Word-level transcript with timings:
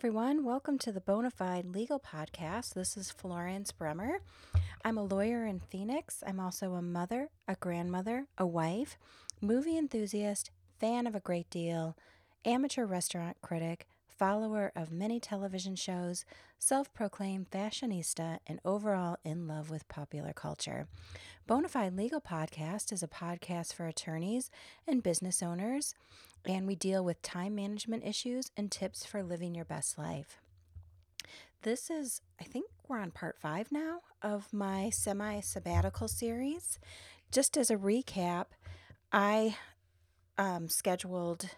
everyone. 0.00 0.46
Welcome 0.46 0.78
to 0.78 0.92
the 0.92 1.00
Bonafide 1.02 1.74
Legal 1.74 2.00
Podcast. 2.00 2.72
This 2.72 2.96
is 2.96 3.10
Florence 3.10 3.70
Bremer. 3.70 4.22
I'm 4.82 4.96
a 4.96 5.04
lawyer 5.04 5.44
in 5.44 5.60
Phoenix. 5.60 6.24
I'm 6.26 6.40
also 6.40 6.72
a 6.72 6.80
mother, 6.80 7.28
a 7.46 7.54
grandmother, 7.56 8.24
a 8.38 8.46
wife, 8.46 8.96
movie 9.42 9.76
enthusiast, 9.76 10.50
fan 10.78 11.06
of 11.06 11.14
a 11.14 11.20
great 11.20 11.50
deal, 11.50 11.98
amateur 12.46 12.86
restaurant 12.86 13.36
critic, 13.42 13.86
follower 14.20 14.70
of 14.76 14.92
many 14.92 15.18
television 15.18 15.74
shows, 15.74 16.26
self 16.58 16.92
proclaimed 16.92 17.50
fashionista, 17.50 18.38
and 18.46 18.60
overall 18.66 19.16
in 19.24 19.48
love 19.48 19.70
with 19.70 19.88
popular 19.88 20.34
culture. 20.34 20.86
Bonafide 21.48 21.96
Legal 21.96 22.20
Podcast 22.20 22.92
is 22.92 23.02
a 23.02 23.08
podcast 23.08 23.72
for 23.72 23.86
attorneys 23.86 24.50
and 24.86 25.02
business 25.02 25.42
owners, 25.42 25.94
and 26.44 26.66
we 26.66 26.74
deal 26.74 27.02
with 27.02 27.22
time 27.22 27.54
management 27.54 28.04
issues 28.04 28.50
and 28.58 28.70
tips 28.70 29.06
for 29.06 29.22
living 29.22 29.54
your 29.54 29.64
best 29.64 29.96
life. 29.96 30.36
This 31.62 31.88
is, 31.88 32.20
I 32.38 32.44
think 32.44 32.66
we're 32.88 33.00
on 33.00 33.12
part 33.12 33.38
five 33.38 33.72
now 33.72 34.00
of 34.20 34.52
my 34.52 34.90
semi 34.90 35.40
sabbatical 35.40 36.08
series. 36.08 36.78
Just 37.32 37.56
as 37.56 37.70
a 37.70 37.76
recap, 37.76 38.46
I 39.12 39.56
um, 40.36 40.68
scheduled 40.68 41.48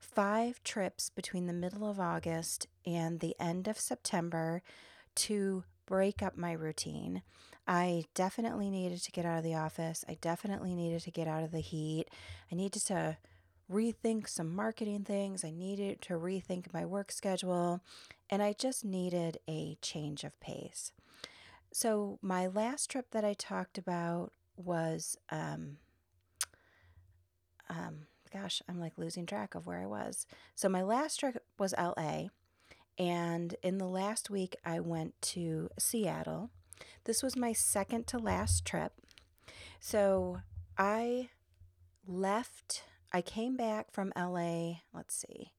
five 0.00 0.62
trips 0.64 1.10
between 1.10 1.46
the 1.46 1.52
middle 1.52 1.88
of 1.88 2.00
August 2.00 2.66
and 2.84 3.20
the 3.20 3.36
end 3.38 3.68
of 3.68 3.78
September 3.78 4.62
to 5.14 5.64
break 5.86 6.22
up 6.22 6.36
my 6.36 6.52
routine. 6.52 7.22
I 7.66 8.04
definitely 8.14 8.70
needed 8.70 9.02
to 9.02 9.12
get 9.12 9.24
out 9.24 9.38
of 9.38 9.44
the 9.44 9.54
office. 9.54 10.04
I 10.08 10.16
definitely 10.20 10.74
needed 10.74 11.02
to 11.02 11.10
get 11.10 11.28
out 11.28 11.44
of 11.44 11.52
the 11.52 11.60
heat. 11.60 12.06
I 12.50 12.54
needed 12.54 12.82
to 12.86 13.18
rethink 13.70 14.28
some 14.28 14.54
marketing 14.54 15.04
things. 15.04 15.44
I 15.44 15.50
needed 15.50 16.00
to 16.02 16.14
rethink 16.14 16.72
my 16.72 16.84
work 16.84 17.12
schedule. 17.12 17.80
And 18.28 18.42
I 18.42 18.54
just 18.54 18.84
needed 18.84 19.38
a 19.48 19.76
change 19.82 20.24
of 20.24 20.38
pace. 20.40 20.92
So, 21.72 22.18
my 22.20 22.48
last 22.48 22.90
trip 22.90 23.12
that 23.12 23.24
I 23.24 23.34
talked 23.34 23.78
about 23.78 24.32
was 24.56 25.16
um, 25.30 25.76
um, 27.68 28.06
gosh, 28.32 28.62
I'm 28.68 28.80
like 28.80 28.92
losing 28.96 29.26
track 29.26 29.54
of 29.54 29.66
where 29.66 29.82
I 29.82 29.86
was. 29.86 30.26
So 30.54 30.68
my 30.68 30.82
last 30.82 31.18
trip 31.18 31.42
was 31.58 31.74
LA. 31.78 32.26
And 32.98 33.56
in 33.62 33.78
the 33.78 33.88
last 33.88 34.30
week, 34.30 34.56
I 34.64 34.80
went 34.80 35.20
to 35.22 35.70
Seattle. 35.78 36.50
This 37.04 37.22
was 37.22 37.36
my 37.36 37.52
second 37.52 38.06
to 38.08 38.18
last 38.18 38.64
trip. 38.64 38.92
So 39.80 40.40
I 40.76 41.30
left, 42.06 42.84
I 43.12 43.22
came 43.22 43.56
back 43.56 43.90
from 43.90 44.12
LA, 44.16 44.80
let's 44.92 45.14
see, 45.14 45.52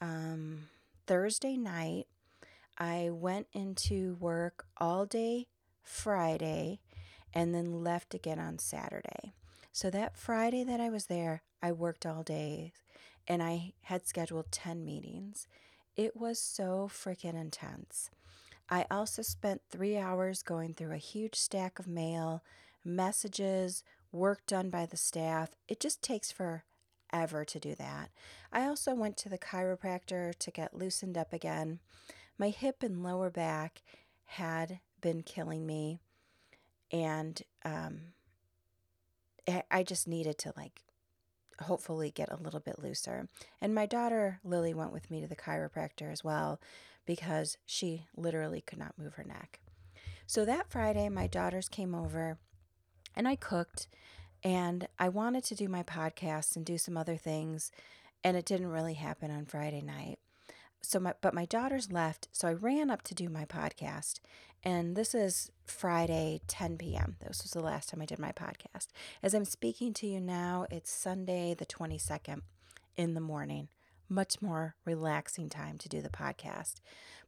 um, 0.00 0.68
Thursday 1.06 1.56
night. 1.56 2.06
I 2.78 3.10
went 3.12 3.48
into 3.52 4.16
work 4.20 4.66
all 4.76 5.04
day 5.04 5.48
Friday 5.82 6.78
and 7.34 7.52
then 7.54 7.82
left 7.82 8.14
again 8.14 8.38
on 8.38 8.58
Saturday. 8.58 9.34
So 9.78 9.90
that 9.90 10.16
Friday 10.16 10.64
that 10.64 10.80
I 10.80 10.88
was 10.88 11.06
there, 11.06 11.42
I 11.62 11.70
worked 11.70 12.04
all 12.04 12.24
day 12.24 12.72
and 13.28 13.40
I 13.40 13.74
had 13.82 14.08
scheduled 14.08 14.50
10 14.50 14.84
meetings. 14.84 15.46
It 15.94 16.16
was 16.16 16.40
so 16.40 16.90
freaking 16.92 17.40
intense. 17.40 18.10
I 18.68 18.86
also 18.90 19.22
spent 19.22 19.60
three 19.70 19.96
hours 19.96 20.42
going 20.42 20.74
through 20.74 20.94
a 20.94 20.96
huge 20.96 21.36
stack 21.36 21.78
of 21.78 21.86
mail, 21.86 22.42
messages, 22.84 23.84
work 24.10 24.44
done 24.48 24.68
by 24.68 24.84
the 24.84 24.96
staff. 24.96 25.50
It 25.68 25.78
just 25.78 26.02
takes 26.02 26.32
forever 26.32 27.44
to 27.44 27.60
do 27.60 27.76
that. 27.76 28.10
I 28.52 28.66
also 28.66 28.96
went 28.96 29.16
to 29.18 29.28
the 29.28 29.38
chiropractor 29.38 30.34
to 30.34 30.50
get 30.50 30.76
loosened 30.76 31.16
up 31.16 31.32
again. 31.32 31.78
My 32.36 32.48
hip 32.48 32.82
and 32.82 33.04
lower 33.04 33.30
back 33.30 33.82
had 34.24 34.80
been 35.00 35.22
killing 35.22 35.64
me, 35.66 36.00
and 36.90 37.40
um, 37.64 38.00
I 39.70 39.82
just 39.82 40.08
needed 40.08 40.38
to 40.38 40.52
like 40.56 40.82
hopefully 41.60 42.10
get 42.10 42.30
a 42.30 42.36
little 42.36 42.60
bit 42.60 42.78
looser. 42.78 43.28
And 43.60 43.74
my 43.74 43.86
daughter 43.86 44.40
Lily 44.44 44.74
went 44.74 44.92
with 44.92 45.10
me 45.10 45.20
to 45.20 45.26
the 45.26 45.36
chiropractor 45.36 46.12
as 46.12 46.22
well 46.22 46.60
because 47.06 47.56
she 47.66 48.04
literally 48.16 48.60
could 48.60 48.78
not 48.78 48.98
move 48.98 49.14
her 49.14 49.24
neck. 49.24 49.60
So 50.26 50.44
that 50.44 50.70
Friday, 50.70 51.08
my 51.08 51.26
daughters 51.26 51.68
came 51.68 51.94
over 51.94 52.38
and 53.16 53.26
I 53.26 53.34
cooked 53.34 53.88
and 54.44 54.86
I 54.98 55.08
wanted 55.08 55.44
to 55.44 55.54
do 55.54 55.68
my 55.68 55.82
podcast 55.82 56.54
and 56.54 56.64
do 56.64 56.78
some 56.78 56.96
other 56.96 57.16
things. 57.16 57.72
And 58.22 58.36
it 58.36 58.44
didn't 58.44 58.68
really 58.68 58.94
happen 58.94 59.30
on 59.30 59.46
Friday 59.46 59.80
night 59.80 60.18
so 60.82 60.98
my 60.98 61.14
but 61.20 61.34
my 61.34 61.44
daughters 61.44 61.90
left 61.92 62.28
so 62.32 62.48
i 62.48 62.52
ran 62.52 62.90
up 62.90 63.02
to 63.02 63.14
do 63.14 63.28
my 63.28 63.44
podcast 63.44 64.20
and 64.64 64.96
this 64.96 65.14
is 65.14 65.50
friday 65.66 66.40
10 66.48 66.78
p.m 66.78 67.16
this 67.20 67.42
was 67.42 67.52
the 67.52 67.60
last 67.60 67.88
time 67.88 68.02
i 68.02 68.06
did 68.06 68.18
my 68.18 68.32
podcast. 68.32 68.88
As 69.22 69.34
i'm 69.34 69.44
speaking 69.44 69.92
to 69.94 70.06
you 70.06 70.20
now 70.20 70.66
it's 70.70 70.90
sunday 70.90 71.54
the 71.54 71.66
22nd 71.66 72.42
in 72.96 73.14
the 73.14 73.20
morning. 73.20 73.68
Much 74.10 74.42
more 74.42 74.74
relaxing 74.84 75.48
time 75.50 75.76
to 75.78 75.88
do 75.88 76.00
the 76.00 76.08
podcast. 76.08 76.80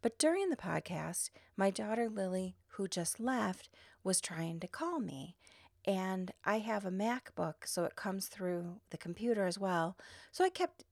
But 0.02 0.18
during 0.18 0.48
the 0.48 0.56
podcast 0.56 1.30
my 1.56 1.70
daughter 1.70 2.08
lily 2.08 2.56
who 2.70 2.88
just 2.88 3.20
left 3.20 3.68
was 4.02 4.20
trying 4.20 4.60
to 4.60 4.66
call 4.66 4.98
me 4.98 5.36
and 5.86 6.30
I 6.44 6.58
have 6.58 6.84
a 6.84 6.90
MacBook, 6.90 7.54
so 7.64 7.84
it 7.84 7.96
comes 7.96 8.26
through 8.26 8.80
the 8.90 8.98
computer 8.98 9.46
as 9.46 9.58
well. 9.58 9.96
So 10.30 10.44
I 10.44 10.50
kept 10.50 10.84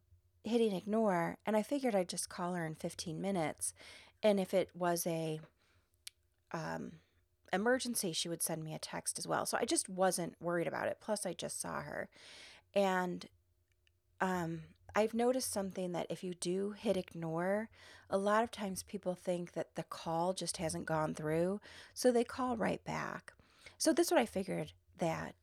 hitting 0.49 0.75
ignore 0.75 1.39
and 1.47 1.57
I 1.57 1.63
figured 1.63 1.95
I'd 1.95 2.09
just 2.09 2.29
call 2.29 2.55
her 2.55 2.67
in 2.67 2.75
15 2.75 3.21
minutes 3.21 3.73
and 4.23 4.41
if 4.41 4.53
it 4.53 4.71
was 4.75 5.07
a 5.07 5.41
um, 6.53 6.93
emergency 7.53 8.13
she 8.13 8.29
would 8.29 8.43
send 8.43 8.65
me 8.65 8.75
a 8.75 8.79
text 8.79 9.19
as 9.19 9.27
well. 9.27 9.47
So 9.47 9.59
I 9.61 9.65
just 9.65 9.89
wasn't 9.89 10.35
worried 10.41 10.67
about 10.67 10.89
it. 10.89 10.99
Plus 11.01 11.25
I 11.25 11.33
just 11.33 11.61
saw 11.61 11.81
her. 11.81 12.09
And 12.75 13.27
um, 14.21 14.63
I've 14.95 15.15
noticed 15.15 15.53
something 15.53 15.93
that 15.93 16.07
if 16.11 16.25
you 16.25 16.35
do 16.35 16.73
hit 16.73 16.97
ignore, 16.97 17.69
a 18.11 18.19
lot 18.19 18.43
of 18.43 18.51
times 18.51 18.83
people 18.83 19.15
think 19.15 19.53
that 19.53 19.75
the 19.75 19.83
call 19.83 20.33
just 20.33 20.57
hasn't 20.57 20.87
gone 20.87 21.15
through, 21.15 21.61
so 21.95 22.11
they 22.11 22.25
call 22.25 22.57
right 22.57 22.83
back. 22.85 23.33
So 23.77 23.93
this 23.93 24.09
is 24.09 24.11
what 24.11 24.21
I 24.21 24.27
figured 24.27 24.73
that 24.99 25.35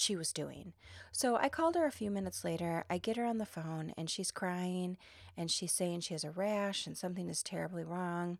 she 0.00 0.16
was 0.16 0.32
doing. 0.32 0.72
So 1.12 1.36
I 1.36 1.48
called 1.48 1.74
her 1.74 1.86
a 1.86 1.92
few 1.92 2.10
minutes 2.10 2.44
later. 2.44 2.84
I 2.88 2.98
get 2.98 3.16
her 3.16 3.24
on 3.24 3.38
the 3.38 3.46
phone 3.46 3.92
and 3.96 4.08
she's 4.08 4.30
crying 4.30 4.96
and 5.36 5.50
she's 5.50 5.72
saying 5.72 6.00
she 6.00 6.14
has 6.14 6.24
a 6.24 6.30
rash 6.30 6.86
and 6.86 6.96
something 6.96 7.28
is 7.28 7.42
terribly 7.42 7.84
wrong. 7.84 8.38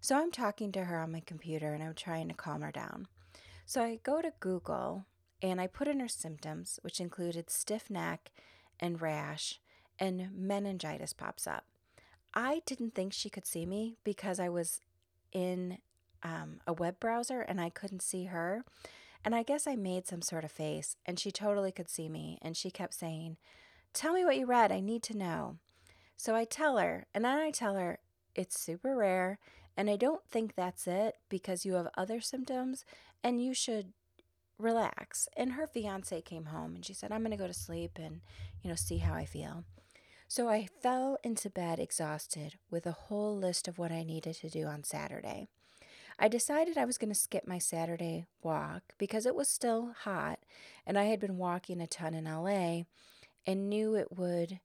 So 0.00 0.16
I'm 0.16 0.30
talking 0.30 0.70
to 0.72 0.84
her 0.84 1.00
on 1.00 1.12
my 1.12 1.20
computer 1.20 1.72
and 1.72 1.82
I'm 1.82 1.94
trying 1.94 2.28
to 2.28 2.34
calm 2.34 2.62
her 2.62 2.72
down. 2.72 3.08
So 3.66 3.82
I 3.82 4.00
go 4.02 4.20
to 4.20 4.32
Google 4.40 5.06
and 5.40 5.60
I 5.60 5.66
put 5.66 5.88
in 5.88 6.00
her 6.00 6.08
symptoms, 6.08 6.78
which 6.82 7.00
included 7.00 7.50
stiff 7.50 7.90
neck 7.90 8.30
and 8.80 9.00
rash, 9.00 9.60
and 9.98 10.30
meningitis 10.34 11.12
pops 11.12 11.46
up. 11.46 11.64
I 12.34 12.62
didn't 12.66 12.94
think 12.94 13.12
she 13.12 13.30
could 13.30 13.46
see 13.46 13.64
me 13.64 13.96
because 14.04 14.40
I 14.40 14.48
was 14.48 14.80
in 15.32 15.78
um, 16.22 16.60
a 16.66 16.72
web 16.72 16.98
browser 16.98 17.40
and 17.40 17.60
I 17.60 17.70
couldn't 17.70 18.02
see 18.02 18.24
her. 18.24 18.64
And 19.24 19.34
I 19.34 19.42
guess 19.42 19.66
I 19.66 19.74
made 19.74 20.06
some 20.06 20.20
sort 20.20 20.44
of 20.44 20.52
face, 20.52 20.96
and 21.06 21.18
she 21.18 21.30
totally 21.30 21.72
could 21.72 21.88
see 21.88 22.08
me, 22.08 22.38
and 22.42 22.56
she 22.56 22.70
kept 22.70 22.94
saying, 22.94 23.38
Tell 23.94 24.12
me 24.12 24.24
what 24.24 24.36
you 24.36 24.44
read. 24.44 24.70
I 24.70 24.80
need 24.80 25.02
to 25.04 25.16
know. 25.16 25.58
So 26.16 26.34
I 26.34 26.44
tell 26.44 26.78
her, 26.78 27.06
and 27.14 27.24
then 27.24 27.38
I 27.38 27.50
tell 27.50 27.76
her 27.76 28.00
it's 28.34 28.60
super 28.60 28.96
rare, 28.96 29.38
and 29.76 29.88
I 29.88 29.96
don't 29.96 30.24
think 30.30 30.54
that's 30.54 30.86
it 30.86 31.16
because 31.28 31.64
you 31.64 31.74
have 31.74 31.88
other 31.96 32.20
symptoms, 32.20 32.84
and 33.22 33.42
you 33.42 33.54
should 33.54 33.92
relax. 34.58 35.28
And 35.36 35.52
her 35.52 35.66
fiance 35.66 36.20
came 36.22 36.46
home, 36.46 36.74
and 36.74 36.84
she 36.84 36.92
said, 36.92 37.10
I'm 37.10 37.22
going 37.22 37.30
to 37.30 37.36
go 37.36 37.46
to 37.46 37.54
sleep 37.54 37.92
and, 37.96 38.20
you 38.62 38.68
know, 38.68 38.76
see 38.76 38.98
how 38.98 39.14
I 39.14 39.24
feel. 39.24 39.64
So 40.28 40.48
I 40.48 40.68
fell 40.82 41.18
into 41.22 41.50
bed 41.50 41.78
exhausted 41.78 42.56
with 42.70 42.86
a 42.86 42.92
whole 42.92 43.36
list 43.36 43.68
of 43.68 43.78
what 43.78 43.92
I 43.92 44.02
needed 44.02 44.34
to 44.36 44.48
do 44.48 44.66
on 44.66 44.84
Saturday. 44.84 45.48
I 46.18 46.28
decided 46.28 46.78
I 46.78 46.84
was 46.84 46.98
going 46.98 47.12
to 47.12 47.18
skip 47.18 47.46
my 47.46 47.58
Saturday 47.58 48.26
walk 48.42 48.82
because 48.98 49.26
it 49.26 49.34
was 49.34 49.48
still 49.48 49.94
hot 50.04 50.38
and 50.86 50.96
I 50.96 51.04
had 51.04 51.18
been 51.18 51.38
walking 51.38 51.80
a 51.80 51.86
ton 51.86 52.14
in 52.14 52.24
LA 52.24 52.82
and 53.46 53.68
knew 53.68 53.94
it 53.94 54.16
would 54.16 54.60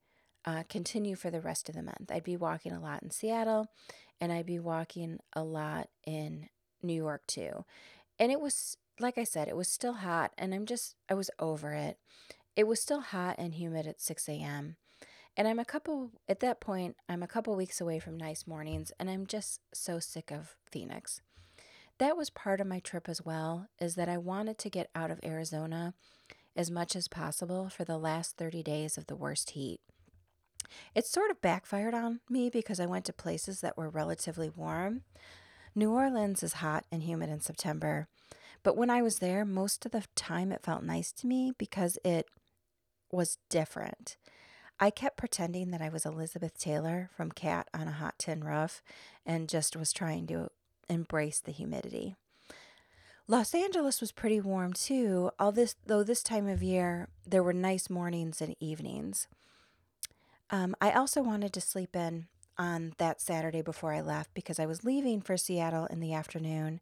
uh, 0.46 0.64
continue 0.70 1.16
for 1.16 1.32
the 1.32 1.42
rest 1.42 1.68
of 1.68 1.76
the 1.76 1.84
month. 1.84 2.12
I'd 2.12 2.24
be 2.24 2.38
walking 2.38 2.72
a 2.72 2.80
lot 2.80 3.04
in 3.04 3.12
Seattle 3.12 3.68
and 4.22 4.32
I'd 4.32 4.46
be 4.46 4.60
walking 4.60 5.20
a 5.34 5.44
lot 5.44 5.90
in 6.06 6.50
New 6.84 6.94
York 6.94 7.26
too. 7.26 7.66
And 8.20 8.32
it 8.32 8.40
was, 8.40 8.78
like 9.00 9.18
I 9.18 9.24
said, 9.24 9.48
it 9.48 9.58
was 9.58 9.68
still 9.68 9.94
hot 9.94 10.32
and 10.38 10.54
I'm 10.54 10.66
just, 10.66 10.96
I 11.10 11.16
was 11.16 11.32
over 11.40 11.74
it. 11.74 11.98
It 12.56 12.68
was 12.68 12.82
still 12.82 13.02
hot 13.02 13.36
and 13.40 13.56
humid 13.56 13.88
at 13.88 14.02
6 14.02 14.30
a.m. 14.30 14.76
And 15.36 15.48
I'm 15.48 15.60
a 15.60 15.66
couple, 15.66 16.12
at 16.28 16.42
that 16.42 16.60
point, 16.60 16.98
I'm 17.08 17.24
a 17.24 17.28
couple 17.28 17.56
weeks 17.56 17.80
away 17.80 18.00
from 18.00 18.18
nice 18.18 18.46
mornings 18.46 18.92
and 19.00 19.10
I'm 19.10 19.26
just 19.26 19.62
so 19.74 20.00
sick 20.00 20.32
of 20.32 20.56
Phoenix 20.70 21.22
that 22.00 22.18
was 22.18 22.30
part 22.30 22.60
of 22.60 22.68
my 22.68 22.80
trip 22.80 23.08
as 23.08 23.22
well, 23.22 23.68
is 23.80 23.96
that 23.96 24.10
I 24.10 24.18
wanted 24.18 24.58
to 24.60 24.70
get 24.70 24.90
out 24.96 25.12
of 25.12 25.20
Arizona 25.24 25.94
as 26.56 26.72
much 26.72 26.96
as 26.96 27.08
possible 27.08 27.70
for 27.70 27.84
the 27.84 27.98
last 27.98 28.38
30 28.38 28.64
days 28.64 28.98
of 28.98 29.08
the 29.08 29.16
worst 29.16 29.52
heat. 29.52 29.80
It 30.96 31.06
sort 31.06 31.32
of 31.32 31.42
backfired 31.42 31.94
on 31.94 32.22
me 32.30 32.50
because 32.50 32.80
I 32.80 32.86
went 32.86 33.06
to 33.06 33.14
places 33.14 33.62
that 33.62 33.78
were 33.78 33.90
relatively 33.90 34.50
warm. 34.50 35.02
New 35.76 35.92
Orleans 35.92 36.44
is 36.44 36.54
hot 36.54 36.86
and 36.92 37.04
humid 37.04 37.30
in 37.30 37.42
September, 37.42 38.08
but 38.64 38.76
when 38.76 38.90
I 38.90 39.02
was 39.02 39.20
there, 39.20 39.46
most 39.46 39.86
of 39.86 39.92
the 39.92 40.04
time 40.16 40.52
it 40.52 40.64
felt 40.64 40.84
nice 40.84 41.12
to 41.14 41.28
me 41.28 41.54
because 41.58 41.98
it 42.04 42.28
was 43.12 43.38
different. 43.50 44.18
I 44.80 44.90
kept 44.90 45.18
pretending 45.18 45.72
that 45.72 45.82
I 45.82 45.90
was 45.90 46.06
Elizabeth 46.06 46.58
Taylor 46.58 47.10
from 47.16 47.32
Cat 47.32 47.68
on 47.74 47.88
a 47.88 47.94
Hot 47.94 48.16
Tin 48.18 48.44
Roof 48.44 48.82
and 49.26 49.50
just 49.50 49.76
was 49.76 49.92
trying 49.92 50.28
to 50.28 50.50
embrace 50.90 51.40
the 51.40 51.52
humidity. 51.52 52.16
Los 53.28 53.54
Angeles 53.54 54.02
was 54.02 54.12
pretty 54.12 54.42
warm 54.42 54.74
too, 54.74 55.30
all 55.38 55.52
this, 55.52 55.76
though 55.86 56.04
this 56.04 56.24
time 56.24 56.48
of 56.48 56.64
year 56.64 57.10
there 57.28 57.44
were 57.44 57.54
nice 57.54 57.90
mornings 57.90 58.42
and 58.42 58.56
evenings. 58.60 59.28
Um, 60.50 60.76
I 60.82 60.92
also 60.92 61.22
wanted 61.22 61.54
to 61.54 61.62
sleep 61.62 61.96
in 61.96 62.28
on 62.58 62.94
that 62.98 63.22
Saturday 63.22 63.62
before 63.62 63.94
I 63.94 64.02
left 64.02 64.34
because 64.34 64.60
I 64.60 64.66
was 64.66 64.84
leaving 64.84 65.22
for 65.22 65.38
Seattle 65.38 65.86
in 65.86 66.00
the 66.00 66.14
afternoon 66.14 66.82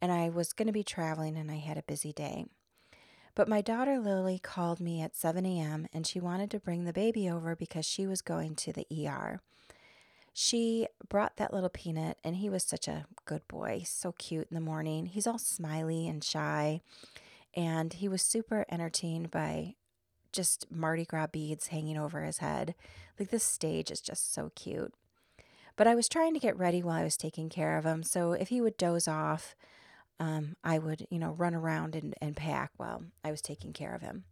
and 0.00 0.12
I 0.12 0.28
was 0.28 0.52
going 0.52 0.66
to 0.66 0.72
be 0.72 0.84
traveling 0.84 1.36
and 1.36 1.50
I 1.50 1.56
had 1.56 1.78
a 1.78 1.82
busy 1.82 2.12
day. 2.12 2.44
But 3.34 3.48
my 3.48 3.60
daughter 3.60 3.98
Lily 3.98 4.38
called 4.38 4.80
me 4.80 5.02
at 5.02 5.16
7 5.16 5.44
a.m. 5.44 5.86
and 5.92 6.06
she 6.06 6.20
wanted 6.20 6.50
to 6.50 6.60
bring 6.60 6.84
the 6.84 6.92
baby 6.92 7.28
over 7.28 7.56
because 7.56 7.84
she 7.84 8.06
was 8.06 8.22
going 8.22 8.54
to 8.56 8.72
the 8.72 8.86
ER. 8.90 9.40
She 10.38 10.86
brought 11.08 11.38
that 11.38 11.54
little 11.54 11.70
peanut, 11.70 12.18
and 12.22 12.36
he 12.36 12.50
was 12.50 12.62
such 12.62 12.88
a 12.88 13.06
good 13.24 13.48
boy, 13.48 13.84
so 13.86 14.12
cute 14.12 14.48
in 14.50 14.54
the 14.54 14.60
morning. 14.60 15.06
He's 15.06 15.26
all 15.26 15.38
smiley 15.38 16.06
and 16.06 16.22
shy, 16.22 16.82
and 17.54 17.90
he 17.90 18.06
was 18.06 18.20
super 18.20 18.66
entertained 18.70 19.30
by 19.30 19.76
just 20.32 20.70
Mardi 20.70 21.06
Gras 21.06 21.28
beads 21.28 21.68
hanging 21.68 21.96
over 21.96 22.20
his 22.22 22.38
head. 22.38 22.74
Like 23.18 23.30
this 23.30 23.44
stage 23.44 23.90
is 23.90 24.02
just 24.02 24.34
so 24.34 24.52
cute. 24.54 24.92
But 25.74 25.86
I 25.86 25.94
was 25.94 26.06
trying 26.06 26.34
to 26.34 26.38
get 26.38 26.58
ready 26.58 26.82
while 26.82 27.00
I 27.00 27.04
was 27.04 27.16
taking 27.16 27.48
care 27.48 27.78
of 27.78 27.86
him, 27.86 28.02
so 28.02 28.32
if 28.32 28.50
he 28.50 28.60
would 28.60 28.76
doze 28.76 29.08
off, 29.08 29.56
um, 30.20 30.56
I 30.62 30.78
would, 30.78 31.06
you 31.08 31.18
know, 31.18 31.32
run 31.32 31.54
around 31.54 31.96
and, 31.96 32.14
and 32.20 32.36
pack 32.36 32.72
while 32.76 33.04
I 33.24 33.30
was 33.30 33.40
taking 33.40 33.72
care 33.72 33.94
of 33.94 34.02
him. 34.02 34.24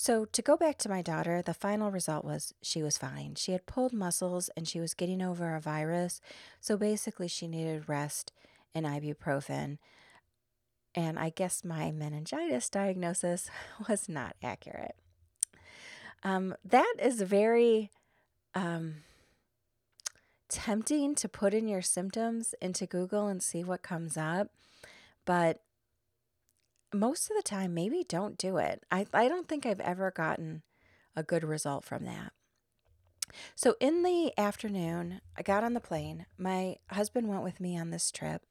So, 0.00 0.26
to 0.26 0.42
go 0.42 0.56
back 0.56 0.78
to 0.78 0.88
my 0.88 1.02
daughter, 1.02 1.42
the 1.42 1.52
final 1.52 1.90
result 1.90 2.24
was 2.24 2.54
she 2.62 2.84
was 2.84 2.96
fine. 2.96 3.34
She 3.34 3.50
had 3.50 3.66
pulled 3.66 3.92
muscles 3.92 4.48
and 4.56 4.68
she 4.68 4.78
was 4.78 4.94
getting 4.94 5.20
over 5.20 5.56
a 5.56 5.60
virus. 5.60 6.20
So, 6.60 6.76
basically, 6.76 7.26
she 7.26 7.48
needed 7.48 7.88
rest 7.88 8.30
and 8.72 8.86
ibuprofen. 8.86 9.78
And 10.94 11.18
I 11.18 11.30
guess 11.30 11.64
my 11.64 11.90
meningitis 11.90 12.70
diagnosis 12.70 13.50
was 13.88 14.08
not 14.08 14.36
accurate. 14.40 14.94
Um, 16.22 16.54
that 16.64 16.94
is 17.02 17.20
very 17.22 17.90
um, 18.54 19.02
tempting 20.48 21.16
to 21.16 21.28
put 21.28 21.52
in 21.52 21.66
your 21.66 21.82
symptoms 21.82 22.54
into 22.62 22.86
Google 22.86 23.26
and 23.26 23.42
see 23.42 23.64
what 23.64 23.82
comes 23.82 24.16
up. 24.16 24.50
But 25.24 25.60
most 26.92 27.30
of 27.30 27.36
the 27.36 27.42
time, 27.42 27.74
maybe 27.74 28.04
don't 28.08 28.38
do 28.38 28.56
it. 28.56 28.84
I, 28.90 29.06
I 29.12 29.28
don't 29.28 29.48
think 29.48 29.66
I've 29.66 29.80
ever 29.80 30.10
gotten 30.10 30.62
a 31.14 31.22
good 31.22 31.44
result 31.44 31.84
from 31.84 32.04
that. 32.04 32.32
So, 33.54 33.76
in 33.78 34.02
the 34.02 34.32
afternoon, 34.38 35.20
I 35.36 35.42
got 35.42 35.64
on 35.64 35.74
the 35.74 35.80
plane. 35.80 36.26
My 36.38 36.76
husband 36.90 37.28
went 37.28 37.42
with 37.42 37.60
me 37.60 37.78
on 37.78 37.90
this 37.90 38.10
trip, 38.10 38.42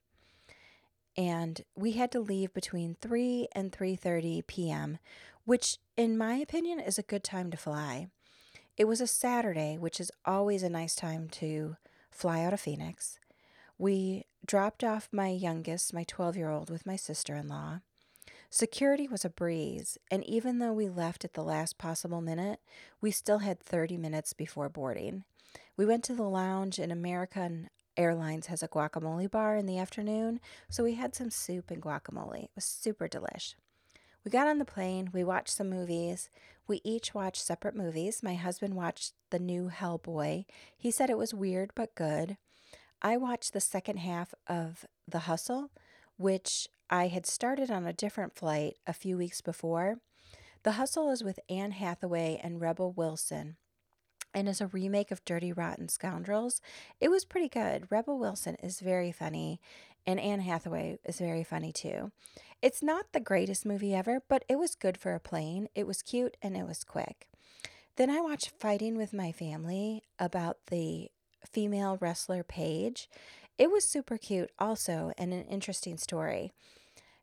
and 1.16 1.62
we 1.75 1.94
had 1.94 2.12
to 2.12 2.19
leave 2.19 2.54
between 2.54 2.95
3 3.01 3.48
and 3.54 3.72
3:30 3.72 4.45
p.m., 4.45 5.00
which 5.45 5.78
in 5.95 6.18
my 6.18 6.36
opinion 6.36 6.80
is 6.80 7.00
a 7.00 7.04
good 7.04 7.24
time 7.24 7.50
to 7.51 7.57
fly. 7.57 8.10
It 8.78 8.86
was 8.86 9.01
a 9.01 9.07
Saturday, 9.07 9.78
which 9.80 10.00
is 10.00 10.12
always 10.25 10.62
a 10.62 10.69
nice 10.69 10.95
time 10.95 11.28
to 11.30 11.78
fly 12.12 12.44
out 12.44 12.54
of 12.54 12.62
Phoenix. 12.62 13.19
We 13.80 14.25
dropped 14.45 14.83
off 14.83 15.10
my 15.12 15.30
youngest, 15.30 15.94
my 15.94 16.04
12 16.04 16.38
year 16.38 16.50
old, 16.50 16.69
with 16.69 16.86
my 16.86 16.95
sister 16.95 17.36
in 17.36 17.48
law. 17.48 17.80
Security 18.50 19.08
was 19.08 19.26
a 19.26 19.30
breeze, 19.30 19.98
and 20.10 20.24
even 20.26 20.60
though 20.60 20.74
we 20.74 20.88
left 20.88 21.26
at 21.26 21.34
the 21.34 21.44
last 21.44 21.78
possible 21.78 22.22
minute, 22.22 22.60
we 23.02 23.12
still 23.12 23.40
had 23.40 23.60
30 23.60 23.98
minutes 23.98 24.34
before 24.34 24.70
boarding. 24.70 25.26
We 25.76 25.86
went 25.86 26.04
to 26.06 26.16
the 26.16 26.24
lounge, 26.24 26.80
and 26.80 26.92
American 26.92 27.70
Airlines 27.98 28.48
has 28.48 28.64
a 28.64 28.68
guacamole 28.68 29.30
bar 29.30 29.58
in 29.58 29.66
the 29.66 29.78
afternoon, 29.78 30.40
so 30.70 30.84
we 30.84 30.96
had 30.96 31.14
some 31.14 31.30
soup 31.30 31.70
and 31.72 31.82
guacamole. 31.82 32.46
It 32.46 32.52
was 32.56 32.64
super 32.64 33.08
delish. 33.08 33.56
We 34.24 34.32
got 34.32 34.48
on 34.48 34.60
the 34.60 34.66
plane, 34.66 35.10
we 35.14 35.24
watched 35.24 35.50
some 35.50 35.70
movies. 35.70 36.30
We 36.68 36.82
each 36.84 37.14
watched 37.14 37.42
separate 37.42 37.76
movies. 37.76 38.22
My 38.22 38.36
husband 38.36 38.76
watched 38.76 39.14
the 39.30 39.40
new 39.40 39.70
Hellboy. 39.74 40.46
He 40.76 40.92
said 40.92 41.10
it 41.10 41.18
was 41.18 41.34
weird 41.34 41.72
but 41.76 41.96
good. 41.96 42.38
I 43.02 43.16
watched 43.16 43.54
the 43.54 43.62
second 43.62 43.98
half 43.98 44.34
of 44.48 44.86
The 45.08 45.20
Hustle, 45.20 45.70
which 46.18 46.68
I 46.90 47.08
had 47.08 47.25
started 47.25 47.72
on 47.72 47.86
a 47.86 47.94
different 47.94 48.36
flight 48.36 48.78
a 48.86 48.94
few 48.94 49.18
weeks 49.18 49.42
before. 49.42 50.00
The 50.64 50.74
Hustle 50.74 51.10
is 51.12 51.24
with 51.24 51.40
Anne 51.50 51.72
Hathaway 51.72 52.40
and 52.44 52.60
Rebel 52.60 52.92
Wilson 52.92 53.58
and 54.34 54.48
is 54.48 54.62
a 54.62 54.68
remake 54.68 55.12
of 55.12 55.24
Dirty 55.25 55.52
Rotten 55.54 55.90
Scoundrels. 55.90 56.62
It 57.00 57.10
was 57.10 57.25
pretty 57.25 57.50
good. 57.50 57.88
Rebel 57.90 58.19
Wilson 58.19 58.56
is 58.62 58.80
very 58.80 59.12
funny, 59.12 59.60
and 60.06 60.19
Anne 60.19 60.42
Hathaway 60.42 61.00
is 61.06 61.19
very 61.19 61.44
funny 61.44 61.72
too. 61.72 62.12
It's 62.62 62.84
not 62.84 63.14
the 63.14 63.19
greatest 63.19 63.66
movie 63.66 63.94
ever, 63.94 64.22
but 64.28 64.44
it 64.50 64.58
was 64.58 64.75
good 64.75 64.98
for 64.98 65.14
a 65.14 65.19
plane. 65.19 65.69
It 65.75 65.88
was 65.88 66.02
cute 66.02 66.38
and 66.42 66.56
it 66.58 66.68
was 66.68 66.84
quick. 66.84 67.30
Then 67.96 68.10
I 68.10 68.22
watched 68.22 68.52
Fighting 68.60 68.96
with 68.98 69.14
My 69.14 69.31
Family 69.31 70.04
about 70.19 70.58
the 70.68 71.10
female 71.44 71.98
wrestler 72.00 72.44
Paige. 72.44 73.10
It 73.57 73.71
was 73.71 73.83
super 73.83 74.18
cute, 74.18 74.51
also, 74.59 75.12
and 75.18 75.33
an 75.33 75.44
interesting 75.45 75.98
story. 75.98 76.54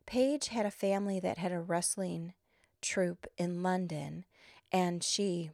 Paige 0.05 0.49
had 0.49 0.65
a 0.65 0.71
family 0.71 1.19
that 1.19 1.37
had 1.37 1.51
a 1.51 1.59
wrestling 1.59 2.33
troupe 2.81 3.25
in 3.37 3.63
London, 3.63 4.25
and 4.71 5.03
she 5.03 5.51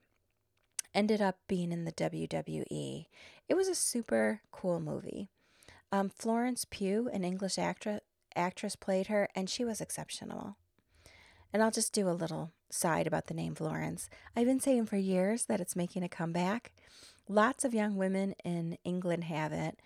ended 0.93 1.21
up 1.21 1.37
being 1.47 1.71
in 1.71 1.85
the 1.85 1.91
WWE. 1.91 3.05
It 3.47 3.53
was 3.53 3.67
a 3.67 3.75
super 3.75 4.41
cool 4.51 4.79
movie. 4.79 5.29
Um, 5.91 6.09
Florence 6.09 6.65
Pugh, 6.69 7.09
an 7.13 7.23
English 7.23 7.57
actress, 7.57 8.01
actress, 8.35 8.75
played 8.75 9.07
her, 9.07 9.29
and 9.35 9.49
she 9.49 9.63
was 9.63 9.81
exceptional. 9.81 10.57
And 11.53 11.61
I'll 11.61 11.71
just 11.71 11.93
do 11.93 12.09
a 12.09 12.11
little 12.11 12.51
side 12.69 13.07
about 13.07 13.27
the 13.27 13.33
name 13.33 13.55
Florence. 13.55 14.09
I've 14.35 14.45
been 14.47 14.59
saying 14.59 14.85
for 14.85 14.97
years 14.97 15.45
that 15.45 15.59
it's 15.59 15.75
making 15.75 16.03
a 16.03 16.09
comeback. 16.09 16.71
Lots 17.27 17.65
of 17.65 17.73
young 17.73 17.97
women 17.97 18.35
in 18.43 18.77
England 18.83 19.25
have 19.25 19.51
it. 19.51 19.79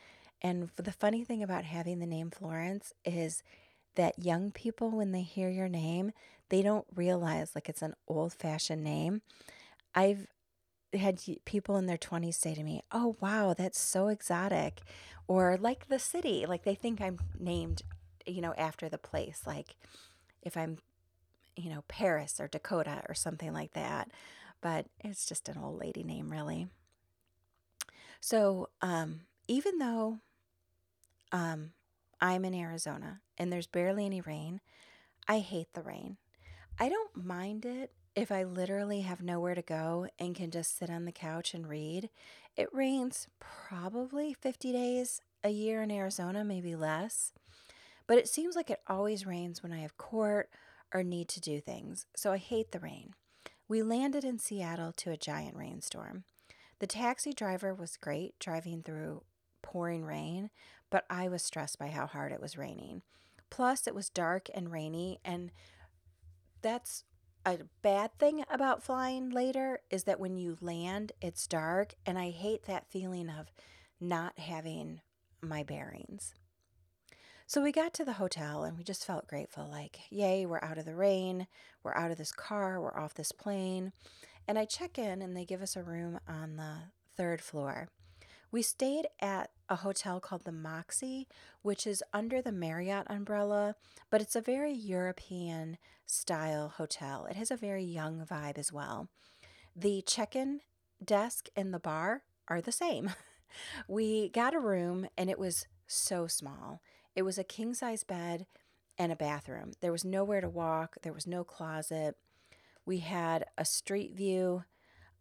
And 0.46 0.70
the 0.76 0.92
funny 0.92 1.24
thing 1.24 1.42
about 1.42 1.64
having 1.64 1.98
the 1.98 2.06
name 2.06 2.30
Florence 2.30 2.94
is 3.04 3.42
that 3.96 4.20
young 4.20 4.52
people, 4.52 4.92
when 4.92 5.12
they 5.12 5.24
hear 5.24 5.50
your 5.50 5.68
name, 5.68 6.12
they 6.50 6.62
don't 6.62 6.86
realize 6.94 7.56
like 7.56 7.68
it's 7.68 7.82
an 7.82 7.96
old 8.08 8.32
fashioned 8.32 8.84
name. 8.84 9.24
I've 9.96 10.28
had 10.94 11.20
people 11.46 11.78
in 11.78 11.88
their 11.88 11.98
20s 11.98 12.36
say 12.36 12.54
to 12.54 12.62
me, 12.62 12.84
Oh, 12.92 13.16
wow, 13.20 13.56
that's 13.58 13.82
so 13.82 14.10
exotic. 14.10 14.82
Or 15.28 15.58
like 15.60 15.88
the 15.88 15.98
city, 15.98 16.46
like 16.48 16.64
they 16.64 16.76
think 16.76 17.02
I'm 17.02 17.18
named, 17.40 17.82
you 18.28 18.42
know, 18.42 18.54
after 18.56 18.88
the 18.88 19.00
place. 19.00 19.42
Like 19.48 19.76
if 20.44 20.56
I'm, 20.56 20.78
you 21.56 21.72
know, 21.72 21.84
Paris 21.88 22.40
or 22.40 22.48
Dakota 22.48 23.02
or 23.10 23.16
something 23.16 23.52
like 23.52 23.74
that. 23.74 24.12
But 24.62 24.86
it's 25.04 25.26
just 25.26 25.50
an 25.50 25.58
old 25.58 25.80
lady 25.80 26.04
name, 26.04 26.32
really. 26.32 26.68
So, 28.22 28.70
um, 28.84 29.22
even 29.48 29.80
though 29.80 30.20
um, 31.36 31.72
I'm 32.22 32.46
in 32.46 32.56
Arizona 32.56 33.20
and 33.38 33.52
there's 33.52 33.68
barely 33.68 34.06
any 34.06 34.22
rain, 34.22 34.62
I 35.28 35.40
hate 35.40 35.68
the 35.74 35.82
rain. 35.82 36.16
I 36.80 36.88
don't 36.88 37.26
mind 37.26 37.66
it 37.66 37.92
if 38.16 38.32
I 38.32 38.44
literally 38.44 39.02
have 39.02 39.22
nowhere 39.22 39.54
to 39.54 39.62
go 39.62 40.08
and 40.18 40.34
can 40.34 40.50
just 40.50 40.78
sit 40.78 40.90
on 40.90 41.04
the 41.04 41.12
couch 41.12 41.54
and 41.54 41.68
read. 41.68 42.10
It 42.56 42.74
rains 42.74 43.28
probably 43.40 44.34
50 44.34 44.72
days 44.72 45.22
a 45.44 45.50
year 45.50 45.82
in 45.82 45.92
Arizona, 45.92 46.46
maybe 46.46 46.74
less. 46.74 47.34
But 48.08 48.18
it 48.18 48.30
seems 48.30 48.56
like 48.56 48.70
it 48.70 48.82
always 48.88 49.26
rains 49.26 49.62
when 49.62 49.74
I 49.74 49.80
have 49.80 49.98
court 49.98 50.50
or 50.94 51.04
need 51.04 51.28
to 51.30 51.42
do 51.42 51.60
things, 51.60 52.06
so 52.16 52.32
I 52.32 52.38
hate 52.38 52.72
the 52.72 52.80
rain. 52.80 53.14
We 53.68 53.84
landed 53.84 54.24
in 54.24 54.40
Seattle 54.40 54.94
to 54.94 55.12
a 55.12 55.18
giant 55.18 55.58
rainstorm. 55.58 56.24
The 56.80 56.88
taxi 56.88 57.34
driver 57.34 57.74
was 57.74 57.98
great 57.98 58.40
driving 58.40 58.84
through 58.84 59.24
pouring 59.62 60.06
rain, 60.06 60.52
but 60.96 61.04
I 61.10 61.28
was 61.28 61.44
stressed 61.44 61.78
by 61.78 61.88
how 61.88 62.08
hard 62.08 62.32
it 62.32 62.40
was 62.40 62.58
raining. 62.58 63.02
Plus, 63.50 63.86
it 63.86 63.94
was 63.94 64.10
dark 64.10 64.48
and 64.54 64.72
rainy, 64.72 65.20
and 65.26 65.52
that's 66.62 67.04
a 67.46 67.60
bad 67.82 68.18
thing 68.18 68.46
about 68.50 68.82
flying 68.82 69.30
later 69.30 69.82
is 69.90 70.06
that 70.06 70.22
when 70.22 70.38
you 70.38 70.58
land, 70.62 71.12
it's 71.22 71.48
dark, 71.48 71.96
and 72.06 72.18
I 72.18 72.30
hate 72.30 72.64
that 72.64 72.90
feeling 72.90 73.30
of 73.30 73.52
not 74.00 74.40
having 74.40 75.02
my 75.42 75.64
bearings. 75.64 76.34
So 77.46 77.62
we 77.62 77.74
got 77.74 77.94
to 77.96 78.06
the 78.06 78.14
hotel 78.14 78.64
and 78.64 78.78
we 78.78 78.86
just 78.86 79.06
felt 79.06 79.28
grateful 79.28 79.68
like, 79.70 80.00
yay, 80.10 80.46
we're 80.46 80.64
out 80.64 80.78
of 80.78 80.86
the 80.86 80.96
rain, 80.96 81.48
we're 81.84 81.94
out 81.98 82.10
of 82.10 82.18
this 82.18 82.32
car, 82.32 82.80
we're 82.80 82.98
off 82.98 83.16
this 83.16 83.34
plane. 83.34 83.92
And 84.48 84.58
I 84.58 84.64
check 84.64 84.98
in 84.98 85.22
and 85.22 85.36
they 85.36 85.44
give 85.44 85.62
us 85.62 85.76
a 85.76 85.84
room 85.84 86.22
on 86.26 86.56
the 86.56 86.76
third 87.18 87.42
floor. 87.42 87.90
We 88.50 88.62
stayed 88.62 89.08
at 89.20 89.52
a 89.70 89.78
hotel 89.78 90.20
called 90.20 90.44
the 90.44 90.52
Moxy, 90.52 91.28
which 91.62 91.88
is 91.88 92.04
under 92.14 92.42
the 92.42 92.52
Marriott 92.52 93.08
umbrella, 93.10 93.76
but 94.10 94.22
it's 94.22 94.36
a 94.36 94.42
very 94.42 94.74
European 94.74 95.78
style 96.06 96.70
hotel. 96.78 97.26
It 97.30 97.36
has 97.36 97.52
a 97.52 97.58
very 97.58 97.84
young 97.84 98.26
vibe 98.26 98.58
as 98.58 98.72
well. 98.72 99.10
The 99.76 100.04
check 100.06 100.36
in 100.36 100.62
desk 101.04 101.50
and 101.56 101.74
the 101.74 101.80
bar 101.80 102.24
are 102.48 102.62
the 102.62 102.72
same. 102.72 103.12
we 103.88 104.30
got 104.30 104.54
a 104.54 104.60
room 104.60 105.08
and 105.18 105.30
it 105.30 105.40
was 105.40 105.68
so 105.88 106.28
small. 106.28 106.82
It 107.16 107.24
was 107.24 107.38
a 107.38 107.44
king 107.44 107.74
size 107.74 108.04
bed 108.04 108.46
and 108.98 109.12
a 109.12 109.16
bathroom. 109.16 109.74
There 109.82 109.92
was 109.92 110.06
nowhere 110.06 110.42
to 110.42 110.50
walk, 110.50 110.98
there 111.02 111.14
was 111.14 111.28
no 111.28 111.44
closet. 111.44 112.16
We 112.86 113.00
had 113.00 113.46
a 113.58 113.66
street 113.66 114.16
view 114.16 114.64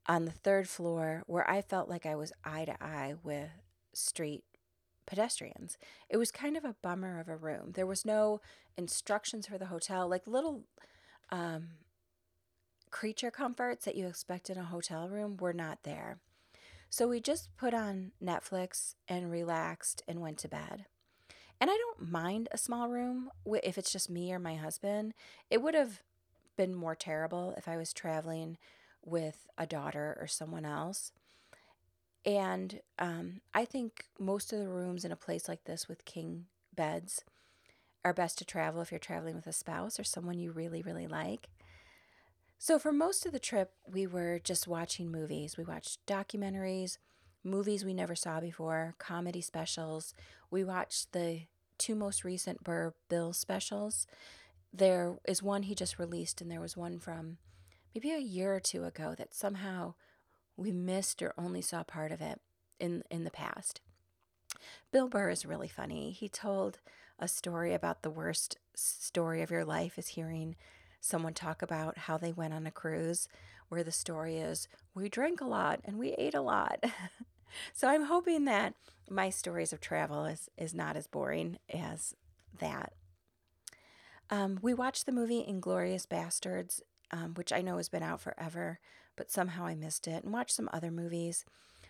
on 0.07 0.27
the 0.27 0.31
third 0.31 0.69
floor 0.69 1.23
where 1.27 1.49
I 1.49 1.63
felt 1.63 1.89
like 1.89 2.05
I 2.05 2.15
was 2.15 2.33
eye 2.45 2.67
to 2.67 2.83
eye 2.83 3.15
with 3.23 3.51
street 3.95 4.45
pedestrians. 5.07 5.77
It 6.09 6.17
was 6.17 6.31
kind 6.31 6.57
of 6.57 6.65
a 6.65 6.77
bummer 6.83 7.21
of 7.21 7.29
a 7.29 7.37
room. 7.37 7.73
There 7.75 7.87
was 7.87 8.05
no 8.05 8.41
instructions 8.77 9.47
for 9.47 9.59
the 9.59 9.67
hotel, 9.67 10.09
like 10.09 10.27
little 10.27 10.65
um, 11.31 11.69
creature 12.91 13.31
comforts 13.31 13.85
that 13.85 13.97
you 13.97 14.07
expect 14.07 14.51
in 14.51 14.59
a 14.59 14.65
hotel 14.65 15.09
room 15.09 15.37
were 15.37 15.53
not 15.53 15.81
there. 15.83 16.19
So 16.89 17.09
we 17.09 17.21
just 17.21 17.49
put 17.57 17.75
on 17.75 18.13
Netflix 18.23 18.95
and 19.09 19.31
relaxed 19.31 20.03
and 20.07 20.21
went 20.21 20.39
to 20.39 20.49
bed. 20.49 20.87
And 21.61 21.71
I 21.71 21.77
don't 21.77 22.11
mind 22.11 22.49
a 22.53 22.59
small 22.59 22.89
room 22.89 23.31
if 23.63 23.79
it's 23.79 23.93
just 23.93 24.11
me 24.11 24.33
or 24.33 24.39
my 24.39 24.55
husband. 24.55 25.15
It 25.51 25.61
would 25.61 25.75
have 25.75 26.03
been 26.57 26.75
more 26.75 26.95
terrible 26.95 27.55
if 27.57 27.67
I 27.67 27.77
was 27.77 27.93
traveling 27.93 28.59
with 29.05 29.47
a 29.59 29.67
daughter 29.67 30.17
or 30.21 30.27
someone 30.27 30.65
else. 30.65 31.13
And 32.26 32.81
um, 32.99 33.40
I 33.52 33.64
think 33.64 34.07
most 34.19 34.52
of 34.52 34.59
the 34.59 34.69
rooms 34.69 35.04
in 35.04 35.12
a 35.12 35.16
place 35.16 35.49
like 35.49 35.64
this 35.64 35.88
with 35.88 36.04
king 36.04 36.47
beds 36.75 37.23
are 38.04 38.14
best 38.14 38.38
to 38.38 38.45
travel 38.45 38.81
if 38.81 38.90
you're 38.90 38.99
traveling 38.99 39.35
with 39.37 39.47
a 39.47 39.52
spouse 39.52 39.99
or 39.99 40.04
someone 40.04 40.38
you 40.38 40.52
really, 40.52 40.83
really 40.83 41.07
like. 41.07 41.49
So, 42.59 42.78
for 42.78 42.93
most 42.93 43.26
of 43.26 43.33
the 43.33 43.38
trip, 43.38 43.73
we 43.87 44.07
were 44.07 44.40
just 44.43 44.66
watching 44.66 45.11
movies. 45.11 45.57
We 45.59 45.64
watched 45.64 46.07
documentaries, 46.07 46.99
movies 47.43 47.85
we 47.85 47.93
never 47.93 48.14
saw 48.14 48.40
before, 48.40 48.95
comedy 48.99 49.40
specials. 49.40 50.14
We 50.50 50.64
watched 50.64 51.12
the 51.12 51.43
two 51.76 51.95
most 51.95 52.25
recent 52.25 52.64
Burr 52.64 52.95
Bill 53.09 53.33
specials. 53.33 54.07
There 54.73 55.16
is 55.26 55.43
one 55.43 55.64
he 55.64 55.75
just 55.75 55.99
released, 55.99 56.40
and 56.40 56.50
there 56.50 56.61
was 56.61 56.76
one 56.76 56.99
from 56.99 57.38
maybe 57.95 58.12
a 58.12 58.19
year 58.19 58.54
or 58.54 58.61
two 58.61 58.85
ago 58.85 59.14
that 59.16 59.35
somehow 59.35 59.95
we 60.57 60.73
missed 60.73 61.23
or 61.23 61.35
only 61.37 61.61
saw 61.61 61.83
part 61.83 62.13
of 62.13 62.21
it 62.21 62.41
in 62.79 63.03
in 63.11 63.25
the 63.25 63.31
past. 63.31 63.81
Bill 64.93 65.09
Burr 65.09 65.31
is 65.31 65.45
really 65.45 65.69
funny. 65.69 66.11
He 66.13 66.29
told 66.29 66.79
a 67.19 67.29
story 67.29 67.75
about 67.75 68.03
the 68.03 68.11
worst 68.11 68.59
story 68.75 69.43
of 69.43 69.51
your 69.51 69.65
life 69.65 69.99
is 69.99 70.09
hearing 70.09 70.57
someone 71.01 71.35
talk 71.35 71.63
about 71.63 71.99
how 71.99 72.17
they 72.17 72.33
went 72.33 72.55
on 72.55 72.67
a 72.67 72.71
cruise 72.71 73.29
where 73.69 73.85
the 73.85 73.93
story 73.93 74.39
is 74.39 74.69
we 74.95 75.09
drank 75.09 75.41
a 75.41 75.47
lot 75.47 75.81
and 75.85 75.99
we 75.99 76.13
ate 76.13 76.35
a 76.35 76.41
lot. 76.41 76.83
so 77.73 77.89
I'm 77.89 78.05
hoping 78.05 78.45
that 78.47 78.75
my 79.11 79.31
stories 79.31 79.73
of 79.73 79.81
travel 79.81 80.25
is 80.25 80.49
is 80.57 80.75
not 80.75 80.97
as 80.97 81.07
boring 81.07 81.59
as 81.73 82.15
that. 82.59 82.93
Um, 84.31 84.59
we 84.63 84.73
watched 84.73 85.07
the 85.07 85.13
movie 85.13 85.45
Inglourious 85.47 86.07
Basterds 86.07 86.81
um, 87.11 87.35
which 87.35 87.53
I 87.53 87.63
know 87.63 87.77
has 87.77 87.89
been 87.89 88.03
out 88.03 88.21
forever, 88.21 88.79
but 89.17 89.31
somehow 89.31 89.67
I 89.67 89.75
missed 89.75 90.07
it, 90.07 90.25
and 90.25 90.33
watched 90.33 90.57
some 90.57 90.69
other 90.73 90.91
movies. 90.91 91.45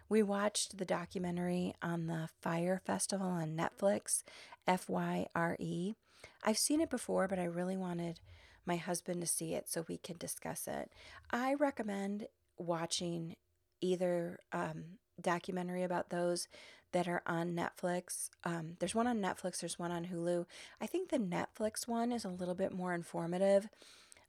We 0.08 0.22
watched 0.22 0.76
the 0.76 0.84
documentary 0.84 1.74
on 1.82 2.06
the 2.06 2.28
Fyre 2.40 2.80
Festival 2.84 3.26
on 3.26 3.56
Netflix, 3.56 4.22
F 4.66 4.88
Y 4.88 5.26
R 5.34 5.56
E. 5.58 5.94
I've 6.42 6.58
seen 6.58 6.80
it 6.80 6.90
before, 6.90 7.26
but 7.26 7.38
I 7.38 7.44
really 7.44 7.76
wanted 7.76 8.20
my 8.66 8.76
husband 8.76 9.20
to 9.20 9.26
see 9.26 9.54
it 9.54 9.68
so 9.68 9.84
we 9.88 9.98
can 9.98 10.16
discuss 10.18 10.66
it. 10.66 10.90
I 11.30 11.54
recommend 11.54 12.26
watching 12.58 13.36
either 13.80 14.38
um, 14.52 14.84
documentary 15.20 15.82
about 15.82 16.10
those 16.10 16.48
that 16.92 17.08
are 17.08 17.22
on 17.26 17.54
Netflix. 17.54 18.28
Um, 18.44 18.76
there's 18.78 18.94
one 18.94 19.06
on 19.06 19.20
Netflix, 19.20 19.60
there's 19.60 19.78
one 19.78 19.90
on 19.90 20.06
Hulu. 20.06 20.46
I 20.80 20.86
think 20.86 21.08
the 21.08 21.18
Netflix 21.18 21.88
one 21.88 22.12
is 22.12 22.24
a 22.24 22.30
little 22.30 22.54
bit 22.54 22.72
more 22.72 22.94
informative 22.94 23.68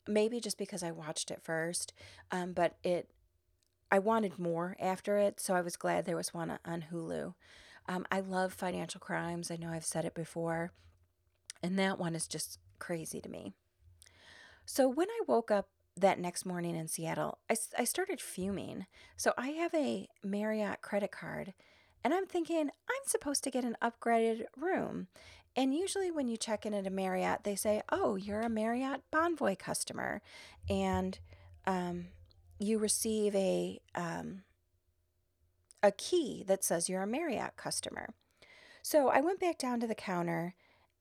maybe 0.07 0.39
just 0.39 0.57
because 0.57 0.83
I 0.83 0.91
watched 0.91 1.31
it 1.31 1.41
first, 1.43 1.93
um, 2.31 2.53
but 2.53 2.77
it 2.83 3.09
I 3.91 3.99
wanted 3.99 4.39
more 4.39 4.75
after 4.79 5.17
it, 5.17 5.39
so 5.39 5.53
I 5.53 5.61
was 5.61 5.77
glad 5.77 6.05
there 6.05 6.15
was 6.15 6.33
one 6.33 6.57
on 6.65 6.85
Hulu. 6.91 7.33
Um, 7.87 8.05
I 8.11 8.19
love 8.19 8.51
financial 8.51 8.99
crimes. 8.99 9.51
I 9.51 9.57
know 9.57 9.69
I've 9.69 9.85
said 9.85 10.05
it 10.05 10.15
before, 10.15 10.71
and 11.61 11.77
that 11.77 11.99
one 11.99 12.15
is 12.15 12.27
just 12.27 12.59
crazy 12.79 13.21
to 13.21 13.29
me. 13.29 13.53
So 14.65 14.89
when 14.89 15.07
I 15.09 15.21
woke 15.27 15.51
up 15.51 15.69
that 15.95 16.19
next 16.19 16.45
morning 16.45 16.75
in 16.75 16.87
Seattle, 16.87 17.37
I, 17.49 17.55
I 17.77 17.83
started 17.83 18.19
fuming. 18.19 18.87
So 19.15 19.33
I 19.37 19.49
have 19.49 19.73
a 19.73 20.07
Marriott 20.23 20.81
credit 20.81 21.11
card, 21.11 21.53
and 22.03 22.13
I'm 22.13 22.25
thinking 22.25 22.69
I'm 22.89 23.05
supposed 23.05 23.43
to 23.43 23.51
get 23.51 23.63
an 23.63 23.77
upgraded 23.81 24.45
room. 24.57 25.07
And 25.55 25.73
usually, 25.73 26.11
when 26.11 26.27
you 26.27 26.37
check 26.37 26.65
in 26.65 26.73
at 26.73 26.87
a 26.87 26.89
Marriott, 26.89 27.43
they 27.43 27.55
say, 27.55 27.81
Oh, 27.89 28.15
you're 28.15 28.41
a 28.41 28.49
Marriott 28.49 29.01
Bonvoy 29.11 29.57
customer. 29.57 30.21
And 30.69 31.17
um, 31.65 32.07
you 32.59 32.77
receive 32.77 33.35
a, 33.35 33.79
um, 33.95 34.43
a 35.81 35.91
key 35.91 36.43
that 36.47 36.63
says 36.63 36.89
you're 36.89 37.03
a 37.03 37.07
Marriott 37.07 37.55
customer. 37.55 38.09
So 38.81 39.09
I 39.09 39.21
went 39.21 39.39
back 39.39 39.57
down 39.57 39.79
to 39.79 39.87
the 39.87 39.95
counter, 39.95 40.53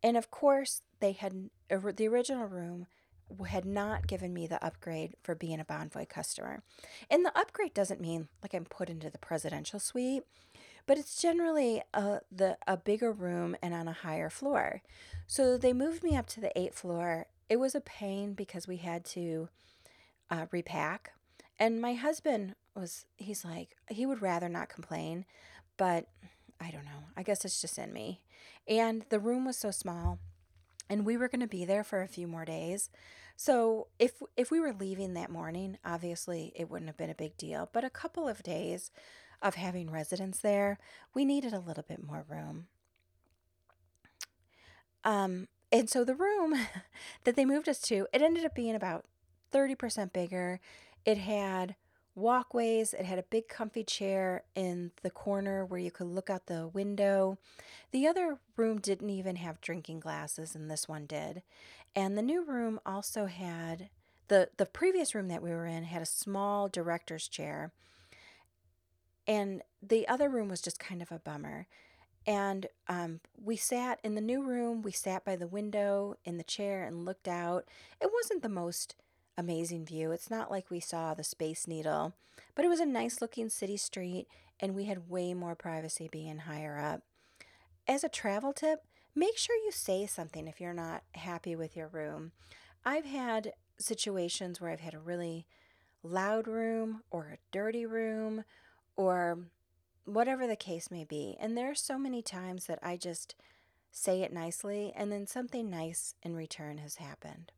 and 0.02 0.16
of 0.16 0.30
course, 0.30 0.82
they 1.00 1.12
had 1.12 1.50
the 1.68 2.08
original 2.08 2.46
room 2.46 2.86
had 3.48 3.64
not 3.64 4.06
given 4.06 4.32
me 4.32 4.46
the 4.46 4.64
upgrade 4.64 5.14
for 5.22 5.34
being 5.34 5.60
a 5.60 5.64
Bonvoy 5.64 6.08
customer. 6.08 6.62
And 7.10 7.24
the 7.24 7.36
upgrade 7.38 7.74
doesn't 7.74 8.00
mean 8.00 8.28
like 8.42 8.54
I'm 8.54 8.64
put 8.64 8.90
into 8.90 9.10
the 9.10 9.18
presidential 9.18 9.80
suite 9.80 10.24
but 10.86 10.98
it's 10.98 11.20
generally 11.20 11.82
a 11.92 12.20
the 12.30 12.58
a 12.66 12.76
bigger 12.76 13.12
room 13.12 13.56
and 13.62 13.74
on 13.74 13.88
a 13.88 13.92
higher 13.92 14.30
floor. 14.30 14.82
So 15.26 15.56
they 15.56 15.72
moved 15.72 16.02
me 16.02 16.16
up 16.16 16.26
to 16.28 16.40
the 16.40 16.56
eighth 16.58 16.78
floor. 16.78 17.26
It 17.48 17.56
was 17.56 17.74
a 17.74 17.80
pain 17.80 18.34
because 18.34 18.68
we 18.68 18.78
had 18.78 19.04
to 19.06 19.48
uh, 20.30 20.46
repack, 20.50 21.12
and 21.58 21.80
my 21.80 21.94
husband 21.94 22.54
was 22.74 23.06
he's 23.16 23.44
like 23.44 23.76
he 23.88 24.06
would 24.06 24.22
rather 24.22 24.48
not 24.48 24.68
complain, 24.68 25.24
but 25.76 26.06
I 26.60 26.70
don't 26.70 26.84
know. 26.84 27.04
I 27.16 27.22
guess 27.22 27.44
it's 27.44 27.60
just 27.60 27.78
in 27.78 27.92
me. 27.92 28.20
And 28.66 29.04
the 29.10 29.20
room 29.20 29.44
was 29.44 29.58
so 29.58 29.70
small, 29.70 30.18
and 30.88 31.04
we 31.04 31.16
were 31.16 31.28
going 31.28 31.40
to 31.40 31.46
be 31.46 31.64
there 31.64 31.84
for 31.84 32.02
a 32.02 32.08
few 32.08 32.26
more 32.26 32.44
days. 32.44 32.90
So 33.36 33.88
if 33.98 34.12
if 34.36 34.50
we 34.50 34.60
were 34.60 34.72
leaving 34.72 35.14
that 35.14 35.30
morning, 35.30 35.78
obviously 35.84 36.52
it 36.54 36.70
wouldn't 36.70 36.88
have 36.88 36.96
been 36.96 37.10
a 37.10 37.14
big 37.14 37.36
deal. 37.36 37.68
But 37.72 37.84
a 37.84 37.90
couple 37.90 38.28
of 38.28 38.42
days 38.42 38.90
of 39.42 39.54
having 39.54 39.90
residents 39.90 40.40
there, 40.40 40.78
we 41.14 41.24
needed 41.24 41.52
a 41.52 41.60
little 41.60 41.84
bit 41.86 42.02
more 42.02 42.24
room. 42.28 42.66
Um, 45.04 45.48
and 45.70 45.88
so 45.90 46.04
the 46.04 46.14
room 46.14 46.54
that 47.24 47.36
they 47.36 47.44
moved 47.44 47.68
us 47.68 47.80
to, 47.82 48.06
it 48.12 48.22
ended 48.22 48.44
up 48.44 48.54
being 48.54 48.74
about 48.74 49.04
30% 49.52 50.12
bigger. 50.12 50.60
It 51.04 51.18
had 51.18 51.76
walkways, 52.14 52.94
it 52.94 53.04
had 53.04 53.18
a 53.18 53.24
big 53.24 53.48
comfy 53.48 53.84
chair 53.84 54.44
in 54.54 54.92
the 55.02 55.10
corner 55.10 55.64
where 55.64 55.80
you 55.80 55.90
could 55.90 56.06
look 56.06 56.30
out 56.30 56.46
the 56.46 56.68
window. 56.68 57.38
The 57.90 58.06
other 58.06 58.38
room 58.56 58.78
didn't 58.78 59.10
even 59.10 59.36
have 59.36 59.60
drinking 59.60 60.00
glasses, 60.00 60.54
and 60.54 60.70
this 60.70 60.88
one 60.88 61.06
did. 61.06 61.42
And 61.94 62.16
the 62.16 62.22
new 62.22 62.44
room 62.44 62.80
also 62.84 63.26
had 63.26 63.90
the 64.28 64.48
the 64.56 64.66
previous 64.66 65.14
room 65.14 65.28
that 65.28 65.42
we 65.42 65.50
were 65.50 65.66
in 65.66 65.84
had 65.84 66.02
a 66.02 66.06
small 66.06 66.68
director's 66.68 67.28
chair 67.28 67.72
and 69.26 69.62
the 69.82 70.06
other 70.08 70.28
room 70.28 70.48
was 70.48 70.60
just 70.60 70.78
kind 70.78 71.02
of 71.02 71.10
a 71.10 71.18
bummer. 71.18 71.66
And 72.26 72.66
um, 72.88 73.20
we 73.42 73.56
sat 73.56 74.00
in 74.02 74.14
the 74.14 74.20
new 74.20 74.42
room, 74.42 74.82
we 74.82 74.92
sat 74.92 75.24
by 75.24 75.36
the 75.36 75.46
window 75.46 76.16
in 76.24 76.38
the 76.38 76.44
chair 76.44 76.82
and 76.84 77.04
looked 77.04 77.28
out. 77.28 77.66
It 78.00 78.10
wasn't 78.12 78.42
the 78.42 78.48
most 78.48 78.96
amazing 79.36 79.84
view. 79.84 80.10
It's 80.10 80.30
not 80.30 80.50
like 80.50 80.70
we 80.70 80.80
saw 80.80 81.12
the 81.12 81.24
Space 81.24 81.66
Needle, 81.66 82.14
but 82.54 82.64
it 82.64 82.68
was 82.68 82.80
a 82.80 82.86
nice 82.86 83.20
looking 83.20 83.50
city 83.50 83.76
street, 83.76 84.26
and 84.58 84.74
we 84.74 84.84
had 84.84 85.10
way 85.10 85.34
more 85.34 85.54
privacy 85.54 86.08
being 86.10 86.38
higher 86.38 86.78
up. 86.78 87.02
As 87.86 88.04
a 88.04 88.08
travel 88.08 88.52
tip, 88.54 88.84
make 89.14 89.36
sure 89.36 89.56
you 89.56 89.70
say 89.70 90.06
something 90.06 90.48
if 90.48 90.60
you're 90.60 90.72
not 90.72 91.02
happy 91.14 91.54
with 91.54 91.76
your 91.76 91.88
room. 91.88 92.32
I've 92.84 93.04
had 93.04 93.52
situations 93.78 94.60
where 94.60 94.70
I've 94.70 94.80
had 94.80 94.94
a 94.94 94.98
really 94.98 95.46
loud 96.02 96.46
room 96.46 97.02
or 97.10 97.24
a 97.34 97.38
dirty 97.50 97.84
room 97.86 98.44
or 98.96 99.38
whatever 100.04 100.46
the 100.46 100.56
case 100.56 100.90
may 100.90 101.04
be. 101.04 101.36
And 101.40 101.56
there 101.56 101.70
are 101.70 101.74
so 101.74 101.98
many 101.98 102.22
times 102.22 102.66
that 102.66 102.78
I 102.82 102.96
just 102.96 103.34
say 103.90 104.22
it 104.22 104.32
nicely 104.32 104.92
and 104.94 105.10
then 105.10 105.26
something 105.26 105.70
nice 105.70 106.14
in 106.22 106.34
return 106.34 106.78
has 106.78 106.96
happened. 106.96 107.52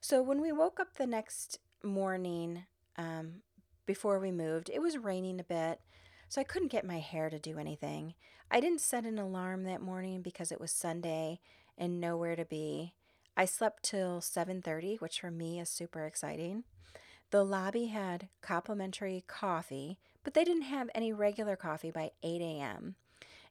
So 0.00 0.22
when 0.22 0.40
we 0.40 0.52
woke 0.52 0.78
up 0.78 0.94
the 0.94 1.06
next 1.06 1.58
morning 1.82 2.64
um, 2.96 3.42
before 3.86 4.18
we 4.18 4.30
moved, 4.30 4.70
it 4.72 4.80
was 4.80 4.96
raining 4.96 5.40
a 5.40 5.44
bit. 5.44 5.80
so 6.28 6.40
I 6.40 6.44
couldn't 6.44 6.72
get 6.72 6.84
my 6.84 6.98
hair 6.98 7.30
to 7.30 7.38
do 7.38 7.58
anything. 7.58 8.14
I 8.50 8.60
didn't 8.60 8.80
set 8.80 9.04
an 9.04 9.18
alarm 9.18 9.64
that 9.64 9.82
morning 9.82 10.22
because 10.22 10.52
it 10.52 10.60
was 10.60 10.70
Sunday 10.70 11.40
and 11.76 12.00
nowhere 12.00 12.36
to 12.36 12.44
be. 12.44 12.94
I 13.36 13.44
slept 13.44 13.82
till 13.82 14.20
7:30, 14.20 15.00
which 15.00 15.20
for 15.20 15.30
me 15.30 15.60
is 15.60 15.68
super 15.68 16.04
exciting. 16.04 16.64
The 17.30 17.44
lobby 17.44 17.86
had 17.86 18.28
complimentary 18.40 19.24
coffee, 19.26 19.98
but 20.28 20.34
they 20.34 20.44
didn't 20.44 20.64
have 20.64 20.90
any 20.94 21.10
regular 21.10 21.56
coffee 21.56 21.90
by 21.90 22.10
8 22.22 22.42
a.m. 22.42 22.96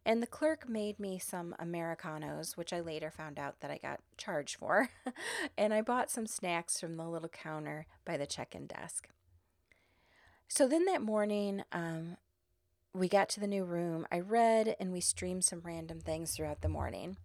And 0.05 0.21
the 0.21 0.27
clerk 0.27 0.69
made 0.69 0.99
me 0.99 1.17
some 1.17 1.55
Americanos, 1.57 2.55
which 2.55 2.71
I 2.71 2.81
later 2.81 3.09
found 3.09 3.39
out 3.39 3.61
that 3.61 3.71
I 3.71 3.79
got 3.79 4.01
charged 4.15 4.57
for. 4.57 4.91
and 5.57 5.73
I 5.73 5.81
bought 5.81 6.11
some 6.11 6.27
snacks 6.27 6.79
from 6.79 6.93
the 6.93 7.09
little 7.09 7.29
counter 7.29 7.87
by 8.05 8.15
the 8.15 8.27
check 8.27 8.53
in 8.53 8.67
desk. 8.67 9.09
So 10.47 10.67
then 10.67 10.85
that 10.85 11.01
morning, 11.01 11.63
um, 11.71 12.17
we 12.93 13.07
got 13.07 13.27
to 13.29 13.39
the 13.39 13.47
new 13.47 13.63
room. 13.63 14.05
I 14.11 14.19
read 14.19 14.75
and 14.79 14.91
we 14.91 15.01
streamed 15.01 15.45
some 15.45 15.61
random 15.63 15.99
things 15.99 16.35
throughout 16.35 16.61
the 16.61 16.69
morning. 16.69 17.17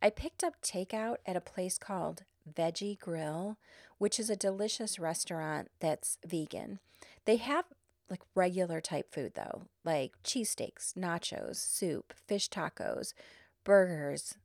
I 0.00 0.10
picked 0.10 0.44
up 0.44 0.62
takeout 0.62 1.16
at 1.26 1.34
a 1.34 1.40
place 1.40 1.78
called 1.78 2.22
Veggie 2.48 3.00
Grill, 3.00 3.58
which 3.98 4.20
is 4.20 4.30
a 4.30 4.36
delicious 4.36 5.00
restaurant 5.00 5.72
that's 5.80 6.16
vegan. 6.24 6.78
They 7.24 7.38
have 7.38 7.64
like 8.10 8.20
regular 8.34 8.80
type 8.80 9.12
food 9.12 9.32
though, 9.34 9.62
like 9.84 10.12
cheesesteaks, 10.22 10.94
nachos, 10.94 11.56
soup, 11.56 12.12
fish 12.26 12.48
tacos, 12.48 13.14
burgers, 13.64 14.36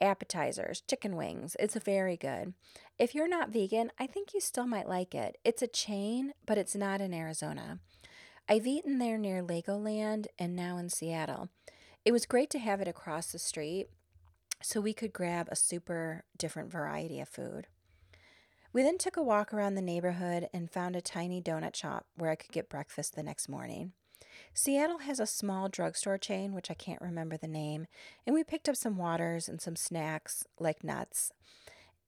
appetizers, 0.00 0.82
chicken 0.88 1.16
wings. 1.16 1.56
It's 1.60 1.76
very 1.76 2.16
good. 2.16 2.54
If 2.98 3.14
you're 3.14 3.28
not 3.28 3.50
vegan, 3.50 3.90
I 3.98 4.06
think 4.06 4.34
you 4.34 4.40
still 4.40 4.66
might 4.66 4.88
like 4.88 5.14
it. 5.14 5.38
It's 5.44 5.62
a 5.62 5.68
chain, 5.68 6.32
but 6.46 6.58
it's 6.58 6.74
not 6.74 7.00
in 7.00 7.14
Arizona. 7.14 7.78
I've 8.48 8.66
eaten 8.66 8.98
there 8.98 9.16
near 9.16 9.42
Legoland 9.42 10.26
and 10.38 10.54
now 10.54 10.76
in 10.76 10.90
Seattle. 10.90 11.48
It 12.04 12.12
was 12.12 12.26
great 12.26 12.50
to 12.50 12.58
have 12.58 12.80
it 12.80 12.88
across 12.88 13.32
the 13.32 13.38
street 13.38 13.88
so 14.62 14.80
we 14.80 14.92
could 14.92 15.12
grab 15.12 15.48
a 15.50 15.56
super 15.56 16.24
different 16.36 16.70
variety 16.70 17.20
of 17.20 17.28
food. 17.28 17.66
We 18.74 18.82
then 18.82 18.98
took 18.98 19.16
a 19.16 19.22
walk 19.22 19.54
around 19.54 19.76
the 19.76 19.82
neighborhood 19.82 20.48
and 20.52 20.68
found 20.68 20.96
a 20.96 21.00
tiny 21.00 21.40
donut 21.40 21.76
shop 21.76 22.06
where 22.16 22.32
I 22.32 22.34
could 22.34 22.50
get 22.50 22.68
breakfast 22.68 23.14
the 23.14 23.22
next 23.22 23.48
morning. 23.48 23.92
Seattle 24.52 24.98
has 24.98 25.20
a 25.20 25.26
small 25.26 25.68
drugstore 25.68 26.18
chain, 26.18 26.52
which 26.52 26.72
I 26.72 26.74
can't 26.74 27.00
remember 27.00 27.36
the 27.36 27.46
name, 27.46 27.86
and 28.26 28.34
we 28.34 28.42
picked 28.42 28.68
up 28.68 28.74
some 28.74 28.96
waters 28.96 29.48
and 29.48 29.60
some 29.60 29.76
snacks 29.76 30.44
like 30.58 30.82
nuts. 30.82 31.30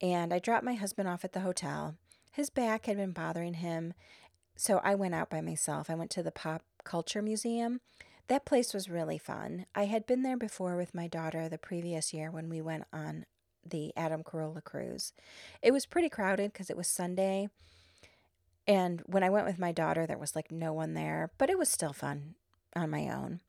And 0.02 0.34
I 0.34 0.40
dropped 0.40 0.64
my 0.64 0.74
husband 0.74 1.08
off 1.08 1.24
at 1.24 1.32
the 1.32 1.40
hotel. 1.40 1.94
His 2.32 2.50
back 2.50 2.86
had 2.86 2.96
been 2.96 3.12
bothering 3.12 3.54
him, 3.54 3.94
so 4.56 4.80
I 4.82 4.96
went 4.96 5.14
out 5.14 5.30
by 5.30 5.40
myself. 5.40 5.88
I 5.88 5.94
went 5.94 6.10
to 6.12 6.22
the 6.24 6.32
Pop 6.32 6.62
Culture 6.82 7.22
Museum. 7.22 7.80
That 8.26 8.44
place 8.44 8.74
was 8.74 8.90
really 8.90 9.18
fun. 9.18 9.66
I 9.76 9.84
had 9.84 10.04
been 10.04 10.22
there 10.22 10.36
before 10.36 10.76
with 10.76 10.96
my 10.96 11.06
daughter 11.06 11.48
the 11.48 11.58
previous 11.58 12.12
year 12.12 12.32
when 12.32 12.48
we 12.48 12.60
went 12.60 12.84
on 12.92 13.24
the 13.70 13.92
Adam 13.96 14.22
Carolla 14.22 14.62
cruise. 14.62 15.12
It 15.62 15.72
was 15.72 15.86
pretty 15.86 16.08
crowded 16.08 16.52
because 16.52 16.70
it 16.70 16.76
was 16.76 16.86
Sunday. 16.86 17.48
And 18.66 19.02
when 19.06 19.22
I 19.22 19.30
went 19.30 19.46
with 19.46 19.58
my 19.58 19.72
daughter, 19.72 20.06
there 20.06 20.18
was 20.18 20.34
like 20.34 20.50
no 20.50 20.72
one 20.72 20.94
there, 20.94 21.30
but 21.38 21.50
it 21.50 21.58
was 21.58 21.68
still 21.68 21.92
fun 21.92 22.34
on 22.74 22.90
my 22.90 23.08
own. 23.08 23.40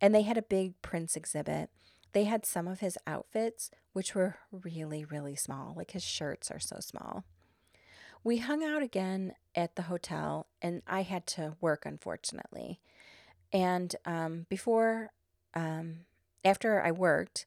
And 0.00 0.14
they 0.14 0.22
had 0.22 0.36
a 0.36 0.42
big 0.42 0.80
Prince 0.82 1.16
exhibit. 1.16 1.70
They 2.12 2.24
had 2.24 2.44
some 2.44 2.68
of 2.68 2.80
his 2.80 2.98
outfits, 3.06 3.70
which 3.92 4.14
were 4.14 4.36
really, 4.50 5.04
really 5.04 5.36
small. 5.36 5.74
Like 5.76 5.92
his 5.92 6.04
shirts 6.04 6.50
are 6.50 6.60
so 6.60 6.78
small. 6.80 7.24
We 8.22 8.38
hung 8.38 8.64
out 8.64 8.82
again 8.82 9.34
at 9.54 9.76
the 9.76 9.82
hotel, 9.82 10.46
and 10.62 10.82
I 10.86 11.02
had 11.02 11.26
to 11.28 11.56
work, 11.60 11.84
unfortunately. 11.84 12.80
And 13.52 13.94
um, 14.06 14.46
before, 14.48 15.12
um, 15.52 16.06
after 16.44 16.80
I 16.82 16.90
worked, 16.90 17.46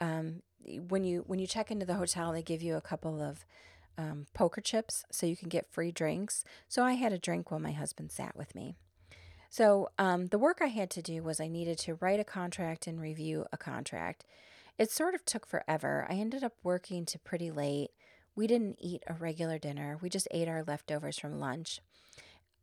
um, 0.00 0.42
when 0.88 1.04
you 1.04 1.24
when 1.26 1.38
you 1.38 1.46
check 1.46 1.70
into 1.70 1.86
the 1.86 1.94
hotel, 1.94 2.32
they 2.32 2.42
give 2.42 2.62
you 2.62 2.76
a 2.76 2.80
couple 2.80 3.20
of 3.20 3.44
um, 3.96 4.26
poker 4.34 4.60
chips 4.60 5.04
so 5.10 5.26
you 5.26 5.36
can 5.36 5.48
get 5.48 5.70
free 5.70 5.92
drinks. 5.92 6.44
So 6.68 6.82
I 6.82 6.94
had 6.94 7.12
a 7.12 7.18
drink 7.18 7.50
while 7.50 7.60
my 7.60 7.72
husband 7.72 8.10
sat 8.10 8.36
with 8.36 8.54
me. 8.54 8.76
So 9.50 9.90
um, 9.98 10.26
the 10.26 10.38
work 10.38 10.58
I 10.60 10.66
had 10.66 10.90
to 10.90 11.02
do 11.02 11.22
was 11.22 11.40
I 11.40 11.46
needed 11.46 11.78
to 11.80 11.94
write 11.94 12.18
a 12.18 12.24
contract 12.24 12.86
and 12.86 13.00
review 13.00 13.46
a 13.52 13.56
contract. 13.56 14.24
It 14.78 14.90
sort 14.90 15.14
of 15.14 15.24
took 15.24 15.46
forever. 15.46 16.06
I 16.10 16.14
ended 16.14 16.42
up 16.42 16.54
working 16.64 17.04
to 17.06 17.18
pretty 17.20 17.52
late. 17.52 17.90
We 18.34 18.48
didn't 18.48 18.78
eat 18.80 19.04
a 19.06 19.14
regular 19.14 19.58
dinner. 19.58 19.96
We 20.00 20.08
just 20.08 20.26
ate 20.32 20.48
our 20.48 20.64
leftovers 20.64 21.20
from 21.20 21.38
lunch. 21.38 21.80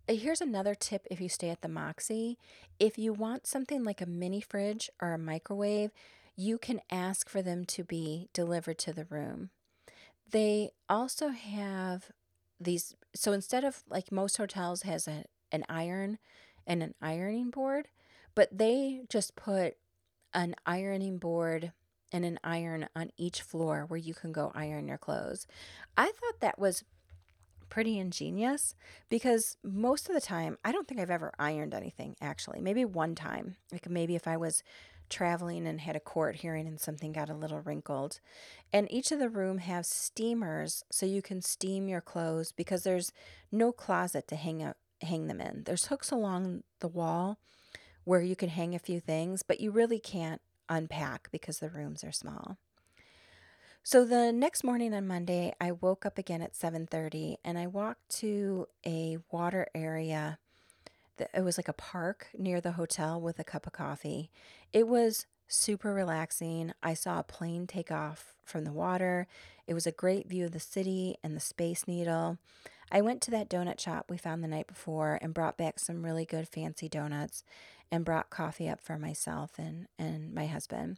Uh, 0.09 0.15
here's 0.15 0.41
another 0.41 0.75
tip 0.75 1.07
if 1.09 1.21
you 1.21 1.29
stay 1.29 1.49
at 1.49 1.61
the 1.61 1.69
Moxy. 1.69 2.37
If 2.77 2.97
you 2.97 3.13
want 3.13 3.47
something 3.47 3.85
like 3.85 4.01
a 4.01 4.05
mini 4.05 4.41
fridge 4.41 4.89
or 5.01 5.13
a 5.13 5.17
microwave, 5.17 5.91
you 6.35 6.57
can 6.57 6.81
ask 6.91 7.29
for 7.29 7.41
them 7.41 7.65
to 7.65 7.83
be 7.83 8.29
delivered 8.33 8.77
to 8.79 8.93
the 8.93 9.05
room. 9.05 9.49
They 10.29 10.71
also 10.89 11.29
have 11.29 12.11
these 12.59 12.95
so 13.13 13.33
instead 13.33 13.63
of 13.63 13.83
like 13.89 14.11
most 14.11 14.37
hotels 14.37 14.83
has 14.83 15.07
a, 15.07 15.25
an 15.51 15.65
iron 15.67 16.17
and 16.65 16.81
an 16.81 16.93
ironing 17.01 17.49
board, 17.49 17.87
but 18.35 18.57
they 18.57 19.01
just 19.09 19.35
put 19.35 19.75
an 20.33 20.55
ironing 20.65 21.17
board 21.17 21.73
and 22.11 22.25
an 22.25 22.39
iron 22.43 22.87
on 22.95 23.11
each 23.17 23.41
floor 23.41 23.85
where 23.87 23.99
you 23.99 24.13
can 24.13 24.31
go 24.31 24.51
iron 24.53 24.87
your 24.87 24.97
clothes. 24.97 25.47
I 25.97 26.05
thought 26.05 26.39
that 26.39 26.59
was 26.59 26.83
pretty 27.69 27.97
ingenious 27.97 28.75
because 29.09 29.57
most 29.63 30.09
of 30.09 30.15
the 30.15 30.21
time, 30.21 30.57
I 30.63 30.71
don't 30.71 30.87
think 30.87 30.99
I've 30.99 31.09
ever 31.09 31.31
ironed 31.39 31.73
anything 31.73 32.15
actually. 32.21 32.61
Maybe 32.61 32.85
one 32.85 33.15
time. 33.15 33.55
Like 33.71 33.89
maybe 33.89 34.15
if 34.15 34.27
I 34.27 34.37
was 34.37 34.61
traveling 35.11 35.67
and 35.67 35.81
had 35.81 35.95
a 35.95 35.99
court 35.99 36.37
hearing 36.37 36.67
and 36.67 36.79
something 36.79 37.11
got 37.11 37.29
a 37.29 37.35
little 37.35 37.59
wrinkled. 37.59 38.19
And 38.73 38.91
each 38.91 39.11
of 39.11 39.19
the 39.19 39.29
room 39.29 39.59
have 39.59 39.85
steamers 39.85 40.83
so 40.89 41.05
you 41.05 41.21
can 41.21 41.41
steam 41.41 41.87
your 41.87 42.01
clothes 42.01 42.51
because 42.51 42.83
there's 42.83 43.11
no 43.51 43.71
closet 43.71 44.27
to 44.29 44.35
hang 44.35 44.63
up, 44.63 44.77
hang 45.01 45.27
them 45.27 45.39
in. 45.39 45.63
There's 45.65 45.87
hooks 45.87 46.09
along 46.09 46.63
the 46.79 46.87
wall 46.87 47.37
where 48.03 48.21
you 48.21 48.35
can 48.35 48.49
hang 48.49 48.73
a 48.73 48.79
few 48.79 48.99
things, 48.99 49.43
but 49.43 49.59
you 49.59 49.69
really 49.69 49.99
can't 49.99 50.41
unpack 50.69 51.29
because 51.31 51.59
the 51.59 51.69
rooms 51.69 52.03
are 52.03 52.11
small. 52.11 52.57
So 53.83 54.05
the 54.05 54.31
next 54.31 54.63
morning 54.63 54.93
on 54.93 55.07
Monday, 55.07 55.53
I 55.59 55.71
woke 55.71 56.05
up 56.05 56.17
again 56.17 56.41
at 56.41 56.55
7:30 56.55 57.37
and 57.43 57.57
I 57.57 57.65
walked 57.65 58.09
to 58.19 58.67
a 58.85 59.17
water 59.31 59.67
area 59.73 60.37
it 61.33 61.43
was 61.43 61.57
like 61.57 61.67
a 61.67 61.73
park 61.73 62.27
near 62.37 62.61
the 62.61 62.73
hotel 62.73 63.19
with 63.19 63.39
a 63.39 63.43
cup 63.43 63.67
of 63.67 63.73
coffee. 63.73 64.29
It 64.73 64.87
was 64.87 65.25
super 65.47 65.93
relaxing. 65.93 66.73
I 66.81 66.93
saw 66.93 67.19
a 67.19 67.23
plane 67.23 67.67
take 67.67 67.91
off 67.91 68.35
from 68.45 68.63
the 68.63 68.71
water. 68.71 69.27
It 69.67 69.73
was 69.73 69.85
a 69.85 69.91
great 69.91 70.27
view 70.27 70.45
of 70.45 70.51
the 70.51 70.59
city 70.59 71.17
and 71.23 71.35
the 71.35 71.41
Space 71.41 71.87
Needle. 71.87 72.37
I 72.91 73.01
went 73.01 73.21
to 73.21 73.31
that 73.31 73.49
donut 73.49 73.79
shop 73.79 74.09
we 74.09 74.17
found 74.17 74.43
the 74.43 74.47
night 74.49 74.67
before 74.67 75.17
and 75.21 75.33
brought 75.33 75.57
back 75.57 75.79
some 75.79 76.03
really 76.03 76.25
good 76.25 76.47
fancy 76.47 76.89
donuts 76.89 77.43
and 77.91 78.05
brought 78.05 78.29
coffee 78.29 78.67
up 78.67 78.81
for 78.81 78.97
myself 78.97 79.51
and, 79.57 79.87
and 79.97 80.33
my 80.33 80.47
husband. 80.47 80.97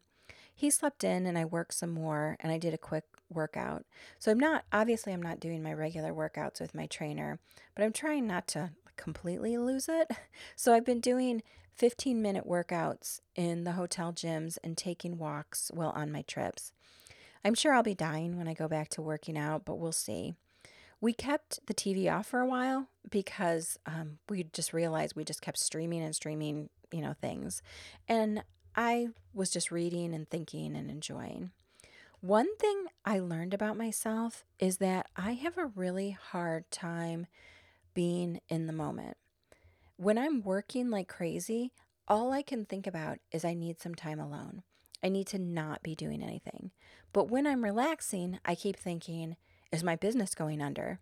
He 0.55 0.69
slept 0.69 1.03
in 1.03 1.25
and 1.25 1.37
I 1.37 1.45
worked 1.45 1.73
some 1.73 1.91
more 1.91 2.37
and 2.39 2.51
I 2.51 2.57
did 2.57 2.73
a 2.73 2.79
quick 2.79 3.05
workout. 3.29 3.85
So 4.19 4.31
I'm 4.31 4.39
not, 4.39 4.65
obviously, 4.71 5.13
I'm 5.13 5.21
not 5.21 5.39
doing 5.39 5.63
my 5.63 5.73
regular 5.73 6.13
workouts 6.13 6.61
with 6.61 6.75
my 6.75 6.85
trainer, 6.85 7.39
but 7.75 7.83
I'm 7.83 7.93
trying 7.93 8.27
not 8.27 8.47
to 8.49 8.71
completely 8.97 9.57
lose 9.57 9.89
it. 9.89 10.09
So 10.55 10.73
I've 10.73 10.85
been 10.85 10.99
doing 10.99 11.41
15 11.75 12.21
minute 12.21 12.47
workouts 12.47 13.19
in 13.35 13.63
the 13.63 13.73
hotel 13.73 14.13
gyms 14.13 14.57
and 14.63 14.77
taking 14.77 15.17
walks 15.17 15.71
while 15.73 15.89
on 15.89 16.11
my 16.11 16.21
trips. 16.21 16.71
I'm 17.43 17.55
sure 17.55 17.73
I'll 17.73 17.83
be 17.83 17.95
dying 17.95 18.37
when 18.37 18.47
I 18.47 18.53
go 18.53 18.67
back 18.67 18.89
to 18.89 19.01
working 19.01 19.37
out, 19.37 19.65
but 19.65 19.79
we'll 19.79 19.91
see. 19.91 20.33
We 21.01 21.11
kept 21.11 21.59
the 21.67 21.73
TV 21.73 22.11
off 22.11 22.27
for 22.27 22.39
a 22.39 22.47
while 22.47 22.87
because 23.09 23.77
um, 23.85 24.19
we 24.29 24.43
just 24.53 24.71
realized 24.71 25.15
we 25.15 25.25
just 25.25 25.41
kept 25.41 25.57
streaming 25.57 26.01
and 26.01 26.15
streaming, 26.15 26.69
you 26.91 27.01
know, 27.01 27.13
things. 27.19 27.61
And 28.07 28.43
I 28.75 29.09
was 29.33 29.49
just 29.49 29.71
reading 29.71 30.13
and 30.13 30.29
thinking 30.29 30.75
and 30.75 30.89
enjoying. 30.89 31.51
One 32.21 32.55
thing 32.55 32.85
I 33.03 33.19
learned 33.19 33.53
about 33.53 33.75
myself 33.75 34.45
is 34.57 34.77
that 34.77 35.07
I 35.17 35.33
have 35.33 35.57
a 35.57 35.65
really 35.65 36.11
hard 36.11 36.71
time 36.71 37.27
being 37.93 38.39
in 38.49 38.67
the 38.67 38.73
moment. 38.73 39.17
When 39.97 40.17
I'm 40.17 40.41
working 40.41 40.89
like 40.89 41.07
crazy, 41.07 41.71
all 42.07 42.31
I 42.31 42.41
can 42.41 42.65
think 42.65 42.87
about 42.87 43.19
is 43.31 43.45
I 43.45 43.53
need 43.53 43.79
some 43.79 43.95
time 43.95 44.19
alone. 44.19 44.63
I 45.03 45.09
need 45.09 45.27
to 45.27 45.39
not 45.39 45.83
be 45.83 45.95
doing 45.95 46.23
anything. 46.23 46.71
But 47.11 47.29
when 47.29 47.45
I'm 47.45 47.63
relaxing, 47.63 48.39
I 48.45 48.55
keep 48.55 48.77
thinking, 48.77 49.35
is 49.71 49.83
my 49.83 49.95
business 49.95 50.33
going 50.33 50.61
under? 50.61 50.99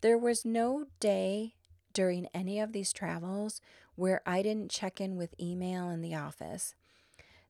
There 0.00 0.18
was 0.18 0.44
no 0.44 0.86
day 1.00 1.54
during 1.92 2.28
any 2.34 2.60
of 2.60 2.72
these 2.72 2.92
travels 2.92 3.60
where 3.94 4.20
I 4.26 4.42
didn't 4.42 4.70
check 4.70 5.00
in 5.00 5.16
with 5.16 5.34
email 5.40 5.88
in 5.88 6.02
the 6.02 6.14
office. 6.14 6.74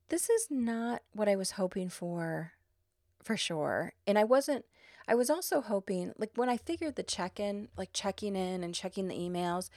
This 0.09 0.31
is 0.31 0.47
not 0.51 1.03
what 1.13 1.29
I 1.29 1.35
was 1.35 1.53
hoping 1.53 1.89
for, 1.89 2.53
for 3.23 3.37
sure. 3.37 3.95
And 4.07 4.17
I 4.19 4.25
wasn't 4.25 4.65
I 5.09 5.15
was 5.15 5.31
also 5.31 5.61
hoping, 5.61 6.13
like 6.19 6.33
when 6.35 6.49
I 6.49 6.57
figured 6.57 6.97
the 6.97 7.03
check 7.03 7.39
in, 7.39 7.69
like 7.77 7.91
checking 7.93 8.35
in 8.35 8.65
and 8.65 8.75
checking 8.75 9.09
the 9.09 9.15
emails, 9.15 9.71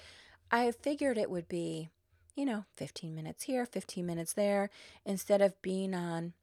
I 0.51 0.71
figured 0.71 1.17
it 1.17 1.29
would 1.29 1.47
be, 1.47 1.89
you 2.35 2.45
know, 2.45 2.65
15 2.77 3.13
minutes 3.13 3.43
here, 3.43 3.65
15 3.65 4.05
minutes 4.05 4.33
there, 4.33 4.69
instead 5.05 5.41
of 5.41 5.61
being 5.61 5.93
on 5.93 6.33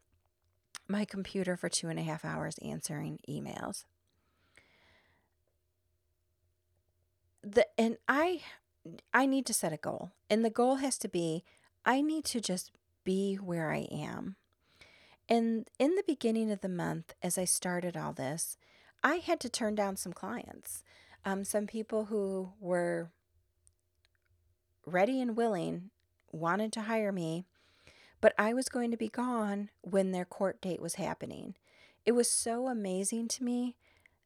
my 0.88 1.04
computer 1.04 1.56
for 1.56 1.68
two 1.68 1.88
and 1.88 1.98
a 1.98 2.02
half 2.02 2.24
hours 2.24 2.58
answering 2.58 3.18
emails. 3.28 3.84
The, 7.42 7.66
and 7.78 7.96
I 8.08 8.42
I 9.12 9.26
need 9.26 9.46
to 9.46 9.54
set 9.54 9.72
a 9.72 9.76
goal. 9.76 10.12
And 10.30 10.44
the 10.44 10.50
goal 10.50 10.76
has 10.76 10.98
to 10.98 11.08
be 11.08 11.44
I 11.84 12.00
need 12.00 12.24
to 12.26 12.40
just 12.40 12.70
be 13.04 13.36
where 13.36 13.72
I 13.72 13.86
am. 13.90 14.36
And 15.28 15.68
in 15.78 15.94
the 15.94 16.04
beginning 16.06 16.50
of 16.50 16.60
the 16.60 16.68
month, 16.68 17.14
as 17.22 17.36
I 17.36 17.44
started 17.44 17.96
all 17.96 18.12
this, 18.12 18.56
I 19.06 19.18
had 19.18 19.38
to 19.40 19.48
turn 19.48 19.76
down 19.76 19.96
some 19.96 20.12
clients. 20.12 20.82
Um, 21.24 21.44
some 21.44 21.68
people 21.68 22.06
who 22.06 22.50
were 22.58 23.12
ready 24.84 25.20
and 25.20 25.36
willing 25.36 25.90
wanted 26.32 26.72
to 26.72 26.80
hire 26.80 27.12
me, 27.12 27.44
but 28.20 28.34
I 28.36 28.52
was 28.52 28.68
going 28.68 28.90
to 28.90 28.96
be 28.96 29.08
gone 29.08 29.70
when 29.80 30.10
their 30.10 30.24
court 30.24 30.60
date 30.60 30.82
was 30.82 30.96
happening. 30.96 31.54
It 32.04 32.16
was 32.16 32.28
so 32.28 32.66
amazing 32.66 33.28
to 33.28 33.44
me 33.44 33.76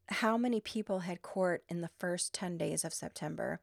how 0.08 0.38
many 0.38 0.62
people 0.62 1.00
had 1.00 1.20
court 1.20 1.62
in 1.68 1.82
the 1.82 1.90
first 1.98 2.32
10 2.32 2.56
days 2.56 2.82
of 2.82 2.94
September 2.94 3.60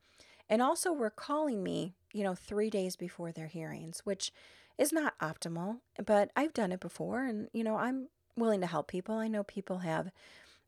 and 0.47 0.61
also 0.61 0.93
were 0.93 1.09
calling 1.09 1.63
me, 1.63 1.95
you 2.13 2.23
know, 2.23 2.35
three 2.35 2.69
days 2.69 2.95
before 2.95 3.31
their 3.31 3.47
hearings, 3.47 4.01
which 4.03 4.31
is 4.77 4.93
not 4.93 5.17
optimal, 5.17 5.79
but 6.05 6.29
I've 6.35 6.53
done 6.53 6.71
it 6.71 6.79
before 6.79 7.23
and, 7.23 7.49
you 7.53 7.63
know, 7.63 7.77
I'm 7.77 8.09
willing 8.35 8.61
to 8.61 8.67
help 8.67 8.87
people. 8.87 9.15
I 9.15 9.27
know 9.27 9.41
people 9.41 9.79
have 9.79 10.11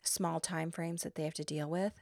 small 0.04 0.40
time 0.40 0.72
frames 0.72 1.04
that 1.04 1.16
they 1.16 1.24
have 1.24 1.34
to 1.36 1.44
deal 1.44 1.70
with. 1.70 1.94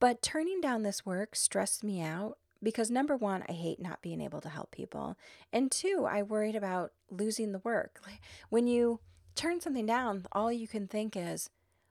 But 0.00 0.22
turning 0.22 0.60
down 0.60 0.82
this 0.82 1.04
work 1.04 1.34
stressed 1.34 1.82
me 1.82 2.00
out 2.00 2.38
because 2.62 2.90
number 2.90 3.16
one, 3.16 3.44
I 3.48 3.52
hate 3.52 3.80
not 3.80 4.02
being 4.02 4.20
able 4.20 4.40
to 4.40 4.48
help 4.48 4.70
people. 4.70 5.16
And 5.52 5.70
two, 5.70 6.06
I 6.08 6.22
worried 6.22 6.56
about 6.56 6.92
losing 7.10 7.52
the 7.52 7.60
work. 7.60 8.00
When 8.48 8.66
you 8.66 9.00
turn 9.34 9.60
something 9.60 9.86
down, 9.86 10.26
all 10.32 10.50
you 10.50 10.66
can 10.66 10.88
think 10.88 11.16
is, 11.16 11.50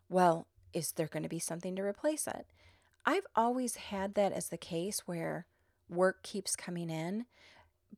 well, 0.10 0.48
is 0.74 0.92
there 0.94 1.08
going 1.08 1.24
to 1.24 1.30
be 1.30 1.40
something 1.40 1.76
to 1.76 1.82
replace 1.82 2.28
it? 2.28 2.46
I've 3.06 3.28
always 3.36 3.76
had 3.76 4.16
that 4.16 4.34
as 4.34 4.50
the 4.50 4.58
case 4.58 5.04
where 5.06 5.46
work 5.90 6.24
keeps 6.24 6.56
coming 6.56 6.90
in, 6.90 7.26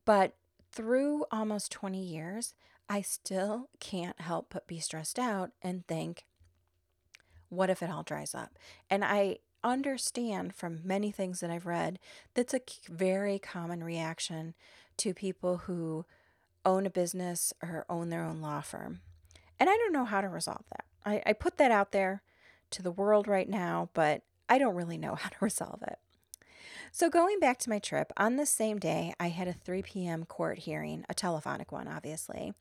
but 0.04 0.36
through 0.70 1.24
almost 1.32 1.72
20 1.72 2.00
years, 2.00 2.54
I 2.88 3.02
still 3.02 3.68
can't 3.80 4.20
help 4.20 4.48
but 4.50 4.66
be 4.66 4.78
stressed 4.78 5.18
out 5.18 5.50
and 5.62 5.86
think, 5.86 6.24
what 7.50 7.70
if 7.70 7.82
it 7.82 7.90
all 7.90 8.02
dries 8.02 8.34
up? 8.34 8.58
And 8.88 9.04
I 9.04 9.38
understand 9.62 10.54
from 10.54 10.80
many 10.82 11.10
things 11.10 11.40
that 11.40 11.50
I've 11.50 11.66
read 11.66 11.98
that's 12.34 12.54
a 12.54 12.60
very 12.88 13.38
common 13.38 13.84
reaction 13.84 14.54
to 14.96 15.12
people 15.12 15.58
who 15.58 16.06
own 16.64 16.86
a 16.86 16.90
business 16.90 17.52
or 17.62 17.84
own 17.88 18.10
their 18.10 18.24
own 18.24 18.40
law 18.40 18.60
firm. 18.60 19.00
And 19.58 19.68
I 19.68 19.76
don't 19.76 19.92
know 19.92 20.04
how 20.04 20.20
to 20.20 20.28
resolve 20.28 20.64
that. 20.70 20.84
I, 21.04 21.22
I 21.26 21.32
put 21.32 21.58
that 21.58 21.70
out 21.70 21.92
there 21.92 22.22
to 22.70 22.82
the 22.82 22.90
world 22.90 23.28
right 23.28 23.48
now, 23.48 23.90
but 23.94 24.22
I 24.48 24.58
don't 24.58 24.74
really 24.74 24.98
know 24.98 25.14
how 25.18 25.28
to 25.28 25.36
resolve 25.40 25.82
it. 25.86 25.98
So, 26.92 27.08
going 27.08 27.38
back 27.38 27.58
to 27.60 27.70
my 27.70 27.78
trip, 27.78 28.12
on 28.16 28.36
the 28.36 28.46
same 28.46 28.78
day, 28.78 29.14
I 29.20 29.28
had 29.28 29.46
a 29.46 29.52
3 29.52 29.82
p.m. 29.82 30.24
court 30.24 30.58
hearing, 30.58 31.04
a 31.08 31.14
telephonic 31.14 31.70
one, 31.70 31.86
obviously. 31.86 32.52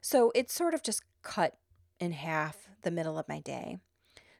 So, 0.00 0.32
it 0.34 0.50
sort 0.50 0.72
of 0.72 0.82
just 0.82 1.02
cut 1.22 1.56
in 2.00 2.12
half 2.12 2.68
the 2.82 2.90
middle 2.90 3.18
of 3.18 3.28
my 3.28 3.40
day. 3.40 3.78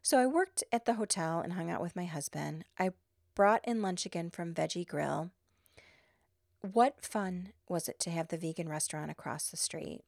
So, 0.02 0.18
I 0.18 0.26
worked 0.26 0.64
at 0.72 0.84
the 0.84 0.94
hotel 0.94 1.40
and 1.40 1.52
hung 1.52 1.70
out 1.70 1.80
with 1.80 1.94
my 1.94 2.06
husband. 2.06 2.64
I 2.78 2.90
brought 3.34 3.66
in 3.66 3.82
lunch 3.82 4.04
again 4.04 4.30
from 4.30 4.52
Veggie 4.52 4.86
Grill. 4.86 5.30
What 6.60 7.04
fun 7.04 7.52
was 7.68 7.88
it 7.88 7.98
to 8.00 8.10
have 8.10 8.28
the 8.28 8.36
vegan 8.36 8.68
restaurant 8.68 9.10
across 9.10 9.48
the 9.48 9.56
street? 9.56 10.02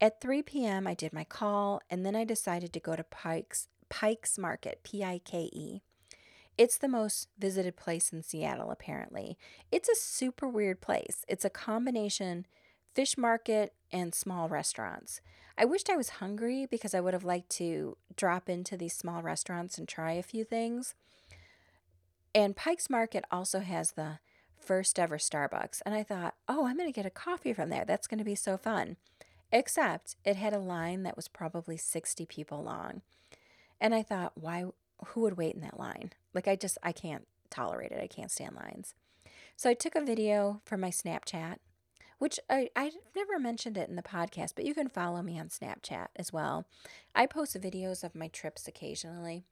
At 0.00 0.20
3 0.20 0.42
p.m., 0.42 0.86
I 0.86 0.92
did 0.92 1.14
my 1.14 1.24
call, 1.24 1.80
and 1.88 2.04
then 2.04 2.14
I 2.14 2.24
decided 2.24 2.72
to 2.74 2.80
go 2.80 2.94
to 2.94 3.04
Pike's 3.04 3.68
Pike's 3.88 4.36
Market, 4.36 4.80
P 4.82 5.02
I 5.02 5.20
K 5.24 5.48
E. 5.52 5.80
It's 6.58 6.76
the 6.76 6.88
most 6.88 7.28
visited 7.38 7.76
place 7.76 8.12
in 8.12 8.22
Seattle, 8.22 8.70
apparently. 8.70 9.38
It's 9.70 9.88
a 9.88 9.94
super 9.94 10.48
weird 10.48 10.80
place. 10.80 11.24
It's 11.28 11.44
a 11.44 11.50
combination 11.50 12.46
fish 12.94 13.16
market 13.16 13.74
and 13.92 14.14
small 14.14 14.48
restaurants. 14.48 15.20
I 15.58 15.64
wished 15.64 15.88
I 15.88 15.96
was 15.96 16.10
hungry 16.10 16.66
because 16.70 16.94
I 16.94 17.00
would 17.00 17.14
have 17.14 17.24
liked 17.24 17.50
to 17.50 17.96
drop 18.16 18.48
into 18.48 18.76
these 18.76 18.92
small 18.92 19.22
restaurants 19.22 19.78
and 19.78 19.88
try 19.88 20.12
a 20.12 20.22
few 20.22 20.44
things. 20.44 20.94
And 22.34 22.54
Pike's 22.54 22.90
Market 22.90 23.24
also 23.30 23.60
has 23.60 23.92
the 23.92 24.18
first 24.58 24.98
ever 24.98 25.16
Starbucks. 25.16 25.80
And 25.86 25.94
I 25.94 26.02
thought, 26.02 26.34
oh, 26.48 26.66
I'm 26.66 26.76
going 26.76 26.92
to 26.92 26.96
get 26.96 27.06
a 27.06 27.10
coffee 27.10 27.52
from 27.52 27.70
there. 27.70 27.84
That's 27.84 28.06
going 28.06 28.18
to 28.18 28.24
be 28.24 28.34
so 28.34 28.58
fun. 28.58 28.96
Except 29.52 30.16
it 30.24 30.36
had 30.36 30.52
a 30.52 30.58
line 30.58 31.02
that 31.04 31.16
was 31.16 31.28
probably 31.28 31.76
60 31.76 32.26
people 32.26 32.62
long. 32.62 33.02
And 33.80 33.94
I 33.94 34.02
thought, 34.02 34.32
why, 34.34 34.66
who 35.06 35.22
would 35.22 35.36
wait 35.36 35.54
in 35.54 35.60
that 35.62 35.78
line? 35.78 36.12
Like, 36.34 36.48
I 36.48 36.56
just, 36.56 36.76
I 36.82 36.92
can't 36.92 37.26
tolerate 37.48 37.92
it. 37.92 38.02
I 38.02 38.06
can't 38.06 38.30
stand 38.30 38.56
lines. 38.56 38.94
So 39.56 39.70
I 39.70 39.74
took 39.74 39.94
a 39.94 40.04
video 40.04 40.60
from 40.64 40.80
my 40.80 40.90
Snapchat, 40.90 41.56
which 42.18 42.40
I, 42.48 42.70
I've 42.74 42.96
never 43.14 43.38
mentioned 43.38 43.76
it 43.76 43.88
in 43.88 43.96
the 43.96 44.02
podcast, 44.02 44.52
but 44.54 44.64
you 44.64 44.74
can 44.74 44.88
follow 44.88 45.22
me 45.22 45.38
on 45.38 45.48
Snapchat 45.48 46.08
as 46.16 46.32
well. 46.32 46.66
I 47.14 47.26
post 47.26 47.60
videos 47.60 48.02
of 48.02 48.14
my 48.14 48.28
trips 48.28 48.66
occasionally. 48.66 49.44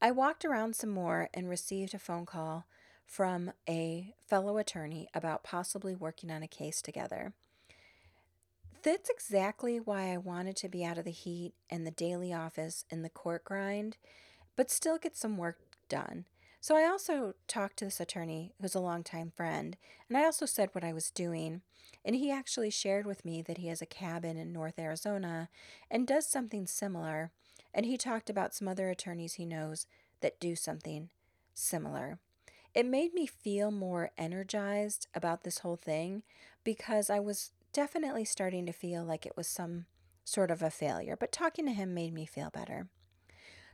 I 0.00 0.10
walked 0.10 0.44
around 0.44 0.76
some 0.76 0.90
more 0.90 1.28
and 1.32 1.48
received 1.48 1.94
a 1.94 1.98
phone 1.98 2.26
call 2.26 2.66
from 3.06 3.52
a 3.68 4.14
fellow 4.26 4.58
attorney 4.58 5.08
about 5.14 5.44
possibly 5.44 5.94
working 5.94 6.30
on 6.30 6.42
a 6.42 6.48
case 6.48 6.82
together. 6.82 7.32
That's 8.82 9.10
exactly 9.10 9.80
why 9.80 10.12
I 10.12 10.16
wanted 10.16 10.56
to 10.56 10.68
be 10.68 10.84
out 10.84 10.98
of 10.98 11.04
the 11.04 11.10
heat 11.10 11.54
and 11.70 11.86
the 11.86 11.90
daily 11.90 12.32
office 12.32 12.84
and 12.90 13.04
the 13.04 13.08
court 13.10 13.44
grind, 13.44 13.96
but 14.54 14.70
still 14.70 14.98
get 14.98 15.16
some 15.16 15.36
work 15.36 15.58
done. 15.88 16.24
So 16.66 16.74
I 16.74 16.88
also 16.88 17.34
talked 17.46 17.76
to 17.76 17.84
this 17.84 18.00
attorney 18.00 18.52
who's 18.60 18.74
a 18.74 18.80
longtime 18.80 19.30
friend, 19.36 19.76
and 20.08 20.18
I 20.18 20.24
also 20.24 20.46
said 20.46 20.70
what 20.72 20.82
I 20.82 20.92
was 20.92 21.12
doing. 21.12 21.62
And 22.04 22.16
he 22.16 22.28
actually 22.28 22.70
shared 22.70 23.06
with 23.06 23.24
me 23.24 23.40
that 23.42 23.58
he 23.58 23.68
has 23.68 23.80
a 23.80 23.86
cabin 23.86 24.36
in 24.36 24.52
North 24.52 24.76
Arizona 24.76 25.48
and 25.92 26.08
does 26.08 26.26
something 26.26 26.66
similar. 26.66 27.30
And 27.72 27.86
he 27.86 27.96
talked 27.96 28.28
about 28.28 28.52
some 28.52 28.66
other 28.66 28.90
attorneys 28.90 29.34
he 29.34 29.46
knows 29.46 29.86
that 30.22 30.40
do 30.40 30.56
something 30.56 31.10
similar. 31.54 32.18
It 32.74 32.84
made 32.84 33.14
me 33.14 33.26
feel 33.28 33.70
more 33.70 34.10
energized 34.18 35.06
about 35.14 35.44
this 35.44 35.58
whole 35.58 35.76
thing 35.76 36.24
because 36.64 37.08
I 37.08 37.20
was 37.20 37.52
definitely 37.72 38.24
starting 38.24 38.66
to 38.66 38.72
feel 38.72 39.04
like 39.04 39.24
it 39.24 39.36
was 39.36 39.46
some 39.46 39.86
sort 40.24 40.50
of 40.50 40.62
a 40.62 40.70
failure, 40.70 41.16
but 41.16 41.30
talking 41.30 41.66
to 41.66 41.72
him 41.72 41.94
made 41.94 42.12
me 42.12 42.26
feel 42.26 42.50
better. 42.50 42.88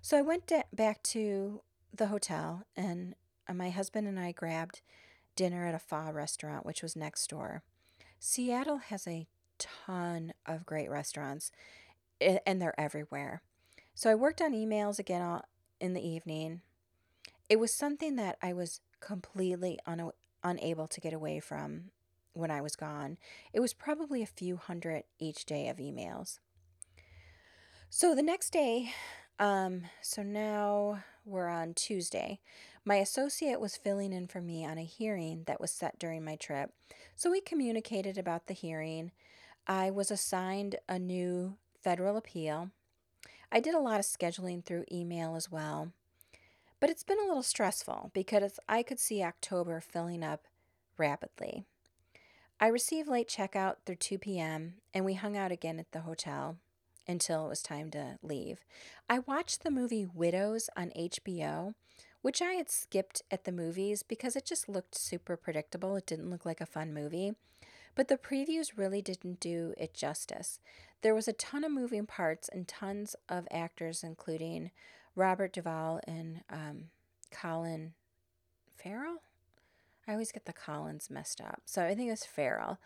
So 0.02 0.18
I 0.18 0.20
went 0.20 0.52
back 0.74 1.02
to 1.04 1.62
the 1.94 2.06
hotel, 2.06 2.64
and 2.76 3.14
uh, 3.48 3.54
my 3.54 3.70
husband 3.70 4.08
and 4.08 4.18
I 4.18 4.32
grabbed 4.32 4.80
dinner 5.36 5.66
at 5.66 5.74
a 5.74 5.78
pho 5.78 6.10
restaurant, 6.12 6.66
which 6.66 6.82
was 6.82 6.96
next 6.96 7.28
door. 7.28 7.62
Seattle 8.18 8.78
has 8.78 9.06
a 9.06 9.26
ton 9.58 10.32
of 10.46 10.66
great 10.66 10.90
restaurants, 10.90 11.50
and 12.20 12.60
they're 12.60 12.78
everywhere. 12.78 13.42
So 13.94 14.10
I 14.10 14.14
worked 14.14 14.40
on 14.40 14.52
emails 14.52 14.98
again 14.98 15.40
in 15.80 15.94
the 15.94 16.06
evening. 16.06 16.62
It 17.48 17.58
was 17.58 17.72
something 17.74 18.16
that 18.16 18.38
I 18.42 18.52
was 18.52 18.80
completely 19.00 19.78
un- 19.86 20.12
unable 20.42 20.86
to 20.86 21.00
get 21.00 21.12
away 21.12 21.40
from 21.40 21.90
when 22.32 22.50
I 22.50 22.60
was 22.60 22.76
gone. 22.76 23.18
It 23.52 23.60
was 23.60 23.74
probably 23.74 24.22
a 24.22 24.26
few 24.26 24.56
hundred 24.56 25.04
each 25.18 25.44
day 25.44 25.68
of 25.68 25.76
emails. 25.76 26.38
So 27.90 28.14
the 28.14 28.22
next 28.22 28.50
day, 28.50 28.92
um, 29.38 29.82
so 30.00 30.22
now 30.22 31.04
we're 31.24 31.48
on 31.48 31.74
Tuesday. 31.74 32.40
My 32.84 32.96
associate 32.96 33.60
was 33.60 33.76
filling 33.76 34.12
in 34.12 34.26
for 34.26 34.40
me 34.40 34.64
on 34.64 34.78
a 34.78 34.84
hearing 34.84 35.44
that 35.46 35.60
was 35.60 35.70
set 35.70 35.98
during 35.98 36.24
my 36.24 36.36
trip. 36.36 36.72
So 37.14 37.30
we 37.30 37.40
communicated 37.40 38.18
about 38.18 38.46
the 38.46 38.54
hearing. 38.54 39.12
I 39.66 39.90
was 39.90 40.10
assigned 40.10 40.76
a 40.88 40.98
new 40.98 41.56
federal 41.80 42.16
appeal. 42.16 42.70
I 43.50 43.60
did 43.60 43.74
a 43.74 43.80
lot 43.80 44.00
of 44.00 44.06
scheduling 44.06 44.64
through 44.64 44.86
email 44.90 45.36
as 45.36 45.50
well. 45.50 45.92
But 46.80 46.90
it's 46.90 47.04
been 47.04 47.20
a 47.20 47.26
little 47.26 47.44
stressful 47.44 48.10
because 48.12 48.58
I 48.68 48.82
could 48.82 48.98
see 48.98 49.22
October 49.22 49.80
filling 49.80 50.24
up 50.24 50.46
rapidly. 50.98 51.64
I 52.58 52.66
received 52.68 53.08
late 53.08 53.28
checkout 53.28 53.76
through 53.84 53.96
2 53.96 54.18
p.m., 54.18 54.74
and 54.92 55.04
we 55.04 55.14
hung 55.14 55.36
out 55.36 55.52
again 55.52 55.78
at 55.78 55.92
the 55.92 56.00
hotel 56.00 56.56
until 57.06 57.46
it 57.46 57.48
was 57.48 57.62
time 57.62 57.90
to 57.90 58.18
leave. 58.22 58.64
I 59.08 59.20
watched 59.20 59.62
the 59.62 59.70
movie 59.70 60.06
Widows 60.06 60.68
on 60.76 60.90
HBO, 60.96 61.74
which 62.22 62.40
I 62.40 62.52
had 62.52 62.70
skipped 62.70 63.22
at 63.30 63.44
the 63.44 63.52
movies 63.52 64.02
because 64.02 64.36
it 64.36 64.44
just 64.44 64.68
looked 64.68 64.94
super 64.94 65.36
predictable. 65.36 65.96
It 65.96 66.06
didn't 66.06 66.30
look 66.30 66.46
like 66.46 66.60
a 66.60 66.66
fun 66.66 66.94
movie. 66.94 67.34
But 67.94 68.08
the 68.08 68.16
previews 68.16 68.78
really 68.78 69.02
didn't 69.02 69.40
do 69.40 69.74
it 69.76 69.92
justice. 69.92 70.60
There 71.02 71.14
was 71.14 71.28
a 71.28 71.32
ton 71.32 71.64
of 71.64 71.72
moving 71.72 72.06
parts 72.06 72.48
and 72.48 72.66
tons 72.66 73.16
of 73.28 73.46
actors, 73.50 74.02
including 74.02 74.70
Robert 75.14 75.52
Duvall 75.52 76.00
and 76.06 76.42
um, 76.48 76.84
Colin 77.30 77.92
Farrell. 78.70 79.22
I 80.12 80.14
always 80.14 80.30
get 80.30 80.44
the 80.44 80.52
Collins 80.52 81.08
messed 81.08 81.40
up. 81.40 81.62
So 81.64 81.86
I 81.86 81.94
think 81.94 82.08
it 82.08 82.10
was 82.10 82.26
Farrell. 82.26 82.78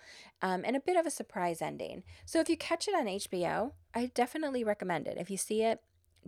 Um, 0.42 0.62
and 0.64 0.76
a 0.76 0.80
bit 0.80 0.96
of 0.96 1.06
a 1.06 1.10
surprise 1.10 1.60
ending. 1.60 2.04
So 2.24 2.38
if 2.38 2.48
you 2.48 2.56
catch 2.56 2.86
it 2.86 2.94
on 2.94 3.06
HBO, 3.06 3.72
I 3.92 4.12
definitely 4.14 4.62
recommend 4.62 5.08
it. 5.08 5.18
If 5.18 5.28
you 5.28 5.36
see 5.36 5.64
it, 5.64 5.80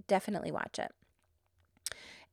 definitely 0.09 0.51
watch 0.51 0.81
it. 0.81 0.93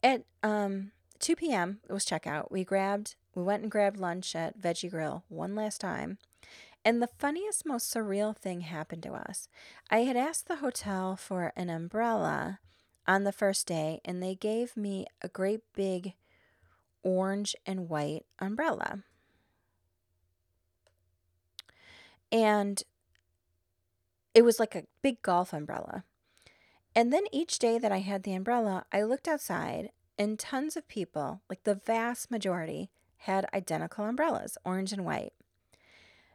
At 0.02 0.24
um, 0.42 0.94
2 1.20 1.36
p.m., 1.36 1.80
it 1.88 1.94
was 1.94 2.08
checkout. 2.08 2.50
We 2.50 2.64
grabbed, 2.64 3.14
we 3.36 3.44
went 3.44 3.62
and 3.62 3.72
grabbed 3.72 4.00
lunch 4.00 4.36
at 4.36 4.60
Veggie 4.60 4.90
Grill 4.90 5.24
one 5.30 5.54
last 5.54 5.80
time. 5.80 6.18
And 6.84 7.04
the 7.04 7.10
funniest, 7.20 7.68
most 7.68 7.94
surreal 7.94 8.36
thing 8.36 8.62
happened 8.62 9.04
to 9.04 9.14
us. 9.14 9.48
I 9.92 10.00
had 10.00 10.18
asked 10.18 10.48
the 10.48 10.56
hotel 10.56 11.16
for 11.16 11.54
an 11.56 11.70
umbrella 11.70 12.62
on 13.06 13.26
the 13.26 13.32
first 13.32 13.68
day, 13.68 14.02
and 14.04 14.24
they 14.24 14.34
gave 14.34 14.76
me 14.76 15.06
a 15.22 15.28
great 15.28 15.62
big 15.76 16.14
orange 17.06 17.56
and 17.66 17.88
white 17.88 18.26
umbrella. 18.40 19.04
And 22.32 22.84
it 24.34 24.44
was 24.44 24.60
like 24.60 24.76
a 24.76 24.84
big 25.02 25.22
golf 25.22 25.54
umbrella. 25.54 26.04
And 26.94 27.14
then 27.14 27.24
each 27.32 27.60
day 27.60 27.78
that 27.78 27.92
I 27.92 28.00
had 28.00 28.24
the 28.24 28.34
umbrella, 28.34 28.86
I 28.92 29.04
looked 29.04 29.28
outside 29.28 29.92
and 30.18 30.40
tons 30.40 30.76
of 30.76 30.88
people, 30.88 31.42
like 31.50 31.64
the 31.64 31.76
vast 31.76 32.32
majority, 32.32 32.90
had 33.20 33.48
identical 33.54 34.06
umbrellas, 34.06 34.58
orange 34.66 34.92
and 34.92 35.06
white. 35.06 35.34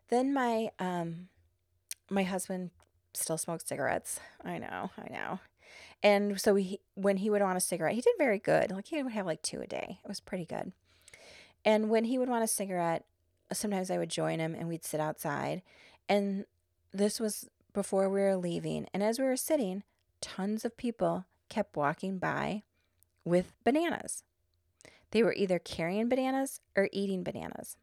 Then 0.08 0.32
my 0.32 0.70
um 0.78 1.28
my 2.10 2.24
husband 2.24 2.70
still 3.14 3.38
smoked 3.38 3.68
cigarettes. 3.68 4.20
I 4.44 4.58
know, 4.58 4.90
I 4.98 5.08
know. 5.10 5.40
And 6.02 6.40
so 6.40 6.54
he, 6.54 6.80
when 6.94 7.18
he 7.18 7.30
would 7.30 7.42
want 7.42 7.58
a 7.58 7.60
cigarette, 7.60 7.94
he 7.94 8.00
did 8.00 8.14
very 8.18 8.38
good. 8.38 8.70
Like 8.70 8.86
he 8.86 9.02
would 9.02 9.12
have 9.12 9.26
like 9.26 9.42
two 9.42 9.60
a 9.60 9.66
day. 9.66 9.98
It 10.02 10.08
was 10.08 10.20
pretty 10.20 10.46
good. 10.46 10.72
And 11.64 11.90
when 11.90 12.04
he 12.04 12.18
would 12.18 12.28
want 12.28 12.44
a 12.44 12.48
cigarette, 12.48 13.04
sometimes 13.52 13.90
I 13.90 13.98
would 13.98 14.08
join 14.08 14.38
him 14.38 14.54
and 14.54 14.68
we'd 14.68 14.84
sit 14.84 15.00
outside. 15.00 15.62
And 16.08 16.46
this 16.92 17.20
was 17.20 17.48
before 17.74 18.08
we 18.08 18.20
were 18.20 18.36
leaving. 18.36 18.86
And 18.94 19.02
as 19.02 19.18
we 19.18 19.24
were 19.24 19.36
sitting, 19.36 19.82
tons 20.20 20.64
of 20.64 20.76
people 20.76 21.26
kept 21.48 21.76
walking 21.76 22.18
by 22.18 22.62
with 23.24 23.52
bananas. 23.64 24.24
They 25.10 25.22
were 25.22 25.34
either 25.34 25.58
carrying 25.58 26.08
bananas 26.08 26.60
or 26.76 26.88
eating 26.92 27.22
bananas. 27.22 27.76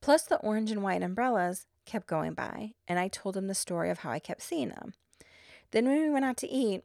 Plus, 0.00 0.22
the 0.24 0.38
orange 0.38 0.70
and 0.70 0.82
white 0.82 1.02
umbrellas 1.02 1.66
kept 1.84 2.06
going 2.06 2.34
by, 2.34 2.72
and 2.88 2.98
I 2.98 3.08
told 3.08 3.36
him 3.36 3.46
the 3.46 3.54
story 3.54 3.90
of 3.90 3.98
how 3.98 4.10
I 4.10 4.18
kept 4.18 4.42
seeing 4.42 4.68
them. 4.68 4.94
Then, 5.72 5.86
when 5.86 6.02
we 6.02 6.10
went 6.10 6.24
out 6.24 6.36
to 6.38 6.48
eat, 6.48 6.84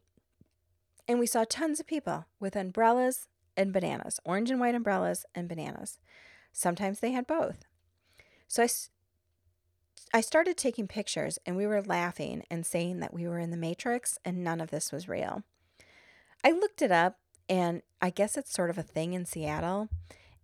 and 1.08 1.18
we 1.18 1.26
saw 1.26 1.44
tons 1.44 1.80
of 1.80 1.86
people 1.86 2.26
with 2.40 2.56
umbrellas 2.56 3.28
and 3.56 3.72
bananas, 3.72 4.20
orange 4.24 4.50
and 4.50 4.60
white 4.60 4.74
umbrellas 4.74 5.24
and 5.34 5.48
bananas. 5.48 5.98
Sometimes 6.52 7.00
they 7.00 7.12
had 7.12 7.26
both. 7.26 7.64
So 8.48 8.62
I, 8.62 8.68
I 10.14 10.20
started 10.20 10.56
taking 10.56 10.86
pictures 10.86 11.38
and 11.46 11.56
we 11.56 11.66
were 11.66 11.82
laughing 11.82 12.44
and 12.50 12.64
saying 12.66 13.00
that 13.00 13.14
we 13.14 13.26
were 13.26 13.38
in 13.38 13.50
the 13.50 13.56
Matrix 13.56 14.18
and 14.24 14.44
none 14.44 14.60
of 14.60 14.70
this 14.70 14.92
was 14.92 15.08
real. 15.08 15.42
I 16.44 16.50
looked 16.50 16.82
it 16.82 16.92
up 16.92 17.18
and 17.48 17.82
I 18.00 18.10
guess 18.10 18.36
it's 18.36 18.52
sort 18.52 18.70
of 18.70 18.78
a 18.78 18.82
thing 18.82 19.12
in 19.12 19.24
Seattle. 19.24 19.88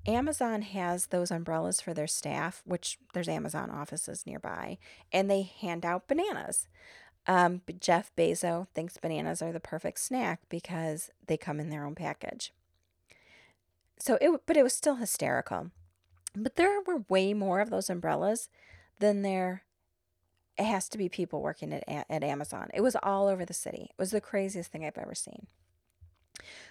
Amazon 0.07 0.63
has 0.63 1.07
those 1.07 1.31
umbrellas 1.31 1.81
for 1.81 1.93
their 1.93 2.07
staff, 2.07 2.63
which 2.65 2.99
there's 3.13 3.29
Amazon 3.29 3.71
offices 3.71 4.27
nearby, 4.27 4.79
and 5.13 5.31
they 5.31 5.43
hand 5.43 5.85
out 5.85 6.09
bananas. 6.09 6.67
Um, 7.29 7.61
Jeff 7.79 8.11
Bezos 8.17 8.67
thinks 8.75 8.97
bananas 8.97 9.43
are 9.43 9.53
the 9.53 9.61
perfect 9.61 10.01
snack 10.01 10.41
because 10.49 11.11
they 11.27 11.37
come 11.37 11.61
in 11.61 11.69
their 11.69 11.85
own 11.85 11.95
package. 11.95 12.53
So 13.99 14.17
it, 14.21 14.41
but 14.47 14.57
it 14.57 14.63
was 14.63 14.73
still 14.73 14.97
hysterical. 14.97 15.71
But 16.35 16.57
there 16.57 16.81
were 16.87 17.05
way 17.09 17.35
more 17.35 17.61
of 17.61 17.71
those 17.71 17.91
umbrellas 17.91 18.49
than 18.99 19.23
there 19.23 19.65
it 20.59 20.65
has 20.65 20.89
to 20.89 20.99
be 20.99 21.09
people 21.09 21.41
working 21.41 21.73
at, 21.73 21.85
at 22.11 22.25
Amazon. 22.25 22.69
It 22.75 22.81
was 22.81 22.97
all 23.03 23.29
over 23.29 23.45
the 23.45 23.55
city. 23.55 23.91
It 23.91 23.99
was 23.99 24.11
the 24.11 24.21
craziest 24.21 24.73
thing 24.73 24.85
I've 24.85 24.99
ever 24.99 25.15
seen. 25.15 25.47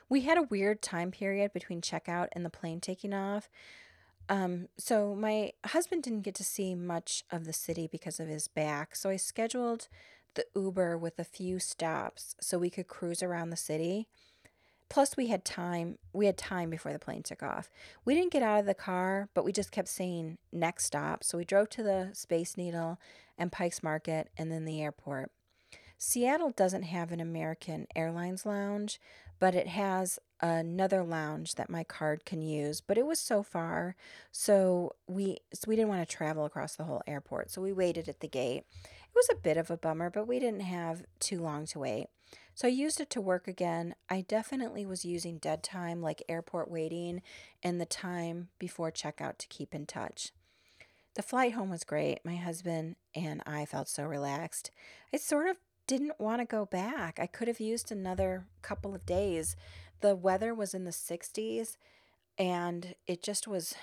We 0.09 0.21
had 0.21 0.37
a 0.37 0.43
weird 0.43 0.81
time 0.81 1.11
period 1.11 1.53
between 1.53 1.81
checkout 1.81 2.27
and 2.33 2.43
the 2.43 2.49
plane 2.49 2.81
taking 2.81 3.13
off. 3.13 3.49
Um, 4.29 4.67
so 4.77 5.15
my 5.15 5.53
husband 5.65 6.03
didn't 6.03 6.21
get 6.21 6.35
to 6.35 6.43
see 6.43 6.75
much 6.75 7.23
of 7.31 7.45
the 7.45 7.53
city 7.53 7.87
because 7.89 8.19
of 8.19 8.27
his 8.27 8.47
back. 8.47 8.95
So 8.95 9.09
I 9.09 9.15
scheduled 9.15 9.87
the 10.35 10.45
Uber 10.55 10.97
with 10.97 11.17
a 11.17 11.23
few 11.23 11.59
stops 11.59 12.35
so 12.39 12.57
we 12.57 12.69
could 12.69 12.87
cruise 12.87 13.23
around 13.23 13.49
the 13.49 13.57
city. 13.57 14.07
Plus 14.89 15.17
we 15.17 15.27
had 15.27 15.43
time 15.43 15.97
we 16.13 16.27
had 16.27 16.37
time 16.37 16.69
before 16.69 16.93
the 16.93 16.99
plane 16.99 17.23
took 17.23 17.43
off. 17.43 17.69
We 18.05 18.15
didn't 18.15 18.31
get 18.31 18.43
out 18.43 18.61
of 18.61 18.65
the 18.65 18.73
car, 18.73 19.29
but 19.33 19.43
we 19.43 19.51
just 19.51 19.71
kept 19.71 19.89
saying 19.89 20.37
next 20.51 20.85
stop. 20.85 21.23
So 21.23 21.37
we 21.37 21.43
drove 21.43 21.69
to 21.71 21.83
the 21.83 22.11
Space 22.13 22.55
Needle 22.55 22.99
and 23.37 23.51
Pike's 23.51 23.83
Market 23.83 24.29
and 24.37 24.51
then 24.51 24.65
the 24.65 24.81
airport. 24.81 25.31
Seattle 25.97 26.51
doesn't 26.51 26.83
have 26.83 27.11
an 27.11 27.19
American 27.19 27.87
Airlines 27.95 28.45
lounge, 28.45 28.99
but 29.39 29.55
it 29.55 29.67
has 29.67 30.19
another 30.41 31.03
lounge 31.03 31.55
that 31.55 31.69
my 31.69 31.83
card 31.83 32.25
can 32.25 32.41
use. 32.41 32.81
But 32.81 32.97
it 32.97 33.05
was 33.05 33.19
so 33.19 33.41
far, 33.43 33.95
so 34.31 34.95
we 35.07 35.39
so 35.53 35.65
we 35.67 35.75
didn't 35.75 35.89
want 35.89 36.07
to 36.07 36.15
travel 36.15 36.45
across 36.45 36.75
the 36.75 36.83
whole 36.83 37.01
airport. 37.07 37.51
So 37.51 37.61
we 37.61 37.73
waited 37.73 38.07
at 38.07 38.19
the 38.19 38.27
gate 38.27 38.65
it 39.17 39.27
was 39.27 39.29
a 39.31 39.41
bit 39.41 39.57
of 39.57 39.71
a 39.71 39.77
bummer, 39.77 40.11
but 40.11 40.27
we 40.27 40.37
didn't 40.37 40.61
have 40.61 41.03
too 41.19 41.39
long 41.39 41.65
to 41.67 41.79
wait. 41.79 42.07
So 42.53 42.67
I 42.67 42.71
used 42.71 42.99
it 42.99 43.09
to 43.11 43.21
work 43.21 43.47
again. 43.47 43.95
I 44.09 44.21
definitely 44.21 44.85
was 44.85 45.05
using 45.05 45.37
dead 45.37 45.63
time 45.63 46.01
like 46.01 46.21
airport 46.29 46.69
waiting 46.69 47.21
and 47.63 47.79
the 47.79 47.85
time 47.85 48.49
before 48.59 48.91
checkout 48.91 49.37
to 49.39 49.47
keep 49.47 49.73
in 49.73 49.85
touch. 49.85 50.33
The 51.15 51.23
flight 51.23 51.53
home 51.53 51.71
was 51.71 51.83
great. 51.83 52.19
My 52.23 52.35
husband 52.35 52.95
and 53.15 53.41
I 53.47 53.65
felt 53.65 53.87
so 53.87 54.03
relaxed. 54.03 54.69
I 55.11 55.17
sort 55.17 55.47
of 55.47 55.57
didn't 55.87 56.19
want 56.19 56.41
to 56.41 56.45
go 56.45 56.65
back. 56.65 57.19
I 57.19 57.25
could 57.25 57.47
have 57.47 57.59
used 57.59 57.91
another 57.91 58.45
couple 58.61 58.93
of 58.93 59.05
days. 59.05 59.55
The 60.01 60.15
weather 60.15 60.53
was 60.53 60.73
in 60.73 60.83
the 60.83 60.91
60s 60.91 61.77
and 62.37 62.93
it 63.07 63.23
just 63.23 63.47
was 63.47 63.73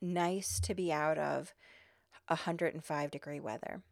nice 0.00 0.58
to 0.60 0.74
be 0.74 0.92
out 0.92 1.18
of 1.18 1.54
105 2.26 3.10
degree 3.10 3.40
weather. 3.40 3.82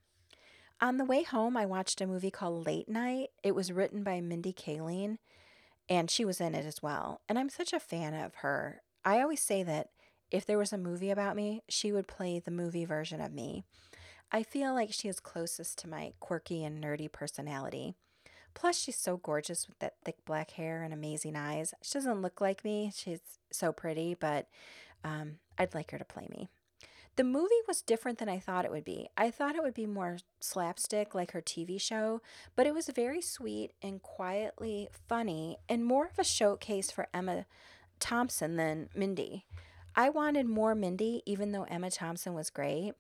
On 0.81 0.97
the 0.97 1.05
way 1.05 1.23
home, 1.23 1.57
I 1.57 1.67
watched 1.67 2.01
a 2.01 2.07
movie 2.07 2.31
called 2.31 2.67
Late 2.67 2.89
Night. 2.89 3.29
It 3.45 3.55
was 3.55 3.71
written 3.71 4.03
by 4.03 4.23
Mindy 4.23 4.55
Kaling, 4.55 5.19
and 5.91 6.11
she 6.11 6.25
was 6.25 6.41
in 6.41 6.55
it 6.55 6.65
as 6.65 6.83
well. 6.83 7.21
And 7.29 7.39
I'm 7.39 7.51
such 7.51 7.75
a 7.75 7.81
fan 7.81 8.15
of 8.15 8.37
her. 8.37 8.81
I 9.05 9.21
always 9.21 9.43
say 9.43 9.63
that 9.63 9.91
if 10.31 10.47
there 10.47 10.57
was 10.57 10.73
a 10.73 10.79
movie 10.79 11.11
about 11.11 11.37
me, 11.37 11.63
she 11.69 11.93
would 11.93 12.09
play 12.09 12.39
the 12.39 12.51
movie 12.51 12.87
version 12.87 13.21
of 13.21 13.33
me. 13.33 13.65
I 14.33 14.43
feel 14.43 14.75
like 14.75 14.93
she 14.93 15.09
is 15.09 15.19
closest 15.21 15.79
to 15.79 15.89
my 15.89 16.13
quirky 16.21 16.65
and 16.65 16.83
nerdy 16.83 17.11
personality. 17.11 17.95
Plus, 18.55 18.79
she's 18.79 18.99
so 18.99 19.17
gorgeous 19.17 19.69
with 19.69 19.79
that 19.79 19.95
thick 20.05 20.25
black 20.25 20.53
hair 20.53 20.83
and 20.83 20.93
amazing 20.93 21.37
eyes. 21.37 21.75
She 21.83 21.95
doesn't 21.95 22.23
look 22.23 22.41
like 22.41 22.65
me. 22.65 22.93
She's 22.95 23.21
so 23.53 23.73
pretty, 23.73 24.15
but 24.15 24.49
um, 25.05 25.39
I'd 25.59 25.75
like 25.75 25.91
her 25.93 25.99
to 25.99 26.05
play 26.05 26.27
me. 26.31 26.49
The 27.17 27.25
movie 27.25 27.51
was 27.67 27.83
different 27.83 28.19
than 28.19 28.29
I 28.29 28.39
thought 28.39 28.65
it 28.65 28.71
would 28.71 28.85
be. 28.85 29.09
I 29.17 29.31
thought 29.31 29.57
it 29.57 29.63
would 29.63 29.75
be 29.75 29.87
more 29.87 30.19
slapstick 30.41 31.15
like 31.15 31.33
her 31.33 31.43
TV 31.43 31.81
show, 31.81 32.23
but 32.57 32.67
it 32.67 32.75
was 32.75 32.89
very 32.89 33.21
sweet 33.21 33.73
and 33.83 34.01
quietly 34.01 34.89
funny 35.09 35.59
and 35.69 35.85
more 35.85 36.07
of 36.07 36.19
a 36.19 36.25
showcase 36.25 36.91
for 36.91 37.09
Emma 37.13 37.47
Thompson 37.99 38.57
than 38.57 38.89
Mindy. 38.95 39.45
I 39.95 40.09
wanted 40.09 40.47
more 40.47 40.75
Mindy, 40.75 41.23
even 41.27 41.53
though 41.53 41.65
Emma 41.65 41.91
Thompson 41.91 42.33
was 42.33 42.49
great. 42.49 42.95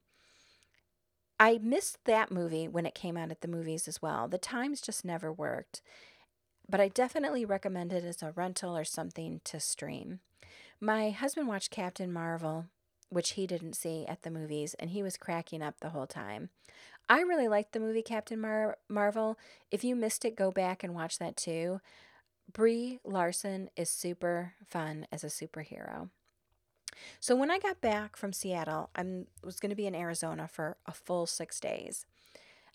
I 1.41 1.59
missed 1.61 2.05
that 2.05 2.31
movie 2.31 2.69
when 2.69 2.87
it 2.87 2.95
came 2.95 3.17
out 3.17 3.33
at 3.33 3.41
the 3.41 3.49
movies 3.49 3.89
as 3.89 4.01
well. 4.01 4.29
The 4.29 4.39
times 4.39 4.81
just 4.81 5.05
never 5.05 5.33
worked. 5.33 5.83
But 6.69 6.81
I 6.81 6.87
definitely 6.87 7.45
recommend 7.45 7.93
it 7.93 8.05
as 8.05 8.23
a 8.23 8.31
rental 8.37 8.77
or 8.77 8.85
something 8.85 9.41
to 9.45 9.59
stream. 9.59 10.21
My 10.81 11.11
husband 11.11 11.49
watched 11.49 11.73
Captain 11.73 12.13
Marvel 12.13 12.67
which 13.11 13.31
he 13.31 13.47
didn't 13.47 13.75
see 13.75 14.07
at 14.07 14.23
the 14.23 14.31
movies, 14.31 14.75
and 14.75 14.91
he 14.91 15.03
was 15.03 15.17
cracking 15.17 15.63
up 15.63 15.81
the 15.81 15.91
whole 15.91 16.07
time. 16.07 16.49
I 17.09 17.21
really 17.23 17.49
liked 17.49 17.73
the 17.73 17.81
movie 17.81 18.03
Captain 18.03 18.41
Mar- 18.41 18.79
Marvel. 18.89 19.37
If 19.71 19.83
you 19.83 19.97
missed 19.97 20.25
it, 20.25 20.37
go 20.37 20.51
back 20.53 20.83
and 20.83 20.95
watch 20.95 21.19
that 21.19 21.37
too. 21.37 21.81
Brie 22.51 23.01
Larson 23.05 23.69
is 23.77 23.91
super 23.91 24.55
fun 24.65 25.07
as 25.13 25.25
a 25.25 25.27
superhero. 25.27 26.11
So 27.21 27.37
when 27.37 27.51
I 27.51 27.59
got 27.59 27.81
back 27.81 28.17
from 28.17 28.33
Seattle, 28.33 28.91
I 28.95 29.25
was 29.45 29.61
going 29.61 29.71
to 29.71 29.77
be 29.77 29.87
in 29.87 29.95
Arizona 29.95 30.49
for 30.49 30.77
a 30.87 30.93
full 30.93 31.27
6 31.27 31.61
days. 31.61 32.07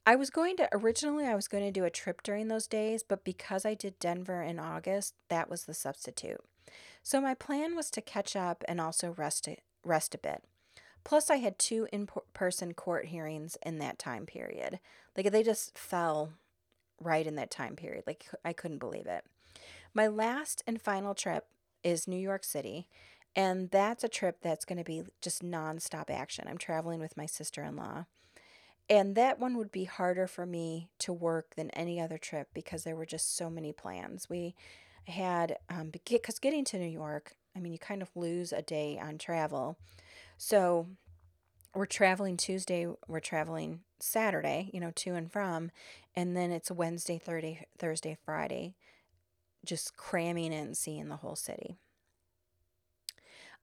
I 0.06 0.16
was 0.16 0.30
going 0.30 0.56
to 0.58 0.70
originally 0.72 1.26
I 1.26 1.36
was 1.36 1.48
going 1.48 1.64
to 1.64 1.72
do 1.72 1.84
a 1.84 1.90
trip 1.90 2.22
during 2.22 2.48
those 2.48 2.68
days, 2.68 3.02
but 3.02 3.24
because 3.24 3.66
I 3.66 3.74
did 3.74 4.00
Denver 4.00 4.44
in 4.44 4.60
August, 4.60 5.16
that 5.30 5.50
was 5.50 5.66
the 5.66 5.74
substitute. 5.74 6.42
So 7.02 7.20
my 7.20 7.34
plan 7.34 7.76
was 7.76 7.90
to 7.92 8.02
catch 8.02 8.36
up 8.36 8.64
and 8.68 8.80
also 8.80 9.16
rest 9.18 9.48
rest 9.84 10.16
a 10.16 10.20
bit. 10.20 10.44
Plus, 11.04 11.30
I 11.30 11.36
had 11.38 11.60
two 11.60 11.88
in 11.94 12.08
person 12.34 12.74
court 12.74 13.06
hearings 13.06 13.58
in 13.64 13.78
that 13.78 14.00
time 14.00 14.26
period. 14.26 14.80
Like, 15.16 15.32
they 15.32 15.44
just 15.44 15.78
fell 15.78 16.34
right 17.00 17.28
in 17.28 17.36
that 17.36 17.52
time 17.52 17.76
period. 17.76 18.06
Like, 18.08 18.26
I 18.44 18.54
couldn't 18.54 18.80
believe 18.80 19.06
it. 19.06 19.24
My 19.94 20.08
last 20.08 20.64
and 20.66 20.82
final 20.82 21.14
trip 21.14 21.46
is 21.84 22.08
New 22.08 22.18
York 22.18 22.44
City. 22.44 22.88
And 23.36 23.70
that's 23.70 24.04
a 24.04 24.10
trip 24.10 24.38
that's 24.42 24.66
going 24.66 24.78
to 24.78 24.84
be 24.84 25.04
just 25.22 25.44
nonstop 25.44 26.10
action. 26.10 26.48
I'm 26.48 26.58
traveling 26.58 27.00
with 27.00 27.18
my 27.18 27.26
sister 27.26 27.64
in 27.64 27.76
law. 27.76 28.06
And 28.90 29.16
that 29.16 29.40
one 29.40 29.58
would 29.58 29.72
be 29.72 29.86
harder 29.86 30.28
for 30.28 30.46
me 30.46 30.90
to 31.00 31.12
work 31.12 31.56
than 31.56 31.70
any 31.72 32.00
other 32.00 32.18
trip 32.18 32.50
because 32.54 32.84
there 32.84 32.96
were 32.96 33.06
just 33.06 33.36
so 33.36 33.50
many 33.50 33.74
plans. 33.74 34.30
We 34.30 34.56
had, 35.08 35.58
um, 35.70 35.92
because 35.92 36.40
getting 36.40 36.64
to 36.66 36.78
New 36.78 36.86
York, 36.86 37.34
I 37.56 37.60
mean, 37.60 37.74
you 37.74 37.80
kind 37.80 38.02
of 38.02 38.10
lose 38.16 38.54
a 38.54 38.62
day 38.62 39.00
on 39.02 39.18
travel. 39.18 39.78
So 40.38 40.88
we're 41.74 41.86
traveling 41.86 42.38
Tuesday, 42.38 42.88
we're 43.08 43.20
traveling 43.20 43.82
Saturday, 44.00 44.70
you 44.72 44.80
know, 44.80 44.92
to 44.96 45.16
and 45.16 45.32
from, 45.32 45.72
and 46.16 46.38
then 46.38 46.52
it's 46.52 46.72
Wednesday, 46.72 47.18
Thursday, 47.18 47.66
Thursday, 47.78 48.18
Friday, 48.24 48.76
just 49.66 49.98
cramming 49.98 50.54
in 50.54 50.76
seeing 50.76 51.10
the 51.10 51.18
whole 51.18 51.36
city. 51.36 51.76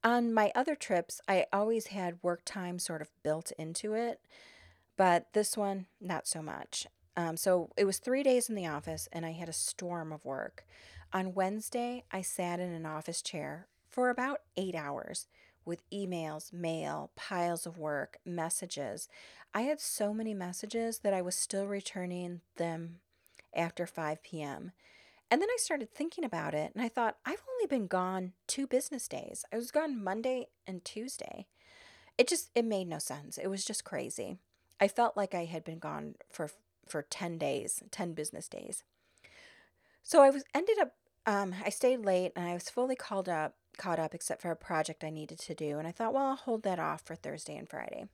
On 0.04 0.34
my 0.34 0.50
other 0.54 0.74
trips, 0.74 1.20
I 1.28 1.46
always 1.52 1.88
had 1.88 2.22
work 2.22 2.42
time 2.44 2.78
sort 2.78 3.02
of 3.02 3.10
built 3.22 3.52
into 3.52 3.94
it, 3.94 4.20
but 4.96 5.32
this 5.32 5.56
one, 5.56 5.86
not 6.00 6.26
so 6.26 6.42
much. 6.42 6.86
Um, 7.16 7.36
so 7.36 7.70
it 7.76 7.84
was 7.84 7.98
three 7.98 8.22
days 8.22 8.48
in 8.48 8.56
the 8.56 8.66
office, 8.66 9.08
and 9.12 9.24
I 9.24 9.30
had 9.32 9.48
a 9.48 9.52
storm 9.52 10.12
of 10.12 10.24
work. 10.24 10.66
On 11.12 11.34
Wednesday, 11.34 12.04
I 12.10 12.22
sat 12.22 12.58
in 12.58 12.72
an 12.72 12.86
office 12.86 13.22
chair 13.22 13.68
for 13.88 14.10
about 14.10 14.40
eight 14.56 14.74
hours 14.74 15.28
with 15.64 15.88
emails, 15.90 16.52
mail, 16.52 17.10
piles 17.14 17.66
of 17.66 17.78
work, 17.78 18.18
messages. 18.24 19.08
I 19.54 19.62
had 19.62 19.80
so 19.80 20.12
many 20.12 20.34
messages 20.34 21.00
that 21.00 21.14
I 21.14 21.22
was 21.22 21.36
still 21.36 21.66
returning 21.66 22.40
them 22.56 23.00
after 23.54 23.86
5 23.86 24.22
p.m. 24.22 24.72
And 25.32 25.40
then 25.40 25.48
I 25.50 25.56
started 25.58 25.90
thinking 25.90 26.24
about 26.24 26.52
it 26.52 26.72
and 26.74 26.84
I 26.84 26.90
thought, 26.90 27.16
I've 27.24 27.42
only 27.54 27.66
been 27.66 27.86
gone 27.86 28.34
two 28.46 28.66
business 28.66 29.08
days. 29.08 29.46
I 29.50 29.56
was 29.56 29.70
gone 29.70 30.04
Monday 30.04 30.48
and 30.66 30.84
Tuesday. 30.84 31.46
It 32.18 32.28
just 32.28 32.50
it 32.54 32.66
made 32.66 32.86
no 32.86 32.98
sense. 32.98 33.38
It 33.38 33.46
was 33.46 33.64
just 33.64 33.82
crazy. 33.82 34.36
I 34.78 34.88
felt 34.88 35.16
like 35.16 35.34
I 35.34 35.46
had 35.46 35.64
been 35.64 35.78
gone 35.78 36.16
for 36.30 36.50
for 36.86 37.00
10 37.00 37.38
days, 37.38 37.82
10 37.90 38.12
business 38.12 38.46
days. 38.46 38.84
So 40.02 40.20
I 40.20 40.28
was 40.28 40.44
ended 40.54 40.78
up 40.78 40.92
um, 41.24 41.54
I 41.64 41.70
stayed 41.70 42.04
late 42.04 42.32
and 42.36 42.46
I 42.46 42.52
was 42.52 42.68
fully 42.68 42.94
called 42.94 43.30
up 43.30 43.54
caught 43.78 43.98
up 43.98 44.14
except 44.14 44.42
for 44.42 44.50
a 44.50 44.56
project 44.56 45.02
I 45.02 45.08
needed 45.08 45.38
to 45.38 45.54
do. 45.54 45.78
And 45.78 45.88
I 45.88 45.92
thought, 45.92 46.12
well, 46.12 46.26
I'll 46.26 46.36
hold 46.36 46.62
that 46.64 46.78
off 46.78 47.06
for 47.06 47.14
Thursday 47.14 47.56
and 47.56 47.66
Friday. 47.66 48.04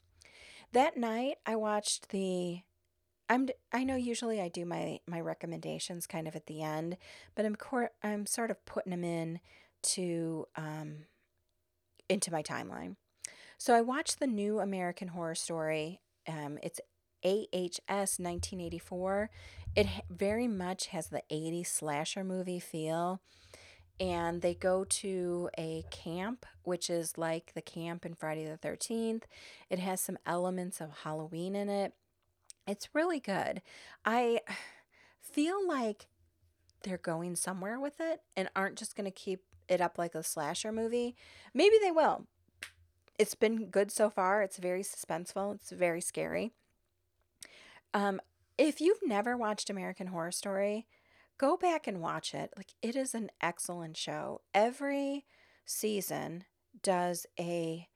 That 0.71 0.97
night, 0.97 1.39
I 1.45 1.57
watched 1.57 2.11
the. 2.11 2.61
I'm. 3.29 3.49
I 3.73 3.85
know 3.85 3.97
usually 3.97 4.41
I 4.41 4.49
do 4.49 4.65
my 4.65 5.01
my 5.07 5.21
recommendations 5.21 6.07
kind 6.07 6.27
of 6.27 6.37
at 6.37 6.47
the 6.47 6.63
end, 6.63 6.97
but 7.35 7.45
I'm 7.45 7.57
cor- 7.57 7.93
I'm 8.03 8.27
sort 8.27 8.51
of 8.51 8.65
putting 8.65 8.91
them 8.91 9.05
in 9.05 9.41
to 9.83 10.47
um, 10.57 11.05
into 12.09 12.33
my 12.33 12.43
timeline. 12.43 12.97
So 13.59 13.75
I 13.75 13.81
watched 13.81 14.21
the 14.21 14.27
new 14.27 14.61
American 14.61 15.09
Horror 15.09 15.35
Story. 15.35 16.01
Um, 16.27 16.59
it's 16.63 16.81
AHS 17.25 18.19
1984. 18.19 19.31
It 19.75 19.87
very 20.09 20.49
much 20.49 20.87
has 20.89 21.09
the 21.09 21.23
80s 21.31 21.67
slasher 21.67 22.25
movie 22.25 22.61
feel 22.61 23.21
and 24.01 24.43
they 24.43 24.55
go 24.55 24.85
to 24.85 25.51
a 25.59 25.85
camp, 25.91 26.47
which 26.63 26.89
is 26.89 27.19
like 27.19 27.53
the 27.55 27.63
camp 27.63 28.07
in 28.07 28.15
Friday 28.15 28.45
the 28.45 28.57
13th. 28.57 29.25
It 29.71 29.79
has 29.81 30.01
some 30.01 30.19
elements 30.25 30.81
of 30.81 30.99
Halloween 31.03 31.57
in 31.57 31.69
it. 31.69 31.95
It's 32.69 32.95
really 32.95 33.19
good. 33.19 33.63
I 34.05 34.41
feel 35.23 35.67
like 35.67 36.07
they're 36.83 36.99
going 36.99 37.35
somewhere 37.35 37.81
with 37.81 37.99
it 37.99 38.21
and 38.37 38.51
aren't 38.55 38.79
just 38.79 38.95
going 38.95 39.07
to 39.07 39.11
keep 39.11 39.41
it 39.69 39.81
up 39.81 39.97
like 39.99 40.15
a 40.15 40.23
slasher 40.23 40.71
movie. 40.71 41.17
Maybe 41.55 41.77
they 41.83 41.91
will. 41.91 42.27
It's 43.19 43.35
been 43.35 43.71
good 43.71 43.91
so 43.91 44.11
far. 44.11 44.43
It's 44.43 44.59
very 44.59 44.83
suspenseful, 44.83 45.55
it's 45.55 45.71
very 45.71 46.03
scary. 46.03 46.53
Um, 47.95 48.21
if 48.59 48.81
you've 48.81 49.01
never 49.03 49.37
watched 49.37 49.71
American 49.71 50.09
Horror 50.09 50.31
Story, 50.31 50.87
go 51.39 51.57
back 51.57 51.87
and 51.87 52.01
watch 52.01 52.35
it. 52.35 52.53
Like 52.57 52.75
it 52.83 52.97
is 52.97 53.15
an 53.15 53.31
excellent 53.41 53.97
show. 53.97 54.43
Every 54.55 55.25
season 55.65 56.45
does 56.83 57.27
a 57.41 57.89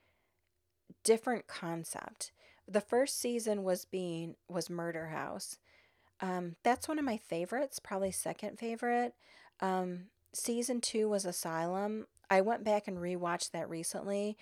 different 1.04 1.46
concept. 1.46 2.32
The 2.68 2.80
first 2.80 3.20
season 3.20 3.64
was 3.64 3.84
being 3.84 4.36
was 4.48 4.70
Murder 4.70 5.08
House. 5.08 5.58
Um, 6.20 6.56
that's 6.62 6.88
one 6.88 6.98
of 6.98 7.04
my 7.04 7.16
favorites, 7.16 7.78
probably 7.78 8.12
second 8.12 8.58
favorite. 8.58 9.14
Um, 9.60 10.04
season 10.32 10.80
two 10.80 11.08
was 11.08 11.24
Asylum. 11.24 12.06
I 12.30 12.40
went 12.40 12.64
back 12.64 12.86
and 12.86 12.98
rewatched 12.98 13.50
that 13.50 13.68
recently. 13.68 14.36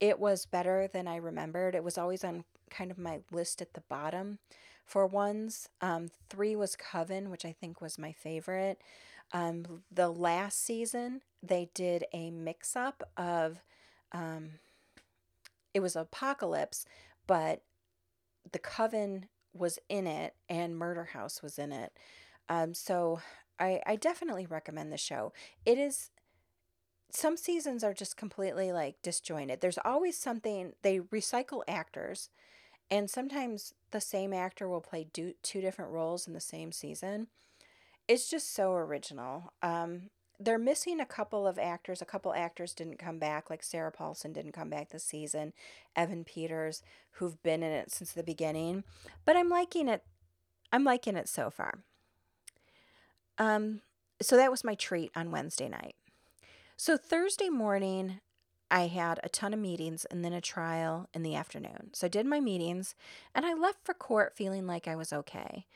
It 0.00 0.18
was 0.18 0.46
better 0.46 0.88
than 0.92 1.08
I 1.08 1.16
remembered. 1.16 1.74
It 1.74 1.84
was 1.84 1.98
always 1.98 2.24
on 2.24 2.44
kind 2.70 2.90
of 2.90 2.98
my 2.98 3.20
list 3.30 3.60
at 3.60 3.74
the 3.74 3.82
bottom 3.88 4.38
for 4.84 5.06
ones. 5.06 5.68
Um, 5.80 6.08
three 6.28 6.56
was 6.56 6.76
Coven, 6.76 7.30
which 7.30 7.44
I 7.44 7.52
think 7.52 7.80
was 7.80 7.98
my 7.98 8.12
favorite. 8.12 8.80
Um, 9.32 9.82
the 9.90 10.08
last 10.08 10.64
season, 10.64 11.22
they 11.42 11.70
did 11.74 12.04
a 12.12 12.30
mix 12.30 12.76
up 12.76 13.02
of, 13.16 13.62
um, 14.12 14.52
it 15.72 15.80
was 15.80 15.96
Apocalypse, 15.96 16.84
but 17.26 17.62
the 18.52 18.58
Coven 18.58 19.28
was 19.52 19.78
in 19.88 20.06
it 20.06 20.34
and 20.48 20.76
Murder 20.76 21.04
House 21.04 21.42
was 21.42 21.58
in 21.58 21.72
it. 21.72 21.92
Um, 22.48 22.74
so 22.74 23.20
I, 23.58 23.80
I 23.86 23.96
definitely 23.96 24.46
recommend 24.46 24.92
the 24.92 24.98
show. 24.98 25.32
It 25.64 25.78
is 25.78 26.10
some 27.10 27.36
seasons 27.36 27.84
are 27.84 27.94
just 27.94 28.16
completely 28.16 28.72
like 28.72 29.00
disjointed. 29.02 29.60
There's 29.60 29.78
always 29.84 30.18
something 30.18 30.72
they 30.82 30.98
recycle 30.98 31.62
actors 31.68 32.30
and 32.90 33.08
sometimes 33.08 33.72
the 33.92 34.00
same 34.00 34.32
actor 34.32 34.68
will 34.68 34.80
play 34.80 35.06
do- 35.12 35.34
two 35.42 35.60
different 35.60 35.92
roles 35.92 36.26
in 36.26 36.34
the 36.34 36.40
same 36.40 36.72
season. 36.72 37.28
It's 38.08 38.28
just 38.28 38.52
so 38.52 38.74
original. 38.74 39.52
Um, 39.62 40.10
they're 40.40 40.58
missing 40.58 41.00
a 41.00 41.06
couple 41.06 41.46
of 41.46 41.58
actors. 41.58 42.02
A 42.02 42.06
couple 42.06 42.34
actors 42.34 42.74
didn't 42.74 42.98
come 42.98 43.18
back, 43.18 43.50
like 43.50 43.62
Sarah 43.62 43.92
Paulson 43.92 44.32
didn't 44.32 44.52
come 44.52 44.68
back 44.68 44.90
this 44.90 45.04
season, 45.04 45.52
Evan 45.94 46.24
Peters, 46.24 46.82
who've 47.12 47.40
been 47.42 47.62
in 47.62 47.72
it 47.72 47.90
since 47.92 48.12
the 48.12 48.22
beginning. 48.22 48.84
But 49.24 49.36
I'm 49.36 49.48
liking 49.48 49.88
it. 49.88 50.02
I'm 50.72 50.84
liking 50.84 51.16
it 51.16 51.28
so 51.28 51.50
far. 51.50 51.80
Um, 53.38 53.80
so 54.20 54.36
that 54.36 54.50
was 54.50 54.64
my 54.64 54.74
treat 54.74 55.10
on 55.14 55.30
Wednesday 55.30 55.68
night. 55.68 55.94
So 56.76 56.96
Thursday 56.96 57.48
morning, 57.48 58.20
I 58.70 58.88
had 58.88 59.20
a 59.22 59.28
ton 59.28 59.54
of 59.54 59.60
meetings 59.60 60.04
and 60.06 60.24
then 60.24 60.32
a 60.32 60.40
trial 60.40 61.08
in 61.14 61.22
the 61.22 61.36
afternoon. 61.36 61.90
So 61.92 62.06
I 62.06 62.10
did 62.10 62.26
my 62.26 62.40
meetings 62.40 62.94
and 63.34 63.46
I 63.46 63.54
left 63.54 63.78
for 63.84 63.94
court 63.94 64.34
feeling 64.34 64.66
like 64.66 64.88
I 64.88 64.96
was 64.96 65.12
okay. 65.12 65.66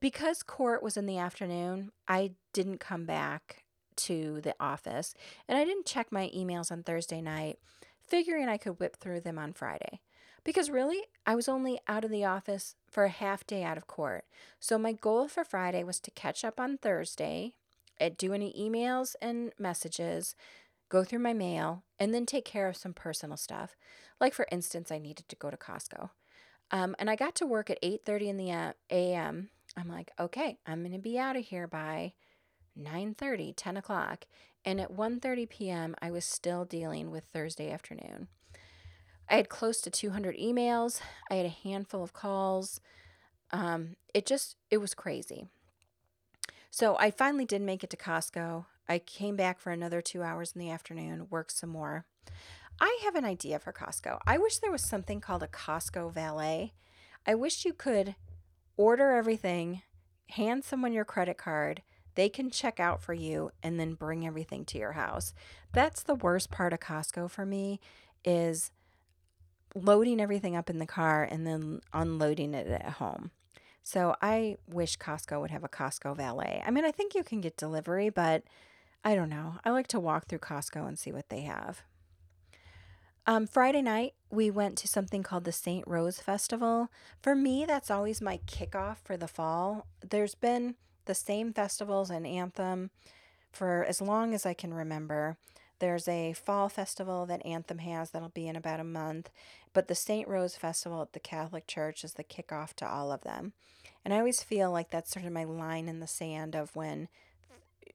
Because 0.00 0.42
court 0.42 0.82
was 0.82 0.96
in 0.96 1.06
the 1.06 1.18
afternoon, 1.18 1.90
I 2.06 2.32
didn't 2.52 2.78
come 2.78 3.06
back 3.06 3.64
to 3.96 4.40
the 4.42 4.54
office 4.60 5.14
and 5.48 5.56
I 5.56 5.64
didn't 5.64 5.86
check 5.86 6.12
my 6.12 6.30
emails 6.36 6.70
on 6.70 6.82
Thursday 6.82 7.20
night, 7.20 7.58
figuring 8.06 8.48
I 8.48 8.58
could 8.58 8.78
whip 8.78 8.96
through 8.96 9.20
them 9.20 9.38
on 9.38 9.52
Friday. 9.52 10.00
Because 10.44 10.70
really, 10.70 11.02
I 11.26 11.34
was 11.34 11.48
only 11.48 11.80
out 11.88 12.04
of 12.04 12.10
the 12.10 12.24
office 12.24 12.76
for 12.88 13.04
a 13.04 13.08
half 13.08 13.44
day 13.44 13.64
out 13.64 13.76
of 13.76 13.88
court. 13.88 14.24
So 14.60 14.78
my 14.78 14.92
goal 14.92 15.26
for 15.26 15.42
Friday 15.42 15.82
was 15.82 15.98
to 16.00 16.10
catch 16.12 16.44
up 16.44 16.60
on 16.60 16.78
Thursday, 16.78 17.54
do 18.16 18.32
any 18.32 18.52
emails 18.52 19.16
and 19.20 19.52
messages, 19.58 20.36
go 20.88 21.02
through 21.02 21.18
my 21.18 21.32
mail, 21.32 21.82
and 21.98 22.14
then 22.14 22.26
take 22.26 22.44
care 22.44 22.68
of 22.68 22.76
some 22.76 22.92
personal 22.92 23.36
stuff. 23.36 23.74
Like 24.20 24.34
for 24.34 24.46
instance, 24.52 24.92
I 24.92 24.98
needed 24.98 25.28
to 25.28 25.36
go 25.36 25.50
to 25.50 25.56
Costco. 25.56 26.10
Um, 26.70 26.94
and 26.98 27.08
I 27.10 27.16
got 27.16 27.34
to 27.36 27.46
work 27.46 27.70
at 27.70 27.82
8:30 27.82 28.28
in 28.28 28.36
the 28.36 28.74
a.m. 28.90 29.50
I'm 29.76 29.88
like, 29.88 30.10
okay, 30.18 30.58
I'm 30.66 30.82
gonna 30.82 30.98
be 30.98 31.18
out 31.18 31.36
of 31.36 31.44
here 31.44 31.66
by 31.66 32.14
9:30, 32.78 33.54
10 33.56 33.76
o'clock. 33.76 34.26
And 34.64 34.80
at 34.80 34.92
1:30 34.92 35.48
p.m., 35.48 35.94
I 36.00 36.10
was 36.10 36.24
still 36.24 36.64
dealing 36.64 37.10
with 37.10 37.24
Thursday 37.32 37.70
afternoon. 37.70 38.28
I 39.28 39.36
had 39.36 39.48
close 39.48 39.80
to 39.82 39.90
200 39.90 40.36
emails. 40.36 41.00
I 41.30 41.34
had 41.36 41.46
a 41.46 41.50
handful 41.50 42.02
of 42.02 42.12
calls. 42.12 42.80
Um, 43.50 43.96
it 44.14 44.26
just 44.26 44.56
it 44.70 44.78
was 44.78 44.94
crazy. 44.94 45.48
So 46.70 46.96
I 46.98 47.10
finally 47.10 47.44
did 47.44 47.62
make 47.62 47.82
it 47.82 47.90
to 47.90 47.96
Costco. 47.96 48.66
I 48.88 48.98
came 48.98 49.36
back 49.36 49.60
for 49.60 49.70
another 49.70 50.00
two 50.00 50.22
hours 50.22 50.52
in 50.54 50.60
the 50.60 50.70
afternoon, 50.70 51.26
worked 51.30 51.52
some 51.52 51.70
more. 51.70 52.04
I 52.80 53.00
have 53.04 53.14
an 53.14 53.24
idea 53.24 53.58
for 53.58 53.72
Costco. 53.72 54.18
I 54.26 54.38
wish 54.38 54.58
there 54.58 54.70
was 54.70 54.82
something 54.82 55.20
called 55.20 55.42
a 55.42 55.48
Costco 55.48 56.12
valet. 56.12 56.74
I 57.26 57.34
wish 57.34 57.64
you 57.64 57.72
could 57.72 58.14
order 58.76 59.12
everything, 59.12 59.82
hand 60.30 60.64
someone 60.64 60.92
your 60.92 61.04
credit 61.04 61.38
card, 61.38 61.82
they 62.14 62.28
can 62.28 62.50
check 62.50 62.80
out 62.80 63.02
for 63.02 63.14
you 63.14 63.50
and 63.62 63.78
then 63.78 63.94
bring 63.94 64.26
everything 64.26 64.64
to 64.66 64.78
your 64.78 64.92
house. 64.92 65.34
That's 65.72 66.02
the 66.02 66.14
worst 66.14 66.50
part 66.50 66.72
of 66.72 66.80
Costco 66.80 67.30
for 67.30 67.44
me 67.44 67.80
is 68.24 68.70
loading 69.74 70.20
everything 70.20 70.56
up 70.56 70.70
in 70.70 70.78
the 70.78 70.86
car 70.86 71.22
and 71.30 71.46
then 71.46 71.80
unloading 71.92 72.54
it 72.54 72.66
at 72.66 72.94
home. 72.94 73.30
So 73.82 74.16
I 74.20 74.56
wish 74.66 74.98
Costco 74.98 75.40
would 75.40 75.50
have 75.50 75.62
a 75.62 75.68
Costco 75.68 76.16
valet. 76.16 76.62
I 76.66 76.70
mean, 76.70 76.84
I 76.84 76.90
think 76.90 77.14
you 77.14 77.22
can 77.22 77.40
get 77.40 77.56
delivery, 77.56 78.08
but 78.08 78.42
I 79.04 79.14
don't 79.14 79.28
know. 79.28 79.56
I 79.64 79.70
like 79.70 79.86
to 79.88 80.00
walk 80.00 80.26
through 80.26 80.40
Costco 80.40 80.88
and 80.88 80.98
see 80.98 81.12
what 81.12 81.28
they 81.28 81.42
have. 81.42 81.82
Um, 83.28 83.48
Friday 83.48 83.82
night, 83.82 84.14
we 84.30 84.52
went 84.52 84.78
to 84.78 84.88
something 84.88 85.24
called 85.24 85.42
the 85.42 85.52
St. 85.52 85.84
Rose 85.88 86.20
Festival. 86.20 86.92
For 87.20 87.34
me, 87.34 87.64
that's 87.66 87.90
always 87.90 88.22
my 88.22 88.38
kickoff 88.46 88.98
for 89.02 89.16
the 89.16 89.26
fall. 89.26 89.88
There's 90.08 90.36
been 90.36 90.76
the 91.06 91.14
same 91.14 91.52
festivals 91.52 92.08
and 92.08 92.24
Anthem 92.24 92.90
for 93.50 93.84
as 93.84 94.00
long 94.00 94.32
as 94.32 94.46
I 94.46 94.54
can 94.54 94.72
remember. 94.72 95.38
There's 95.80 96.06
a 96.06 96.34
fall 96.34 96.68
festival 96.68 97.26
that 97.26 97.44
Anthem 97.44 97.78
has 97.78 98.10
that'll 98.10 98.28
be 98.28 98.46
in 98.46 98.54
about 98.54 98.78
a 98.78 98.84
month, 98.84 99.30
but 99.72 99.88
the 99.88 99.96
St. 99.96 100.28
Rose 100.28 100.56
Festival 100.56 101.02
at 101.02 101.12
the 101.12 101.20
Catholic 101.20 101.66
Church 101.66 102.04
is 102.04 102.14
the 102.14 102.24
kickoff 102.24 102.74
to 102.74 102.88
all 102.88 103.10
of 103.10 103.22
them. 103.22 103.54
And 104.04 104.14
I 104.14 104.18
always 104.18 104.42
feel 104.42 104.70
like 104.70 104.90
that's 104.90 105.10
sort 105.10 105.26
of 105.26 105.32
my 105.32 105.44
line 105.44 105.88
in 105.88 105.98
the 105.98 106.06
sand 106.06 106.54
of 106.54 106.76
when 106.76 107.08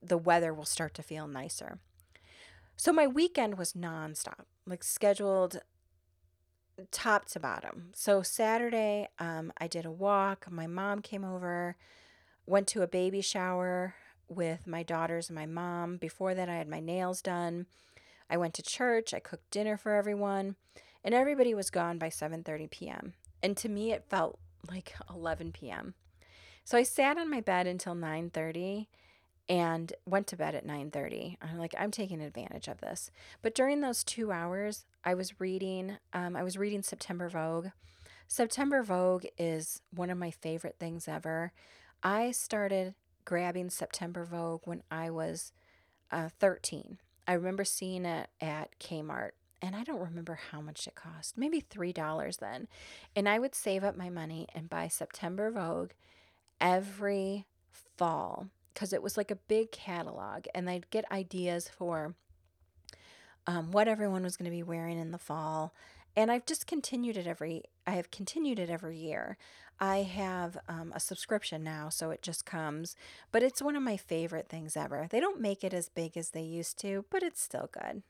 the 0.04 0.18
weather 0.18 0.54
will 0.54 0.66
start 0.66 0.94
to 0.96 1.04
feel 1.04 1.26
nicer. 1.26 1.80
So 2.82 2.92
my 2.92 3.06
weekend 3.06 3.60
was 3.60 3.74
nonstop, 3.74 4.46
like 4.66 4.84
scheduled 4.84 5.62
top 6.90 7.26
to 7.26 7.40
bottom. 7.40 7.92
So 7.94 8.24
Saturday, 8.24 9.08
um, 9.20 9.54
I 9.60 9.68
did 9.68 9.86
a 9.86 9.92
walk. 9.92 10.48
My 10.50 10.66
mom 10.66 11.04
came 11.04 11.24
over, 11.24 11.76
went 12.48 12.66
to 12.70 12.82
a 12.82 12.88
baby 12.88 13.22
shower 13.22 13.94
with 14.28 14.66
my 14.66 14.82
daughters 14.82 15.30
and 15.30 15.36
my 15.36 15.46
mom. 15.46 15.98
Before 15.98 16.34
that, 16.34 16.50
I 16.50 16.56
had 16.56 16.68
my 16.68 16.80
nails 16.80 17.22
done. 17.22 17.68
I 18.32 18.38
went 18.38 18.56
to 18.56 18.64
church. 18.64 19.14
I 19.14 19.20
cooked 19.20 19.52
dinner 19.52 19.78
for 19.78 19.94
everyone, 19.94 20.56
and 21.04 21.14
everybody 21.14 21.54
was 21.54 21.70
gone 21.70 22.00
by 22.00 22.10
7:30 22.10 22.72
p.m. 22.72 23.14
And 23.44 23.56
to 23.58 23.70
me, 23.70 23.92
it 23.92 24.10
felt 24.10 24.40
like 24.68 24.96
11 25.08 25.52
p.m. 25.52 25.94
So 26.64 26.80
I 26.80 26.84
sat 26.84 27.20
on 27.20 27.30
my 27.30 27.42
bed 27.42 27.68
until 27.68 27.94
9:30 27.94 28.88
and 29.52 29.92
went 30.06 30.28
to 30.28 30.38
bed 30.38 30.56
at 30.56 30.66
9:30. 30.66 31.38
I'm 31.42 31.60
like 31.60 31.76
I'm 31.78 31.92
taking 31.92 32.22
advantage 32.22 32.70
of 32.70 32.80
this. 32.80 33.12
But 33.42 33.54
during 33.54 33.82
those 33.82 34.02
2 34.06 34.32
hours, 34.32 34.86
I 35.04 35.14
was 35.14 35.42
reading 35.42 35.98
um, 36.14 36.38
I 36.38 36.44
was 36.44 36.58
reading 36.58 36.82
September 36.82 37.28
Vogue. 37.28 37.68
September 38.30 38.82
Vogue 38.82 39.26
is 39.38 39.82
one 39.94 40.10
of 40.10 40.18
my 40.18 40.32
favorite 40.32 40.78
things 40.80 41.06
ever. 41.06 41.52
I 42.02 42.32
started 42.32 42.96
grabbing 43.26 43.70
September 43.70 44.24
Vogue 44.24 44.62
when 44.64 44.84
I 44.90 45.10
was 45.10 45.52
uh, 46.12 46.30
13. 46.40 47.00
I 47.28 47.34
remember 47.34 47.66
seeing 47.66 48.06
it 48.06 48.30
at 48.40 48.80
Kmart 48.80 49.32
and 49.62 49.76
I 49.76 49.84
don't 49.84 50.00
remember 50.00 50.40
how 50.52 50.62
much 50.62 50.88
it 50.88 50.96
cost. 50.96 51.38
Maybe 51.38 51.62
$3 51.62 52.38
then. 52.40 52.70
And 53.18 53.28
I 53.28 53.38
would 53.38 53.54
save 53.54 53.84
up 53.84 53.98
my 53.98 54.10
money 54.10 54.48
and 54.56 54.70
buy 54.70 54.88
September 54.88 55.52
Vogue 55.52 55.92
every 56.62 57.48
fall 57.98 58.48
because 58.74 58.94
it 58.94 59.04
was 59.04 59.18
like 59.18 59.32
a 59.32 59.36
big 59.36 59.72
catalog 59.72 60.46
and 60.54 60.70
I'd 60.70 60.90
get 60.90 61.12
ideas 61.12 61.68
for 61.68 62.16
um, 63.48 63.72
what 63.72 63.88
everyone 63.88 64.24
was 64.24 64.38
going 64.38 64.50
to 64.50 64.56
be 64.56 64.64
wearing 64.64 65.00
in 65.00 65.12
the 65.12 65.18
fall. 65.18 65.74
And 66.16 66.32
I've 66.32 66.46
just 66.46 66.68
continued 66.68 67.18
it 67.18 67.28
every, 67.28 67.64
I 67.88 67.92
have 67.92 68.12
continued 68.12 68.60
it 68.60 68.70
every 68.70 68.98
year. 68.98 69.38
I 69.80 70.04
have 70.04 70.58
um, 70.68 70.92
a 70.94 71.00
subscription 71.00 71.64
now, 71.64 71.90
so 71.90 72.12
it 72.12 72.22
just 72.22 72.46
comes, 72.46 72.96
but 73.32 73.42
it's 73.42 73.62
one 73.62 73.76
of 73.76 73.82
my 73.82 73.98
favorite 73.98 74.48
things 74.48 74.78
ever. 74.78 75.08
They 75.10 75.20
don't 75.20 75.42
make 75.42 75.64
it 75.64 75.74
as 75.74 75.90
big 75.90 76.16
as 76.16 76.30
they 76.30 76.44
used 76.44 76.78
to, 76.80 77.06
but 77.10 77.24
it's 77.24 77.42
still 77.42 77.70
good. 77.72 78.04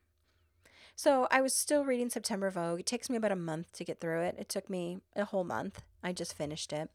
So 0.96 1.28
I 1.32 1.42
was 1.42 1.54
still 1.54 1.86
reading 1.86 2.10
September 2.10 2.50
Vogue. 2.50 2.82
It 2.82 2.86
takes 2.86 3.10
me 3.10 3.16
about 3.16 3.32
a 3.32 3.38
month 3.38 3.72
to 3.74 3.86
get 3.86 4.02
through 4.02 4.22
it. 4.22 4.36
It 4.38 4.50
took 4.50 4.70
me 4.70 5.00
a 5.16 5.26
whole 5.26 5.46
month. 5.46 5.82
I 6.04 6.12
just 6.12 6.36
finished 6.36 6.74
it. 6.74 6.90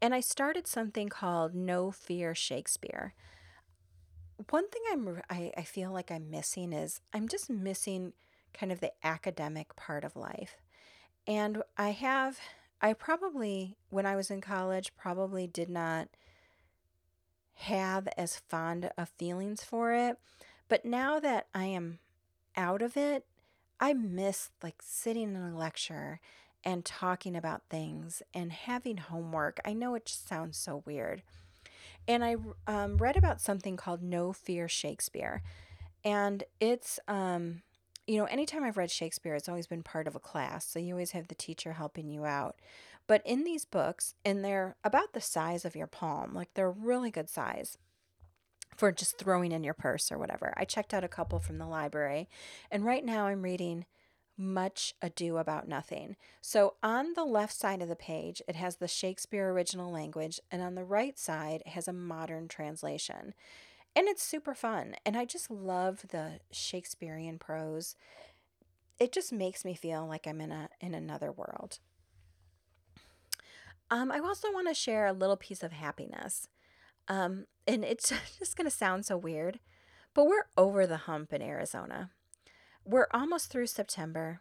And 0.00 0.14
I 0.14 0.20
started 0.20 0.66
something 0.66 1.08
called 1.08 1.54
No 1.54 1.90
Fear 1.90 2.34
Shakespeare. 2.34 3.14
One 4.50 4.68
thing 4.68 4.82
I'm 4.90 5.22
I, 5.30 5.52
I 5.56 5.62
feel 5.62 5.90
like 5.90 6.10
I'm 6.10 6.30
missing 6.30 6.72
is 6.72 7.00
I'm 7.12 7.28
just 7.28 7.48
missing 7.48 8.12
kind 8.52 8.70
of 8.70 8.80
the 8.80 8.92
academic 9.02 9.74
part 9.76 10.04
of 10.04 10.16
life. 10.16 10.56
And 11.26 11.62
I 11.78 11.90
have 11.90 12.38
I 12.82 12.92
probably 12.92 13.76
when 13.88 14.04
I 14.04 14.16
was 14.16 14.30
in 14.30 14.40
college 14.40 14.94
probably 14.96 15.46
did 15.46 15.70
not 15.70 16.08
have 17.54 18.06
as 18.18 18.36
fond 18.36 18.90
of 18.98 19.08
feelings 19.08 19.64
for 19.64 19.94
it. 19.94 20.18
But 20.68 20.84
now 20.84 21.18
that 21.20 21.46
I 21.54 21.64
am 21.66 22.00
out 22.56 22.82
of 22.82 22.96
it, 22.96 23.24
I 23.80 23.94
miss 23.94 24.50
like 24.62 24.82
sitting 24.82 25.34
in 25.34 25.36
a 25.36 25.56
lecture 25.56 26.20
and 26.66 26.84
talking 26.84 27.36
about 27.36 27.62
things 27.70 28.22
and 28.34 28.50
having 28.50 28.96
homework. 28.96 29.60
I 29.64 29.72
know 29.72 29.94
it 29.94 30.08
sounds 30.08 30.58
so 30.58 30.82
weird. 30.84 31.22
And 32.08 32.24
I 32.24 32.36
um, 32.66 32.98
read 32.98 33.16
about 33.16 33.40
something 33.40 33.76
called 33.76 34.02
No 34.02 34.32
Fear 34.32 34.68
Shakespeare. 34.68 35.42
And 36.04 36.42
it's, 36.58 36.98
um, 37.06 37.62
you 38.08 38.18
know, 38.18 38.24
anytime 38.24 38.64
I've 38.64 38.76
read 38.76 38.90
Shakespeare, 38.90 39.36
it's 39.36 39.48
always 39.48 39.68
been 39.68 39.84
part 39.84 40.08
of 40.08 40.16
a 40.16 40.20
class. 40.20 40.66
So 40.66 40.80
you 40.80 40.94
always 40.94 41.12
have 41.12 41.28
the 41.28 41.36
teacher 41.36 41.74
helping 41.74 42.08
you 42.08 42.24
out. 42.24 42.56
But 43.06 43.22
in 43.24 43.44
these 43.44 43.64
books, 43.64 44.14
and 44.24 44.44
they're 44.44 44.74
about 44.82 45.12
the 45.12 45.20
size 45.20 45.64
of 45.64 45.76
your 45.76 45.86
palm, 45.86 46.34
like 46.34 46.52
they're 46.54 46.70
really 46.70 47.12
good 47.12 47.30
size 47.30 47.78
for 48.76 48.90
just 48.90 49.18
throwing 49.18 49.52
in 49.52 49.62
your 49.62 49.74
purse 49.74 50.10
or 50.10 50.18
whatever. 50.18 50.52
I 50.56 50.64
checked 50.64 50.92
out 50.92 51.04
a 51.04 51.08
couple 51.08 51.38
from 51.38 51.58
the 51.58 51.66
library. 51.66 52.28
And 52.72 52.84
right 52.84 53.04
now 53.04 53.26
I'm 53.26 53.42
reading 53.42 53.86
much 54.36 54.94
ado 55.00 55.38
about 55.38 55.68
nothing. 55.68 56.16
So 56.40 56.74
on 56.82 57.14
the 57.14 57.24
left 57.24 57.54
side 57.54 57.82
of 57.82 57.88
the 57.88 57.96
page, 57.96 58.42
it 58.46 58.56
has 58.56 58.76
the 58.76 58.88
Shakespeare 58.88 59.50
original 59.50 59.90
language, 59.90 60.40
and 60.50 60.62
on 60.62 60.74
the 60.74 60.84
right 60.84 61.18
side, 61.18 61.62
it 61.64 61.72
has 61.72 61.88
a 61.88 61.92
modern 61.92 62.48
translation. 62.48 63.34
And 63.94 64.08
it's 64.08 64.22
super 64.22 64.54
fun. 64.54 64.96
And 65.06 65.16
I 65.16 65.24
just 65.24 65.50
love 65.50 66.04
the 66.10 66.40
Shakespearean 66.50 67.38
prose. 67.38 67.96
It 68.98 69.10
just 69.10 69.32
makes 69.32 69.64
me 69.64 69.74
feel 69.74 70.06
like 70.06 70.26
I'm 70.26 70.40
in 70.40 70.52
a 70.52 70.68
in 70.80 70.94
another 70.94 71.32
world. 71.32 71.78
Um, 73.90 74.10
I 74.10 74.18
also 74.18 74.52
want 74.52 74.68
to 74.68 74.74
share 74.74 75.06
a 75.06 75.12
little 75.12 75.36
piece 75.36 75.62
of 75.62 75.72
happiness. 75.72 76.48
Um, 77.08 77.46
and 77.66 77.84
it's 77.84 78.12
just 78.38 78.56
going 78.56 78.68
to 78.68 78.76
sound 78.76 79.06
so 79.06 79.16
weird, 79.16 79.60
but 80.12 80.26
we're 80.26 80.46
over 80.56 80.86
the 80.86 80.96
hump 80.98 81.32
in 81.32 81.40
Arizona 81.40 82.10
we're 82.86 83.08
almost 83.12 83.50
through 83.50 83.66
September. 83.66 84.40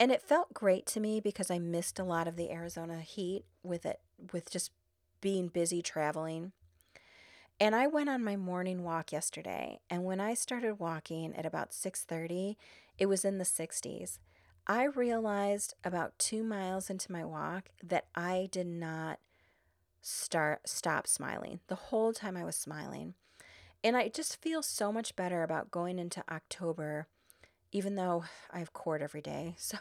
And 0.00 0.10
it 0.10 0.22
felt 0.22 0.54
great 0.54 0.86
to 0.86 1.00
me 1.00 1.20
because 1.20 1.50
I 1.50 1.58
missed 1.58 1.98
a 1.98 2.04
lot 2.04 2.26
of 2.26 2.36
the 2.36 2.50
Arizona 2.50 3.00
heat 3.00 3.44
with 3.62 3.86
it 3.86 4.00
with 4.32 4.50
just 4.50 4.72
being 5.20 5.48
busy 5.48 5.82
traveling. 5.82 6.52
And 7.60 7.76
I 7.76 7.86
went 7.86 8.08
on 8.08 8.24
my 8.24 8.34
morning 8.34 8.82
walk 8.82 9.12
yesterday, 9.12 9.78
and 9.88 10.04
when 10.04 10.20
I 10.20 10.34
started 10.34 10.80
walking 10.80 11.34
at 11.36 11.46
about 11.46 11.72
6:30, 11.72 12.56
it 12.98 13.06
was 13.06 13.24
in 13.24 13.38
the 13.38 13.44
60s. 13.44 14.18
I 14.66 14.84
realized 14.84 15.74
about 15.84 16.18
2 16.18 16.42
miles 16.42 16.90
into 16.90 17.12
my 17.12 17.24
walk 17.24 17.68
that 17.82 18.06
I 18.14 18.48
did 18.50 18.66
not 18.66 19.20
start 20.00 20.68
stop 20.68 21.06
smiling. 21.06 21.60
The 21.68 21.76
whole 21.76 22.12
time 22.12 22.36
I 22.36 22.44
was 22.44 22.56
smiling. 22.56 23.14
And 23.84 23.96
I 23.96 24.08
just 24.08 24.42
feel 24.42 24.62
so 24.62 24.90
much 24.90 25.14
better 25.14 25.42
about 25.42 25.70
going 25.70 25.98
into 25.98 26.24
October 26.28 27.06
even 27.74 27.96
though 27.96 28.24
I 28.50 28.60
have 28.60 28.72
court 28.72 29.02
every 29.02 29.20
day. 29.20 29.56
So 29.64 29.78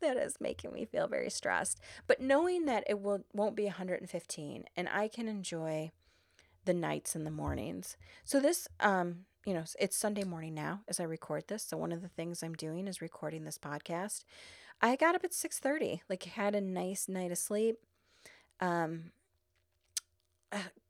that 0.00 0.16
is 0.16 0.40
making 0.40 0.72
me 0.72 0.86
feel 0.86 1.08
very 1.08 1.28
stressed. 1.28 1.80
But 2.06 2.20
knowing 2.20 2.64
that 2.66 2.84
it 2.88 3.02
will 3.02 3.24
won't 3.34 3.56
be 3.56 3.64
115 3.64 4.64
and 4.76 4.88
I 4.88 5.08
can 5.08 5.28
enjoy 5.28 5.90
the 6.64 6.72
nights 6.72 7.14
and 7.14 7.26
the 7.26 7.30
mornings. 7.30 7.96
So 8.24 8.40
this 8.40 8.68
um 8.80 9.26
you 9.44 9.52
know, 9.52 9.64
it's 9.78 9.96
Sunday 9.96 10.24
morning 10.24 10.54
now 10.54 10.80
as 10.88 11.00
I 11.00 11.04
record 11.04 11.48
this. 11.48 11.64
So 11.64 11.76
one 11.76 11.92
of 11.92 12.02
the 12.02 12.08
things 12.08 12.42
I'm 12.42 12.54
doing 12.54 12.86
is 12.86 13.02
recording 13.02 13.44
this 13.44 13.58
podcast. 13.58 14.24
I 14.80 14.94
got 14.96 15.14
up 15.14 15.24
at 15.24 15.32
6:30, 15.32 16.00
like 16.08 16.22
had 16.22 16.54
a 16.54 16.60
nice 16.60 17.08
night 17.08 17.32
of 17.32 17.38
sleep. 17.38 17.76
Um 18.60 19.10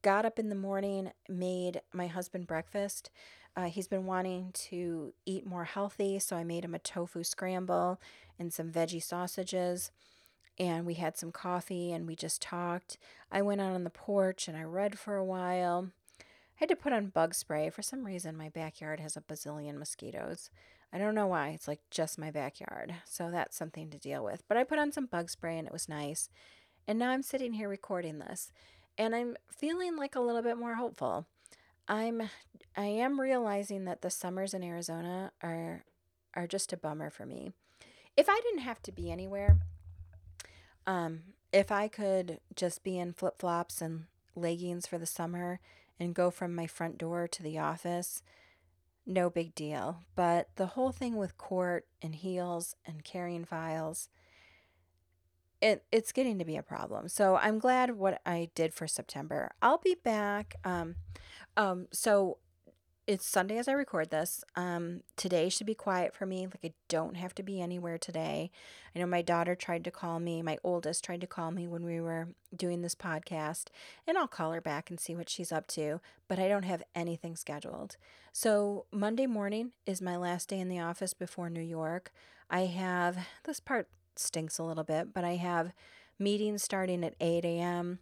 got 0.03 0.25
up 0.25 0.39
in 0.39 0.51
the 0.51 0.55
morning, 0.55 1.11
made 1.29 1.81
my 1.93 2.07
husband 2.07 2.47
breakfast. 2.47 3.11
Uh, 3.59 3.65
he's 3.65 3.89
been 3.89 4.07
wanting 4.07 4.53
to 4.53 5.13
eat 5.27 5.45
more 5.45 5.65
healthy, 5.65 6.21
so 6.21 6.37
I 6.37 6.45
made 6.45 6.65
him 6.65 6.77
a 6.77 6.79
tofu 6.79 7.25
scramble 7.25 8.01
and 8.39 8.53
some 8.53 8.71
veggie 8.71 9.03
sausages. 9.03 9.91
And 10.61 10.87
we 10.87 10.95
had 10.95 11.19
some 11.19 11.33
coffee 11.33 11.91
and 11.91 12.07
we 12.07 12.15
just 12.15 12.41
talked. 12.41 12.99
I 13.33 13.43
went 13.43 13.61
out 13.61 13.75
on 13.75 13.83
the 13.83 13.91
porch 13.91 14.47
and 14.47 14.57
I 14.57 14.63
read 14.63 14.97
for 14.97 15.17
a 15.17 15.25
while. 15.25 15.89
I 16.21 16.25
had 16.55 16.69
to 16.69 16.77
put 16.77 16.93
on 16.93 17.09
bug 17.09 17.35
spray. 17.35 17.69
For 17.71 17.83
some 17.83 18.07
reason, 18.07 18.37
my 18.37 18.49
backyard 18.49 19.01
has 19.01 19.17
a 19.17 19.23
bazillion 19.23 19.77
mosquitoes. 19.77 20.51
I 20.93 20.99
don't 20.99 21.17
know 21.17 21.27
why. 21.27 21.49
It's 21.49 21.67
like 21.67 21.81
just 21.91 22.17
my 22.17 22.31
backyard. 22.31 22.95
So 23.05 23.29
that's 23.29 23.57
something 23.57 23.91
to 23.91 23.99
deal 23.99 24.23
with. 24.23 24.45
But 24.47 24.57
I 24.57 24.63
put 24.63 24.79
on 24.79 24.93
some 24.93 25.07
bug 25.07 25.31
spray 25.31 25.59
and 25.59 25.67
it 25.67 25.73
was 25.73 25.89
nice. 25.89 26.31
And 26.87 26.97
now 26.97 27.11
I'm 27.11 27.25
sitting 27.25 27.55
here 27.55 27.69
recording 27.69 28.21
this. 28.21 28.53
And 28.97 29.17
I'm 29.17 29.37
feeling 29.51 29.97
like 29.97 30.15
a 30.15 30.21
little 30.21 30.43
bit 30.43 30.59
more 30.59 30.77
hopeful. 30.77 31.27
I'm 31.89 32.29
I 32.77 32.87
am 32.87 33.21
realizing 33.21 33.87
that 33.87 34.03
the 34.03 34.11
summers 34.11 34.55
in 34.55 34.63
Arizona 34.63 35.33
are 35.43 35.85
are 36.35 36.47
just 36.47 36.73
a 36.73 36.77
bummer 36.77 37.11
for 37.11 37.27
me. 37.27 37.53
If 38.17 38.29
I 38.29 38.41
didn't 38.43 38.61
have 38.61 38.83
to 38.83 38.93
be 38.93 39.11
anywhere, 39.11 39.59
um, 40.87 41.21
if 41.53 41.73
I 41.73 41.89
could 41.89 42.41
just 42.55 42.85
be 42.85 42.99
in 42.99 43.13
flip 43.13 43.39
flops 43.39 43.81
and 43.81 44.05
leggings 44.37 44.87
for 44.87 44.99
the 44.99 45.07
summer 45.07 45.61
and 45.99 46.15
go 46.15 46.31
from 46.31 46.55
my 46.55 46.67
front 46.67 46.99
door 46.99 47.27
to 47.27 47.43
the 47.43 47.59
office, 47.59 48.23
no 49.07 49.31
big 49.31 49.55
deal. 49.55 50.03
But 50.15 50.49
the 50.57 50.67
whole 50.67 50.93
thing 50.93 51.17
with 51.17 51.39
court 51.39 51.87
and 52.03 52.15
heels 52.15 52.77
and 52.87 53.03
carrying 53.03 53.45
files, 53.45 54.09
it 55.61 55.85
it's 55.91 56.13
getting 56.13 56.39
to 56.39 56.45
be 56.45 56.57
a 56.57 56.63
problem. 56.63 57.09
So 57.09 57.37
I'm 57.37 57.59
glad 57.59 57.97
what 57.97 58.21
I 58.27 58.51
did 58.55 58.75
for 58.75 58.87
September. 58.87 59.51
I'll 59.63 59.79
be 59.79 59.97
back. 60.05 60.57
Um, 60.65 60.97
um, 61.59 61.89
so 61.93 62.39
it's 63.09 63.27
Sunday 63.27 63.57
as 63.59 63.67
I 63.67 63.73
record 63.73 64.11
this. 64.11 64.45
Um, 64.55 65.01
today 65.17 65.49
should 65.49 65.67
be 65.67 65.75
quiet 65.75 66.15
for 66.15 66.25
me. 66.25 66.47
Like 66.47 66.73
I 66.73 66.73
don't 66.89 67.17
have 67.17 67.35
to 67.37 67.43
be 67.43 67.61
anywhere 67.61 67.99
today. 67.99 68.51
I 68.95 68.99
know 68.99 69.07
my 69.07 69.23
daughter 69.23 69.55
tried 69.55 69.83
to 69.85 69.91
call 69.91 70.21
me. 70.21 70.41
My 70.41 70.59
oldest 70.63 71.05
tried 71.05 71.23
to 71.23 71.27
call 71.27 71.51
me 71.51 71.67
when 71.67 71.85
we 71.85 72.01
were 72.01 72.29
doing 72.55 72.83
this 72.83 72.95
podcast, 72.95 73.69
and 74.07 74.17
I'll 74.17 74.29
call 74.29 74.53
her 74.53 74.61
back 74.61 74.89
and 74.89 75.01
see 75.01 75.17
what 75.17 75.29
she's 75.29 75.51
up 75.51 75.67
to. 75.69 76.01
But 76.29 76.39
I 76.39 76.49
don't 76.49 76.65
have 76.65 76.83
anything 76.95 77.35
scheduled. 77.35 77.97
So 78.33 78.85
Monday 78.93 79.27
morning 79.27 79.73
is 79.85 80.01
my 80.01 80.17
last 80.17 80.51
day 80.51 80.61
in 80.61 80.69
the 80.69 80.81
office 80.81 81.15
before 81.15 81.51
New 81.51 81.61
York. 81.61 82.13
I 82.49 82.67
have 82.67 83.19
this 83.45 83.59
part 83.59 83.89
stinks 84.15 84.59
a 84.59 84.65
little 84.65 84.85
bit, 84.85 85.13
but 85.13 85.25
I 85.25 85.37
have 85.37 85.73
meetings 86.19 86.63
starting 86.63 87.03
at 87.03 87.15
8 87.21 87.45
a.m. 87.45 87.99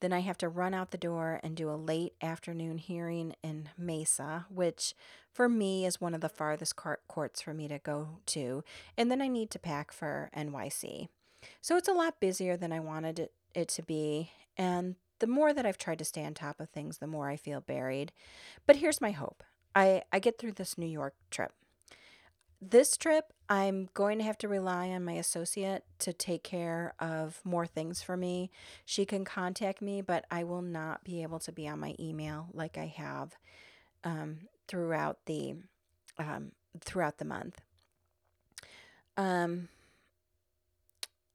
Then 0.00 0.12
I 0.12 0.20
have 0.20 0.38
to 0.38 0.48
run 0.48 0.74
out 0.74 0.90
the 0.90 0.98
door 0.98 1.40
and 1.42 1.56
do 1.56 1.70
a 1.70 1.76
late 1.76 2.14
afternoon 2.20 2.78
hearing 2.78 3.34
in 3.42 3.70
Mesa, 3.78 4.46
which 4.50 4.94
for 5.32 5.48
me 5.48 5.86
is 5.86 6.00
one 6.00 6.14
of 6.14 6.20
the 6.20 6.28
farthest 6.28 6.76
courts 6.76 7.40
for 7.40 7.54
me 7.54 7.66
to 7.68 7.78
go 7.78 8.18
to. 8.26 8.62
And 8.96 9.10
then 9.10 9.22
I 9.22 9.28
need 9.28 9.50
to 9.52 9.58
pack 9.58 9.92
for 9.92 10.30
NYC. 10.36 11.08
So 11.60 11.76
it's 11.76 11.88
a 11.88 11.92
lot 11.92 12.20
busier 12.20 12.56
than 12.56 12.72
I 12.72 12.80
wanted 12.80 13.30
it, 13.54 13.68
to 13.68 13.82
be. 13.82 14.32
And 14.56 14.96
the 15.18 15.26
more 15.26 15.54
that 15.54 15.64
I've 15.64 15.78
tried 15.78 15.98
to 16.00 16.04
stay 16.04 16.24
on 16.24 16.34
top 16.34 16.60
of 16.60 16.68
things, 16.68 16.98
the 16.98 17.06
more 17.06 17.30
I 17.30 17.36
feel 17.36 17.60
buried. 17.60 18.12
But 18.66 18.76
here's 18.76 19.00
my 19.00 19.12
hope 19.12 19.42
I, 19.74 20.02
I 20.12 20.18
get 20.18 20.38
through 20.38 20.52
this 20.52 20.76
New 20.76 20.86
York 20.86 21.14
trip. 21.30 21.52
This 22.60 22.96
trip, 22.96 23.32
I'm 23.48 23.90
going 23.92 24.18
to 24.18 24.24
have 24.24 24.38
to 24.38 24.48
rely 24.48 24.88
on 24.88 25.04
my 25.04 25.12
associate 25.12 25.84
to 26.00 26.12
take 26.12 26.42
care 26.42 26.94
of 26.98 27.40
more 27.44 27.66
things 27.66 28.02
for 28.02 28.16
me. 28.16 28.50
She 28.84 29.04
can 29.04 29.24
contact 29.24 29.82
me, 29.82 30.00
but 30.00 30.24
I 30.30 30.42
will 30.42 30.62
not 30.62 31.04
be 31.04 31.22
able 31.22 31.38
to 31.40 31.52
be 31.52 31.68
on 31.68 31.78
my 31.78 31.94
email 32.00 32.48
like 32.54 32.78
I 32.78 32.86
have 32.86 33.36
um, 34.04 34.48
throughout 34.68 35.18
the 35.26 35.56
um, 36.18 36.52
throughout 36.80 37.18
the 37.18 37.24
month. 37.26 37.60
Um, 39.18 39.68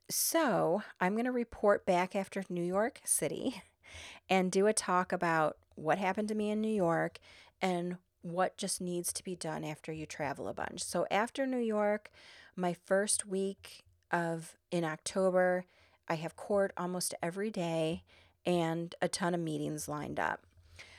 so 0.10 0.82
I'm 1.00 1.14
going 1.14 1.26
to 1.26 1.32
report 1.32 1.86
back 1.86 2.16
after 2.16 2.44
New 2.50 2.64
York 2.64 3.00
City 3.06 3.62
and 4.30 4.52
do 4.52 4.68
a 4.68 4.74
talk 4.74 5.12
about 5.12 5.58
what 5.76 5.98
happened 5.98 6.28
to 6.30 6.36
me 6.36 6.50
in 6.50 6.62
New 6.62 6.74
York 6.74 7.20
and 7.62 7.98
what 8.22 8.58
just 8.58 8.82
needs 8.82 9.12
to 9.14 9.24
be 9.24 9.36
done 9.36 9.64
after 9.64 9.92
you 9.92 10.06
travel 10.06 10.48
a 10.48 10.54
bunch. 10.54 10.84
So 10.84 11.06
after 11.10 11.46
New 11.46 11.58
York, 11.58 12.12
my 12.56 12.74
first 12.74 13.26
week 13.26 13.84
of 14.12 14.56
in 14.70 14.84
October, 14.84 15.66
I 16.08 16.16
have 16.16 16.36
court 16.36 16.72
almost 16.78 17.16
every 17.22 17.50
day 17.50 18.04
and 18.46 18.94
a 19.02 19.08
ton 19.08 19.34
of 19.34 19.40
meetings 19.40 19.88
lined 19.88 20.20
up. 20.20 20.46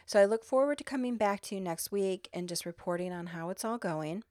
So 0.06 0.20
I 0.20 0.24
look 0.24 0.44
forward 0.44 0.78
to 0.78 0.84
coming 0.84 1.16
back 1.16 1.40
to 1.42 1.54
you 1.54 1.60
next 1.60 1.92
week 1.92 2.28
and 2.32 2.48
just 2.48 2.66
reporting 2.66 3.12
on 3.12 3.28
how 3.28 3.50
it's 3.50 3.64
all 3.64 3.78
going. 3.78 4.24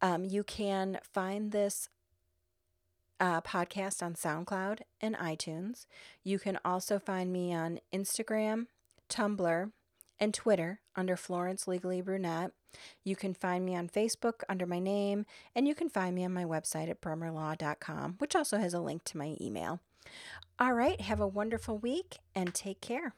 Um, 0.00 0.24
you 0.24 0.44
can 0.44 0.98
find 1.02 1.52
this 1.52 1.88
uh, 3.20 3.40
podcast 3.40 4.02
on 4.02 4.14
SoundCloud 4.14 4.80
and 5.00 5.16
iTunes. 5.16 5.86
You 6.22 6.38
can 6.38 6.58
also 6.64 6.98
find 6.98 7.32
me 7.32 7.52
on 7.52 7.80
Instagram, 7.92 8.66
Tumblr, 9.08 9.72
and 10.20 10.34
Twitter 10.34 10.80
under 10.96 11.16
Florence 11.16 11.68
Legally 11.68 12.00
Brunette. 12.00 12.52
You 13.04 13.16
can 13.16 13.34
find 13.34 13.64
me 13.64 13.74
on 13.74 13.88
Facebook 13.88 14.42
under 14.48 14.66
my 14.66 14.78
name, 14.78 15.26
and 15.54 15.66
you 15.66 15.74
can 15.74 15.88
find 15.88 16.14
me 16.14 16.24
on 16.24 16.32
my 16.32 16.44
website 16.44 16.90
at 16.90 17.00
bremerlaw.com, 17.00 18.16
which 18.18 18.36
also 18.36 18.58
has 18.58 18.74
a 18.74 18.80
link 18.80 19.04
to 19.04 19.18
my 19.18 19.36
email. 19.40 19.80
All 20.58 20.72
right, 20.72 21.00
have 21.00 21.20
a 21.20 21.26
wonderful 21.26 21.78
week 21.78 22.18
and 22.34 22.52
take 22.54 22.80
care. 22.80 23.14